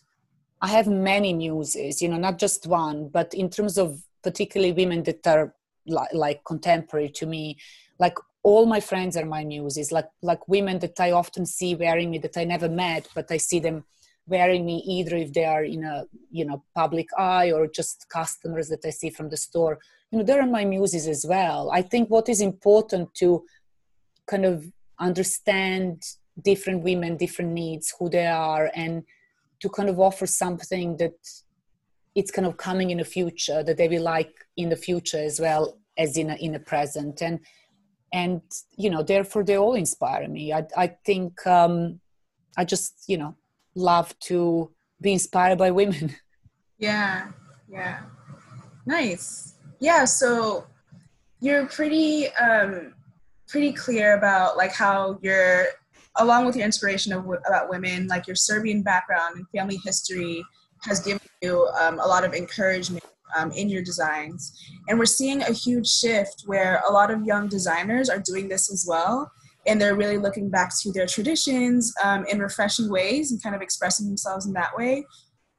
i 0.62 0.68
have 0.68 0.86
many 0.86 1.32
muses 1.32 2.01
you 2.01 2.09
know 2.09 2.16
not 2.16 2.38
just 2.38 2.66
one 2.66 3.09
but 3.09 3.32
in 3.34 3.49
terms 3.51 3.76
of 3.78 4.01
particularly 4.22 4.72
women 4.72 5.03
that 5.03 5.26
are 5.26 5.55
like, 5.86 6.12
like 6.12 6.40
contemporary 6.44 7.09
to 7.09 7.26
me 7.26 7.57
like 7.99 8.16
all 8.42 8.64
my 8.64 8.78
friends 8.78 9.16
are 9.16 9.26
my 9.26 9.44
muses. 9.44 9.90
Like 9.90 10.09
like 10.22 10.47
women 10.47 10.78
that 10.78 10.99
i 11.01 11.11
often 11.11 11.44
see 11.47 11.74
wearing 11.74 12.11
me 12.11 12.18
that 12.18 12.36
i 12.36 12.44
never 12.44 12.68
met 12.68 13.09
but 13.14 13.26
i 13.30 13.38
see 13.38 13.59
them 13.59 13.84
wearing 14.27 14.66
me 14.66 14.83
either 14.87 15.16
if 15.16 15.33
they 15.33 15.45
are 15.45 15.64
in 15.64 15.85
a 15.85 16.05
you 16.31 16.45
know 16.45 16.64
public 16.74 17.09
eye 17.16 17.53
or 17.53 17.66
just 17.66 18.07
customers 18.09 18.68
that 18.68 18.85
i 18.85 18.91
see 18.91 19.11
from 19.11 19.29
the 19.29 19.37
store. 19.37 19.79
You 20.11 20.18
know 20.18 20.24
they're 20.24 20.47
my 20.47 20.64
muses 20.64 21.07
as 21.09 21.24
well. 21.27 21.70
I 21.72 21.83
think 21.83 22.09
what 22.09 22.29
is 22.29 22.41
important 22.41 23.14
to 23.14 23.45
kind 24.27 24.45
of 24.45 24.64
understand 24.99 26.03
different 26.43 26.83
women 26.83 27.16
different 27.16 27.53
needs 27.53 27.95
who 27.99 28.09
they 28.11 28.27
are 28.27 28.70
and 28.74 29.03
to 29.61 29.68
kind 29.68 29.89
of 29.89 29.99
offer 29.99 30.27
something 30.27 30.97
that 30.99 31.14
it's 32.14 32.31
kind 32.31 32.47
of 32.47 32.57
coming 32.57 32.91
in 32.91 32.99
the 32.99 33.05
future 33.05 33.62
that 33.62 33.77
they 33.77 33.89
will 33.89 34.03
like 34.03 34.35
in 34.57 34.68
the 34.68 34.77
future 34.77 35.18
as 35.18 35.41
well 35.41 35.79
as 35.99 36.16
in 36.16 36.31
a, 36.31 36.35
in 36.37 36.53
the 36.53 36.59
present. 36.59 37.22
And 37.22 37.41
and 38.12 38.41
you 38.77 38.91
know 38.91 39.03
therefore 39.03 39.45
they 39.45 39.59
all 39.59 39.74
inspire 39.74 40.29
me. 40.29 40.53
I, 40.53 40.66
I 40.77 40.87
think 41.05 41.47
um, 41.47 42.01
i 42.57 42.64
just 42.64 43.05
you 43.07 43.18
know 43.18 43.35
love 43.77 44.18
to 44.18 44.72
be 45.01 45.12
inspired 45.12 45.59
by 45.59 45.70
women 45.70 46.14
yeah 46.79 47.29
yeah 47.68 48.01
nice 48.87 49.55
yeah 49.81 50.05
so 50.05 50.66
you're 51.41 51.66
pretty 51.66 52.29
um 52.35 52.93
pretty 53.47 53.72
clear 53.72 54.16
about 54.16 54.57
like 54.57 54.72
how 54.72 55.18
you're 55.22 55.66
along 56.16 56.47
with 56.47 56.57
your 56.57 56.64
inspiration 56.64 57.12
of, 57.12 57.24
about 57.47 57.68
women 57.68 58.09
like 58.09 58.27
your 58.27 58.35
serbian 58.35 58.83
background 58.83 59.37
and 59.37 59.47
family 59.51 59.79
history 59.85 60.43
has 60.83 61.01
given 61.01 61.20
you 61.43 61.68
um, 61.81 61.99
a 62.01 62.07
lot 62.07 62.24
of 62.24 62.35
encouragement 62.35 63.05
um, 63.37 63.51
in 63.53 63.68
your 63.68 63.83
designs. 63.83 64.53
And 64.89 64.99
we're 64.99 65.07
seeing 65.07 65.43
a 65.43 65.53
huge 65.53 65.89
shift 65.89 66.45
where 66.47 66.83
a 66.89 66.93
lot 66.93 67.11
of 67.11 67.24
young 67.24 67.49
designers 67.49 68.09
are 68.09 68.18
doing 68.18 68.49
this 68.49 68.70
as 68.70 68.87
well. 68.89 69.31
And 69.67 69.81
they're 69.81 69.97
really 69.97 70.19
looking 70.19 70.51
back 70.51 70.73
to 70.83 70.93
their 70.93 71.07
traditions 71.07 71.93
um, 72.03 72.25
in 72.27 72.39
refreshing 72.39 72.91
ways 72.91 73.33
and 73.33 73.43
kind 73.43 73.55
of 73.55 73.62
expressing 73.62 74.07
themselves 74.07 74.47
in 74.47 74.53
that 74.55 74.77
way. 74.77 75.05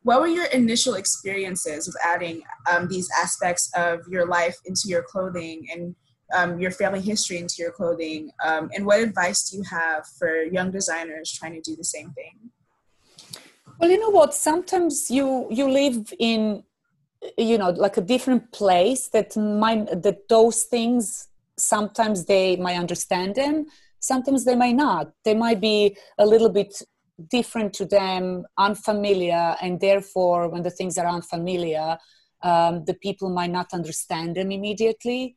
What 0.04 0.22
were 0.22 0.28
your 0.28 0.46
initial 0.46 0.94
experiences 0.94 1.88
with 1.88 1.98
adding 2.06 2.42
um, 2.72 2.88
these 2.88 3.10
aspects 3.22 3.70
of 3.76 4.02
your 4.10 4.26
life 4.26 4.56
into 4.66 4.84
your 4.86 5.04
clothing 5.04 5.68
and 5.74 5.96
um, 6.34 6.60
your 6.60 6.72
family 6.72 7.02
history 7.02 7.38
into 7.38 7.56
your 7.60 7.72
clothing? 7.72 8.32
Um, 8.44 8.70
and 8.74 8.86
what 8.86 9.02
advice 9.02 9.50
do 9.50 9.58
you 9.58 9.64
have 9.70 10.06
for 10.18 10.44
young 10.44 10.72
designers 10.72 11.32
trying 11.32 11.54
to 11.54 11.62
do 11.62 11.76
the 11.76 11.84
same 11.84 12.12
thing? 12.12 12.52
Well, 13.80 13.90
you 13.90 14.00
know 14.00 14.10
what? 14.10 14.34
Sometimes 14.34 15.12
you 15.12 15.48
you 15.52 15.70
live 15.70 16.14
in 16.18 16.64
you 17.38 17.58
know 17.58 17.70
like 17.70 17.98
a 17.98 18.02
different 18.02 18.52
place 18.52 19.08
that 19.10 19.36
might 19.36 20.02
that 20.04 20.30
those 20.30 20.64
things 20.64 21.28
sometimes 21.58 22.26
they 22.26 22.56
might 22.56 22.78
understand 22.78 23.36
them 23.36 23.66
sometimes 24.00 24.46
they 24.46 24.56
may 24.56 24.74
not. 24.74 25.12
They 25.24 25.34
might 25.34 25.62
be 25.62 25.98
a 26.18 26.26
little 26.26 26.50
bit 26.50 26.82
different 27.30 27.74
to 27.74 27.86
them 27.86 28.46
unfamiliar 28.58 29.56
and 29.62 29.80
therefore 29.80 30.50
when 30.50 30.64
the 30.64 30.70
things 30.70 30.98
are 30.98 31.08
unfamiliar 31.08 31.98
um, 32.44 32.86
the 32.86 32.94
people 32.94 33.30
might 33.30 33.50
not 33.50 33.74
understand 33.74 34.36
them 34.36 34.52
immediately. 34.52 35.36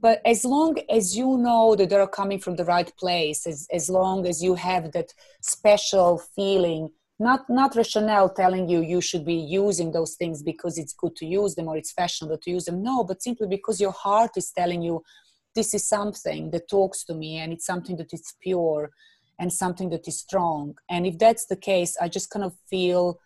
But 0.00 0.22
as 0.24 0.44
long 0.44 0.78
as 0.88 1.16
you 1.16 1.36
know 1.36 1.74
that 1.74 1.90
they're 1.90 2.06
coming 2.06 2.38
from 2.38 2.56
the 2.56 2.64
right 2.64 2.90
place 2.98 3.46
as, 3.46 3.66
as 3.72 3.90
long 3.90 4.26
as 4.26 4.42
you 4.42 4.54
have 4.54 4.92
that 4.92 5.12
special 5.42 6.18
feeling 6.34 6.90
not 7.20 7.50
not 7.50 7.74
rationale 7.74 8.28
telling 8.28 8.68
you 8.68 8.80
you 8.80 9.00
should 9.00 9.24
be 9.24 9.34
using 9.34 9.90
those 9.90 10.14
things 10.14 10.40
because 10.40 10.78
it's 10.78 10.92
good 10.92 11.16
to 11.16 11.26
use 11.26 11.56
them 11.56 11.66
or 11.66 11.76
it's 11.76 11.90
fashionable 11.92 12.38
to 12.38 12.50
use 12.50 12.64
them. 12.66 12.82
No 12.82 13.02
but 13.02 13.22
simply 13.22 13.48
because 13.48 13.80
your 13.80 13.92
heart 13.92 14.30
is 14.36 14.52
telling 14.52 14.82
you 14.82 15.02
this 15.54 15.74
is 15.74 15.88
something 15.88 16.50
that 16.50 16.68
talks 16.68 17.04
to 17.04 17.14
me 17.14 17.38
and 17.38 17.52
it's 17.52 17.66
something 17.66 17.96
that 17.96 18.12
is 18.12 18.34
pure 18.40 18.90
and 19.38 19.52
something 19.52 19.90
that 19.90 20.08
is 20.08 20.18
strong. 20.18 20.76
And 20.88 21.06
if 21.06 21.18
that's 21.18 21.46
the 21.46 21.56
case 21.56 21.96
i 22.00 22.08
just 22.08 22.30
kind 22.30 22.44
of 22.44 22.54
feel 22.68 23.18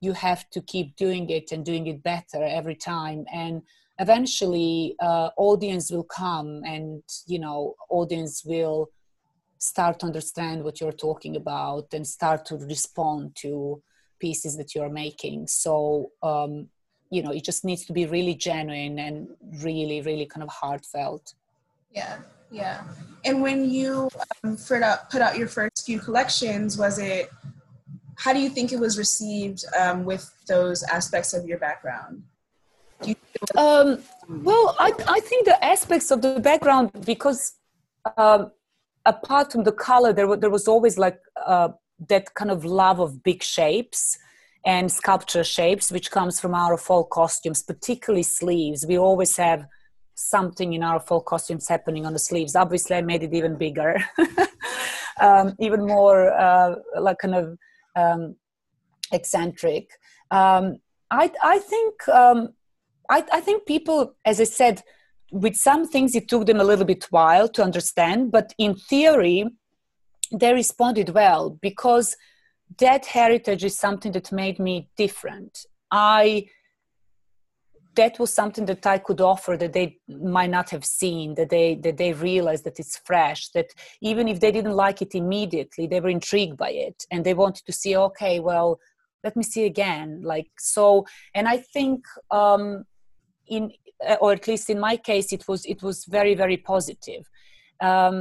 you 0.00 0.12
have 0.12 0.48
to 0.50 0.60
keep 0.62 0.96
doing 0.96 1.28
it 1.28 1.52
and 1.52 1.64
doing 1.64 1.86
it 1.86 2.02
better 2.02 2.42
every 2.42 2.74
time. 2.74 3.26
And 3.32 3.62
eventually 3.98 4.96
uh, 5.00 5.30
audience 5.36 5.90
will 5.90 6.04
come 6.04 6.62
and 6.64 7.02
you 7.26 7.38
know 7.38 7.74
audience 7.90 8.42
will 8.44 8.90
start 9.58 10.00
to 10.00 10.06
understand 10.06 10.64
what 10.64 10.80
you're 10.80 11.00
talking 11.08 11.36
about 11.36 11.92
and 11.92 12.06
start 12.06 12.46
to 12.46 12.56
respond 12.56 13.36
to 13.36 13.82
pieces 14.18 14.56
that 14.56 14.74
you're 14.74 14.88
making. 14.88 15.46
So 15.46 16.12
um, 16.22 16.68
you 17.10 17.22
know 17.22 17.30
it 17.30 17.44
just 17.44 17.64
needs 17.64 17.84
to 17.86 17.92
be 17.92 18.06
really 18.06 18.34
genuine 18.34 18.98
and 18.98 19.28
really 19.62 20.00
really 20.00 20.26
kind 20.26 20.42
of 20.42 20.48
heartfelt 20.48 21.34
yeah 21.92 22.18
yeah 22.50 22.82
and 23.24 23.42
when 23.42 23.68
you 23.68 24.08
um, 24.44 24.56
put 24.56 24.82
out 24.82 25.10
put 25.10 25.20
out 25.20 25.36
your 25.36 25.48
first 25.48 25.84
few 25.86 25.98
collections 25.98 26.78
was 26.78 26.98
it 26.98 27.30
how 28.16 28.32
do 28.32 28.40
you 28.40 28.48
think 28.48 28.72
it 28.72 28.78
was 28.78 28.98
received 28.98 29.64
um, 29.78 30.04
with 30.04 30.30
those 30.46 30.82
aspects 30.84 31.32
of 31.32 31.46
your 31.46 31.58
background 31.58 32.22
you 33.04 33.14
um, 33.56 34.02
well 34.28 34.76
I, 34.78 34.92
I 35.08 35.20
think 35.20 35.46
the 35.46 35.64
aspects 35.64 36.10
of 36.10 36.22
the 36.22 36.40
background 36.40 36.90
because 37.04 37.54
um, 38.16 38.50
apart 39.04 39.52
from 39.52 39.64
the 39.64 39.72
color 39.72 40.12
there, 40.12 40.36
there 40.36 40.50
was 40.50 40.68
always 40.68 40.98
like 40.98 41.18
uh, 41.46 41.70
that 42.08 42.34
kind 42.34 42.50
of 42.50 42.64
love 42.64 43.00
of 43.00 43.22
big 43.22 43.42
shapes 43.42 44.18
and 44.64 44.92
sculpture 44.92 45.44
shapes, 45.44 45.90
which 45.90 46.10
comes 46.10 46.38
from 46.38 46.54
our 46.54 46.76
fall 46.76 47.04
costumes, 47.04 47.62
particularly 47.62 48.22
sleeves. 48.22 48.86
We 48.86 48.98
always 48.98 49.36
have 49.36 49.66
something 50.28 50.72
in 50.72 50.82
our 50.82 51.00
fall 51.00 51.20
costumes 51.20 51.68
happening 51.68 52.06
on 52.06 52.12
the 52.12 52.18
sleeves. 52.18 52.54
Obviously, 52.54 52.96
I 52.96 53.02
made 53.02 53.22
it 53.22 53.34
even 53.34 53.56
bigger, 53.56 53.96
um, 55.20 55.54
even 55.58 55.86
more 55.86 56.32
uh, 56.32 56.76
like 56.98 57.18
kind 57.18 57.34
of 57.34 57.58
um, 57.96 58.36
eccentric. 59.12 59.90
Um, 60.30 60.78
I, 61.10 61.32
I 61.42 61.58
think 61.58 62.08
um, 62.08 62.50
I, 63.10 63.24
I 63.32 63.40
think 63.40 63.66
people, 63.66 64.14
as 64.24 64.40
I 64.40 64.44
said, 64.44 64.82
with 65.32 65.56
some 65.56 65.86
things 65.88 66.14
it 66.14 66.28
took 66.28 66.46
them 66.46 66.60
a 66.60 66.64
little 66.64 66.84
bit 66.84 67.06
while 67.10 67.48
to 67.48 67.62
understand, 67.62 68.30
but 68.32 68.52
in 68.58 68.74
theory, 68.74 69.46
they 70.32 70.52
responded 70.52 71.10
well 71.10 71.58
because 71.60 72.16
that 72.78 73.06
heritage 73.06 73.64
is 73.64 73.76
something 73.76 74.12
that 74.12 74.30
made 74.32 74.58
me 74.58 74.88
different. 74.96 75.66
I 75.90 76.46
that 78.00 78.18
was 78.18 78.32
something 78.32 78.64
that 78.64 78.86
I 78.86 78.96
could 79.06 79.20
offer 79.20 79.58
that 79.58 79.74
they 79.74 79.98
might 80.08 80.48
not 80.58 80.70
have 80.70 80.86
seen, 80.86 81.34
that 81.34 81.50
they 81.50 81.68
that 81.84 81.98
they 81.98 82.12
realized 82.30 82.64
that 82.64 82.80
it's 82.82 82.96
fresh, 83.10 83.42
that 83.56 83.68
even 84.00 84.26
if 84.26 84.40
they 84.40 84.52
didn't 84.56 84.80
like 84.86 85.02
it 85.02 85.14
immediately, 85.14 85.86
they 85.86 86.00
were 86.00 86.16
intrigued 86.18 86.56
by 86.56 86.70
it 86.70 86.98
and 87.10 87.20
they 87.22 87.34
wanted 87.34 87.64
to 87.66 87.74
see, 87.80 87.94
okay, 88.08 88.40
well, 88.40 88.70
let 89.22 89.36
me 89.36 89.42
see 89.42 89.64
again. 89.66 90.08
Like 90.32 90.50
so, 90.58 90.84
and 91.34 91.46
I 91.54 91.58
think 91.74 92.00
um 92.30 92.84
in 93.56 93.64
or 94.22 94.32
at 94.32 94.48
least 94.48 94.70
in 94.70 94.80
my 94.88 94.96
case 95.10 95.28
it 95.38 95.44
was 95.46 95.60
it 95.66 95.80
was 95.82 95.98
very, 96.16 96.34
very 96.42 96.58
positive. 96.72 97.24
Um 97.90 98.16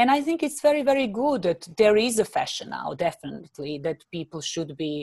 and 0.00 0.10
i 0.10 0.20
think 0.26 0.38
it's 0.42 0.60
very 0.68 0.82
very 0.92 1.08
good 1.22 1.40
that 1.42 1.62
there 1.80 1.96
is 2.08 2.16
a 2.18 2.30
fashion 2.36 2.68
now 2.78 2.88
definitely 3.08 3.72
that 3.86 3.98
people 4.16 4.40
should 4.52 4.72
be 4.76 4.94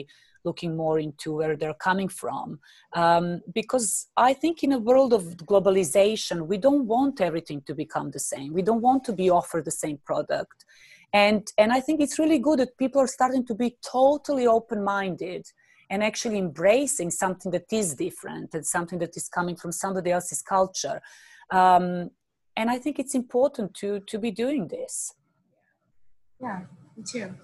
looking 0.44 0.76
more 0.76 0.98
into 0.98 1.32
where 1.36 1.56
they're 1.56 1.74
coming 1.74 2.08
from. 2.08 2.58
Um, 2.94 3.40
because 3.54 4.08
i 4.16 4.32
think 4.32 4.62
in 4.62 4.72
a 4.72 4.78
world 4.78 5.12
of 5.12 5.22
globalization 5.50 6.46
we 6.46 6.58
don't 6.58 6.86
want 6.86 7.20
everything 7.20 7.60
to 7.66 7.74
become 7.74 8.10
the 8.10 8.24
same. 8.32 8.52
We 8.52 8.62
don't 8.62 8.82
want 8.82 9.04
to 9.04 9.12
be 9.12 9.30
offered 9.30 9.64
the 9.64 9.78
same 9.84 9.98
product. 10.04 10.58
And 11.12 11.42
and 11.58 11.72
i 11.72 11.80
think 11.80 12.00
it's 12.00 12.18
really 12.18 12.40
good 12.46 12.58
that 12.60 12.78
people 12.82 13.00
are 13.00 13.12
starting 13.18 13.44
to 13.46 13.54
be 13.54 13.76
totally 13.98 14.46
open 14.46 14.82
minded 14.96 15.44
and 15.90 16.02
actually 16.02 16.38
embracing 16.38 17.10
something 17.10 17.50
that 17.52 17.68
is 17.70 17.94
different 17.94 18.48
and 18.54 18.64
something 18.66 18.98
that 19.00 19.14
is 19.16 19.28
coming 19.28 19.56
from 19.56 19.72
somebody 19.72 20.10
else's 20.10 20.42
culture. 20.56 20.98
Um, 21.50 22.10
and 22.60 22.66
i 22.74 22.78
think 22.82 22.94
it's 22.98 23.16
important 23.22 23.68
to 23.80 23.88
to 24.10 24.16
be 24.18 24.30
doing 24.44 24.68
this. 24.68 24.94
Yeah 26.40 26.60
me 26.96 27.04
too 27.10 27.34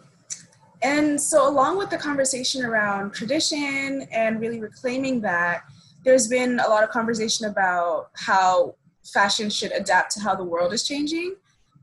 and 0.83 1.21
so 1.21 1.49
along 1.49 1.77
with 1.77 1.91
the 1.91 1.99
conversation 1.99 2.65
around 2.65 3.13
tradition 3.13 4.07
and 4.13 4.41
really 4.41 4.61
reclaiming 4.61 5.21
that 5.21 5.63
there's 6.05 6.29
been 6.29 6.61
a 6.61 6.69
lot 6.69 6.85
of 6.85 6.91
conversation 6.91 7.47
about 7.47 8.11
how 8.15 8.75
fashion 9.13 9.51
should 9.51 9.73
adapt 9.73 10.13
to 10.13 10.21
how 10.21 10.35
the 10.35 10.45
world 10.45 10.73
is 10.73 10.87
changing 10.87 11.35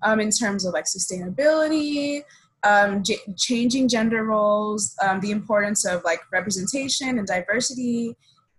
um, 0.03 0.19
in 0.19 0.29
terms 0.29 0.65
of 0.65 0.73
like 0.73 0.85
sustainability 0.85 2.21
um, 2.63 3.03
j- 3.03 3.17
changing 3.37 3.87
gender 3.87 4.23
roles 4.23 4.95
um, 5.03 5.19
the 5.19 5.31
importance 5.31 5.85
of 5.85 6.03
like 6.03 6.19
representation 6.31 7.17
and 7.17 7.27
diversity 7.27 8.15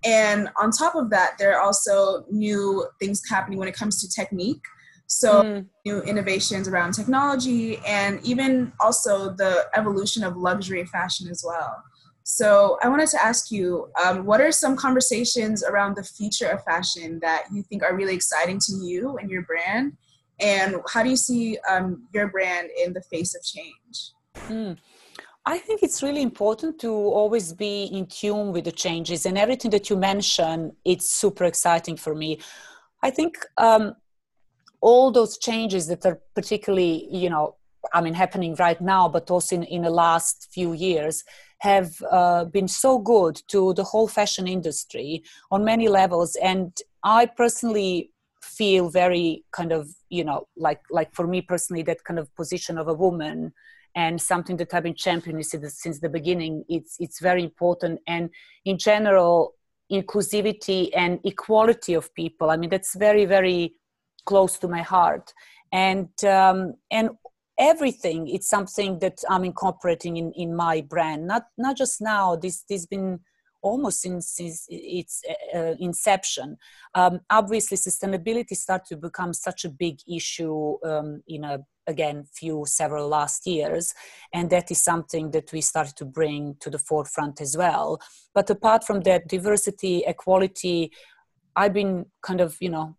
and 0.06 0.48
on 0.60 0.70
top 0.70 0.94
of 0.94 1.10
that, 1.10 1.32
there 1.38 1.56
are 1.56 1.60
also 1.60 2.24
new 2.30 2.86
things 3.00 3.22
happening 3.28 3.58
when 3.58 3.68
it 3.68 3.74
comes 3.74 4.00
to 4.02 4.08
technique. 4.08 4.62
So, 5.06 5.42
mm. 5.42 5.66
new 5.84 6.00
innovations 6.02 6.66
around 6.68 6.92
technology 6.92 7.78
and 7.86 8.20
even 8.24 8.72
also 8.80 9.34
the 9.34 9.66
evolution 9.74 10.24
of 10.24 10.36
luxury 10.36 10.84
fashion 10.86 11.28
as 11.28 11.44
well. 11.46 11.82
So, 12.24 12.76
I 12.82 12.88
wanted 12.88 13.08
to 13.10 13.24
ask 13.24 13.52
you 13.52 13.88
um, 14.04 14.26
what 14.26 14.40
are 14.40 14.50
some 14.50 14.76
conversations 14.76 15.62
around 15.62 15.96
the 15.96 16.02
future 16.02 16.48
of 16.48 16.64
fashion 16.64 17.20
that 17.22 17.44
you 17.52 17.62
think 17.62 17.84
are 17.84 17.94
really 17.94 18.14
exciting 18.14 18.58
to 18.58 18.72
you 18.82 19.16
and 19.18 19.30
your 19.30 19.42
brand? 19.42 19.92
And 20.40 20.76
how 20.92 21.02
do 21.02 21.08
you 21.08 21.16
see 21.16 21.56
um, 21.70 22.08
your 22.12 22.28
brand 22.28 22.68
in 22.84 22.92
the 22.92 23.02
face 23.02 23.34
of 23.34 23.42
change? 23.42 24.12
Mm. 24.48 24.76
I 25.46 25.58
think 25.58 25.84
it's 25.84 26.02
really 26.02 26.22
important 26.22 26.80
to 26.80 26.90
always 26.90 27.52
be 27.52 27.84
in 27.84 28.06
tune 28.06 28.52
with 28.52 28.64
the 28.64 28.72
changes 28.72 29.24
and 29.26 29.38
everything 29.38 29.70
that 29.70 29.88
you 29.88 29.96
mention. 29.96 30.72
It's 30.84 31.08
super 31.08 31.44
exciting 31.44 31.96
for 31.96 32.16
me. 32.16 32.40
I 33.04 33.10
think 33.10 33.36
um, 33.56 33.94
all 34.86 35.10
those 35.10 35.36
changes 35.36 35.88
that 35.88 36.06
are 36.06 36.20
particularly, 36.36 37.08
you 37.10 37.28
know, 37.28 37.56
I 37.92 38.00
mean, 38.00 38.14
happening 38.14 38.54
right 38.54 38.80
now, 38.80 39.08
but 39.08 39.32
also 39.32 39.56
in, 39.56 39.64
in 39.64 39.82
the 39.82 39.90
last 39.90 40.48
few 40.52 40.74
years, 40.74 41.24
have 41.58 41.90
uh, 42.12 42.44
been 42.44 42.68
so 42.68 42.98
good 43.00 43.42
to 43.48 43.74
the 43.74 43.82
whole 43.82 44.06
fashion 44.06 44.46
industry 44.46 45.24
on 45.50 45.64
many 45.64 45.88
levels. 45.88 46.36
And 46.36 46.70
I 47.02 47.26
personally 47.26 48.12
feel 48.40 48.88
very 48.88 49.44
kind 49.50 49.72
of, 49.72 49.88
you 50.08 50.22
know, 50.22 50.46
like 50.56 50.82
like 50.98 51.12
for 51.14 51.26
me 51.26 51.40
personally, 51.42 51.82
that 51.82 52.04
kind 52.04 52.20
of 52.20 52.32
position 52.36 52.78
of 52.78 52.86
a 52.86 52.94
woman 52.94 53.52
and 53.96 54.22
something 54.22 54.56
that 54.58 54.72
I've 54.72 54.84
been 54.84 54.94
championing 54.94 55.42
since 55.42 55.98
the 55.98 56.08
beginning. 56.18 56.64
It's 56.68 56.94
it's 57.00 57.18
very 57.20 57.42
important, 57.42 58.00
and 58.06 58.30
in 58.64 58.78
general, 58.78 59.54
inclusivity 59.90 60.90
and 60.94 61.18
equality 61.24 61.94
of 61.94 62.14
people. 62.14 62.50
I 62.50 62.56
mean, 62.56 62.70
that's 62.70 62.94
very 62.94 63.24
very 63.24 63.75
close 64.26 64.58
to 64.58 64.68
my 64.68 64.82
heart, 64.82 65.32
and 65.72 66.10
um, 66.24 66.74
and 66.90 67.10
everything. 67.58 68.28
It's 68.28 68.48
something 68.48 68.98
that 68.98 69.18
I'm 69.30 69.44
incorporating 69.44 70.16
in 70.18 70.32
in 70.32 70.54
my 70.54 70.82
brand. 70.82 71.26
Not 71.26 71.44
not 71.56 71.76
just 71.76 72.00
now. 72.00 72.36
This 72.36 72.64
this 72.68 72.86
been 72.86 73.20
almost 73.62 74.00
since, 74.00 74.28
since 74.28 74.66
its 74.68 75.22
uh, 75.54 75.74
inception. 75.80 76.56
Um, 76.94 77.20
obviously, 77.30 77.76
sustainability 77.76 78.54
started 78.54 78.86
to 78.88 78.96
become 78.96 79.32
such 79.32 79.64
a 79.64 79.68
big 79.68 79.98
issue 80.08 80.76
um, 80.84 81.22
in 81.26 81.44
a 81.44 81.58
again 81.88 82.24
few 82.32 82.64
several 82.66 83.08
last 83.08 83.46
years 83.46 83.94
and 84.32 84.50
that 84.50 84.70
is 84.72 84.82
something 84.82 85.30
that 85.30 85.52
we 85.52 85.60
started 85.60 85.96
to 85.96 86.04
bring 86.04 86.56
to 86.58 86.68
the 86.68 86.80
forefront 86.80 87.40
as 87.40 87.56
well 87.56 88.00
but 88.34 88.50
apart 88.50 88.82
from 88.82 89.02
that 89.02 89.28
diversity 89.28 90.02
equality 90.04 90.90
i've 91.54 91.72
been 91.72 92.04
kind 92.22 92.40
of 92.40 92.56
you 92.60 92.68
know 92.68 92.96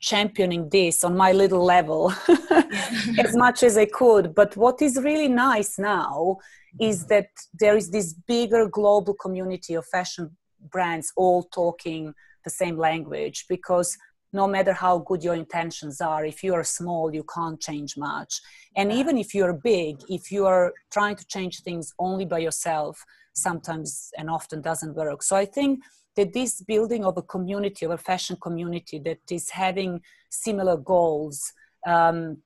championing 0.00 0.68
this 0.70 1.04
on 1.04 1.16
my 1.16 1.30
little 1.30 1.62
level 1.62 2.12
as 3.18 3.36
much 3.36 3.62
as 3.62 3.76
i 3.76 3.84
could. 3.84 4.34
But 4.34 4.56
what 4.56 4.80
is 4.82 4.96
really 4.96 5.28
nice 5.28 5.78
now 5.78 6.38
is 6.80 7.00
mm-hmm. 7.00 7.08
that 7.08 7.28
there 7.58 7.76
is 7.76 7.90
this 7.90 8.14
bigger 8.14 8.66
global 8.66 9.14
community 9.14 9.74
of 9.74 9.86
fashion 9.86 10.36
brands 10.70 11.12
all 11.16 11.42
talking 11.42 12.14
the 12.44 12.50
same 12.50 12.78
language 12.78 13.44
because 13.48 13.96
no 14.32 14.46
matter 14.46 14.72
how 14.72 14.98
good 14.98 15.24
your 15.24 15.34
intentions 15.34 16.00
are 16.00 16.24
if 16.24 16.42
you 16.42 16.54
are 16.54 16.64
small 16.64 17.14
you 17.14 17.24
can't 17.34 17.60
change 17.60 17.96
much. 17.96 18.40
And 18.76 18.90
even 18.92 19.18
if 19.18 19.34
you're 19.34 19.52
big 19.52 19.96
if 20.08 20.32
you 20.32 20.46
are 20.46 20.72
trying 20.90 21.16
to 21.16 21.26
change 21.26 21.60
things 21.60 21.92
only 21.98 22.24
by 22.24 22.38
yourself 22.38 23.04
sometimes 23.34 24.10
and 24.16 24.30
often 24.30 24.62
doesn't 24.62 24.94
work. 24.94 25.22
So 25.22 25.36
i 25.36 25.44
think 25.44 25.80
that 26.20 26.32
this 26.34 26.60
building 26.60 27.02
of 27.04 27.16
a 27.16 27.22
community 27.22 27.86
of 27.86 27.92
a 27.92 27.98
fashion 28.10 28.36
community 28.46 28.98
that 28.98 29.20
is 29.30 29.48
having 29.50 30.00
similar 30.28 30.76
goals 30.76 31.52
um, 31.86 32.36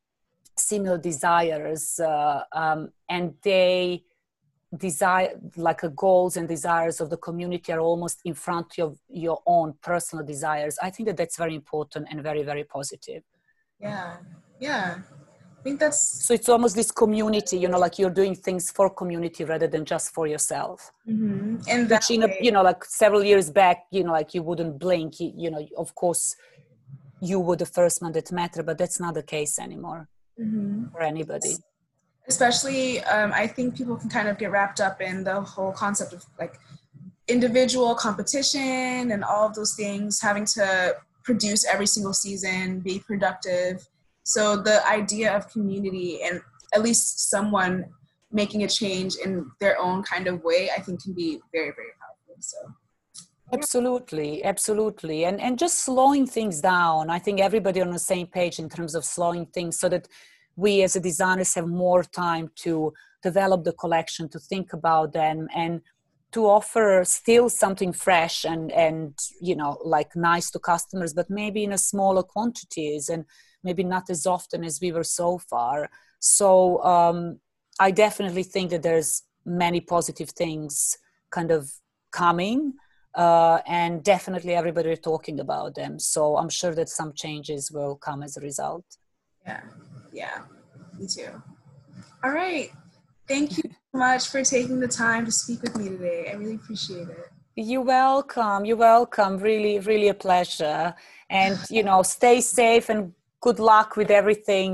similar 0.57 0.99
desires 0.99 1.99
uh, 1.99 2.43
um, 2.53 2.91
and 3.09 3.35
they 3.43 4.05
desire 4.77 5.31
like 5.57 5.83
a 5.83 5.89
goals 5.89 6.37
and 6.37 6.47
desires 6.49 7.01
of 7.01 7.11
the 7.11 7.17
community 7.17 7.73
are 7.73 7.81
almost 7.81 8.21
in 8.25 8.35
front 8.35 8.79
of 8.79 8.97
your 9.09 9.41
own 9.47 9.75
personal 9.83 10.25
desires 10.25 10.77
i 10.83 10.91
think 10.91 11.07
that 11.09 11.17
that's 11.17 11.37
very 11.37 11.55
important 11.55 12.07
and 12.11 12.23
very 12.23 12.43
very 12.43 12.65
positive 12.65 13.23
Yeah. 13.81 14.17
Yeah. 14.61 14.99
Think 15.65 15.81
that's 15.81 16.27
so 16.27 16.35
it's 16.35 16.51
almost 16.51 16.75
this 16.77 16.91
community 16.91 17.57
you 17.57 17.69
know 17.69 17.79
like 17.79 17.99
you're 17.99 18.17
doing 18.23 18.35
things 18.35 18.71
for 18.71 18.91
community 18.91 19.45
rather 19.45 19.67
than 19.67 19.87
just 19.87 20.13
for 20.13 20.27
yourself 20.27 20.93
mm-hmm. 21.09 21.57
and 21.71 21.89
that 21.89 22.05
which 22.11 22.21
way- 22.21 22.39
you 22.43 22.53
know 22.53 22.63
like 22.63 22.85
several 22.85 23.25
years 23.25 23.49
back 23.51 23.79
you 23.91 24.05
know 24.05 24.13
like 24.13 24.35
you 24.35 24.43
wouldn't 24.43 24.79
blink 24.79 25.19
you, 25.21 25.33
you 25.35 25.51
know 25.51 25.67
of 25.79 25.95
course 25.95 26.37
you 27.23 27.41
were 27.41 27.57
the 27.57 27.71
first 27.79 28.03
one 28.03 28.13
that 28.13 28.31
mattered 28.31 28.67
but 28.67 28.77
that's 28.77 29.01
not 29.01 29.15
the 29.15 29.23
case 29.23 29.59
anymore 29.59 30.07
Mhm. 30.39 30.93
for 30.93 31.01
anybody 31.01 31.55
especially 32.29 33.01
um, 33.15 33.33
i 33.33 33.47
think 33.47 33.75
people 33.75 33.97
can 33.97 34.11
kind 34.11 34.29
of 34.29 34.37
get 34.37 34.51
wrapped 34.51 34.81
up 34.81 35.01
in 35.01 35.25
the 35.25 35.41
whole 35.41 35.73
concept 35.73 36.13
of 36.13 36.27
like 36.39 36.55
individual 37.27 37.95
competition 37.95 39.13
and 39.13 39.25
all 39.25 39.47
of 39.49 39.55
those 39.55 39.75
things 39.75 40.21
having 40.21 40.45
to 40.45 40.95
produce 41.23 41.65
every 41.65 41.87
single 41.87 42.13
season 42.13 42.81
be 42.81 42.99
productive 42.99 43.89
so 44.25 44.57
the 44.57 44.87
idea 44.89 45.35
of 45.37 45.49
community 45.51 46.21
and 46.23 46.41
at 46.75 46.83
least 46.83 47.31
someone 47.31 47.85
making 48.33 48.65
a 48.65 48.69
change 48.69 49.15
in 49.25 49.49
their 49.61 49.79
own 49.79 50.03
kind 50.03 50.27
of 50.27 50.43
way 50.43 50.71
i 50.77 50.81
think 50.81 51.03
can 51.03 51.15
be 51.15 51.39
very 51.53 51.73
very 51.79 51.93
powerful 52.01 52.37
so. 52.41 52.59
Absolutely 53.53 54.43
absolutely. 54.43 55.25
And 55.25 55.41
and 55.41 55.59
just 55.59 55.85
slowing 55.85 56.27
things 56.27 56.61
down. 56.61 57.11
I 57.11 57.19
think 57.19 57.41
everybody 57.41 57.81
on 57.81 57.91
the 57.91 57.99
same 57.99 58.27
page 58.27 58.59
in 58.59 58.69
terms 58.69 58.95
of 58.95 59.05
slowing 59.05 59.47
things 59.47 59.79
so 59.79 59.89
that 59.91 60.09
we 60.57 60.83
as 60.83 60.95
designers 60.95 61.55
have 61.55 61.69
more 61.69 62.03
time 62.03 62.51
to 62.65 62.93
develop 63.23 63.65
the 63.65 63.73
collection 63.73 64.29
to 64.31 64.39
think 64.39 64.73
about 64.73 65.13
them 65.13 65.49
and 65.55 65.83
to 66.33 66.47
offer 66.47 67.03
still 67.05 67.49
something 67.49 67.93
fresh 67.93 68.45
and 68.45 68.73
and 68.73 69.19
you 69.41 69.55
know 69.55 69.79
like 69.85 70.17
nice 70.17 70.51
to 70.51 70.59
customers 70.59 71.13
but 71.13 71.31
maybe 71.31 71.65
in 71.65 71.73
a 71.73 71.79
smaller 71.79 72.23
quantities. 72.23 73.09
And 73.09 73.25
maybe 73.65 73.83
not 73.83 74.11
as 74.11 74.27
often 74.27 74.63
as 74.63 74.81
we 74.81 74.93
were 74.93 75.05
so 75.05 75.39
far. 75.39 75.91
So 76.21 76.83
um, 76.85 77.41
i 77.81 77.91
definitely 77.91 78.45
think 78.45 78.71
that 78.71 78.83
there's 78.83 79.23
many 79.45 79.81
positive 79.81 80.31
things 80.31 80.97
kind 81.31 81.51
of 81.51 81.73
coming 82.13 82.75
uh, 83.17 83.59
and 83.67 84.03
definitely 84.03 84.55
everybody 84.55 84.91
are 84.91 84.97
talking 84.97 85.41
about 85.41 85.75
them. 85.75 85.99
So 85.99 86.37
i'm 86.37 86.49
sure 86.49 86.75
that 86.75 86.89
some 86.89 87.13
changes 87.15 87.71
will 87.73 87.97
come 87.97 88.23
as 88.23 88.37
a 88.37 88.41
result. 88.41 88.85
Yeah. 89.47 89.61
Yeah. 90.13 90.39
Me 90.99 91.07
too. 91.07 91.43
All 92.23 92.31
right. 92.31 92.71
Thank 93.29 93.59
you 93.59 93.65
so 93.93 93.99
much 93.99 94.29
for 94.29 94.43
taking 94.43 94.81
the 94.81 94.89
time 94.89 95.25
to 95.27 95.33
speak 95.33 95.63
with 95.63 95.77
me 95.77 95.89
today. 95.89 96.31
I 96.31 96.35
really 96.37 96.55
appreciate 96.55 97.09
it. 97.09 97.31
You're 97.57 97.83
welcome. 97.83 98.65
You're 98.65 98.77
welcome. 98.77 99.39
Really, 99.39 99.79
really 99.79 100.09
a 100.09 100.15
pleasure. 100.15 100.95
And 101.31 101.59
you 101.71 101.83
know, 101.83 102.03
stay 102.03 102.41
safe 102.41 102.89
and 102.89 103.13
good 103.47 103.59
luck 103.71 103.89
with 104.01 104.11
everything. 104.21 104.71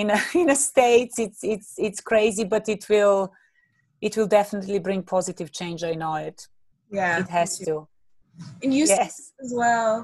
In 0.00 0.06
a, 0.16 0.18
in 0.40 0.46
the 0.52 0.54
states, 0.70 1.14
it's 1.24 1.40
it's 1.54 1.70
it's 1.86 2.00
crazy, 2.10 2.44
but 2.54 2.64
it 2.74 2.82
will 2.92 3.20
it 4.06 4.12
will 4.16 4.30
definitely 4.38 4.78
bring 4.86 5.02
positive 5.16 5.48
change. 5.58 5.80
I 5.92 5.94
know 6.02 6.14
it. 6.28 6.38
yeah 6.98 7.20
It 7.22 7.28
has 7.38 7.50
to. 7.66 7.74
and 8.62 8.72
you 8.78 8.84
Yes. 8.86 9.32
as 9.44 9.52
well 9.62 9.94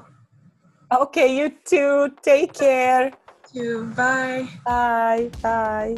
Okay. 1.03 1.29
You 1.37 1.45
too. 1.71 1.95
Take 2.31 2.51
care. 2.65 3.05
too 3.53 3.75
bye 4.01 4.43
Bye. 4.65 5.23
Bye. 5.47 5.95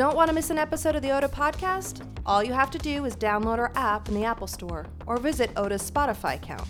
Don't 0.00 0.16
want 0.18 0.28
to 0.30 0.34
miss 0.38 0.50
an 0.50 0.58
episode 0.66 0.94
of 0.98 1.02
the 1.06 1.12
ODDA 1.16 1.30
podcast? 1.44 1.94
All 2.30 2.42
you 2.48 2.54
have 2.62 2.70
to 2.76 2.78
do 2.90 2.94
is 3.08 3.12
download 3.16 3.58
our 3.64 3.72
app 3.74 4.02
in 4.08 4.14
the 4.18 4.24
Apple 4.32 4.46
Store 4.56 4.82
or 5.08 5.14
visit 5.28 5.48
ODDA's 5.62 5.84
Spotify 5.90 6.34
account. 6.40 6.68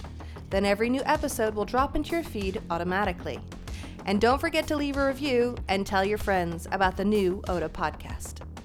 Then 0.51 0.65
every 0.65 0.89
new 0.89 1.03
episode 1.05 1.55
will 1.55 1.65
drop 1.65 1.95
into 1.97 2.13
your 2.13 2.23
feed 2.23 2.61
automatically. 2.71 3.41
And 4.07 4.21
don't 4.21 4.41
forget 4.41 4.67
to 4.69 4.77
leave 4.77 4.97
a 4.97 5.07
review 5.07 5.57
and 5.69 5.87
tell 5.87 6.05
your 6.05 6.19
friends 6.19 6.67
about 6.73 6.97
the 6.97 7.05
new 7.05 7.43
ODDA 7.49 7.69
podcast. 7.69 8.58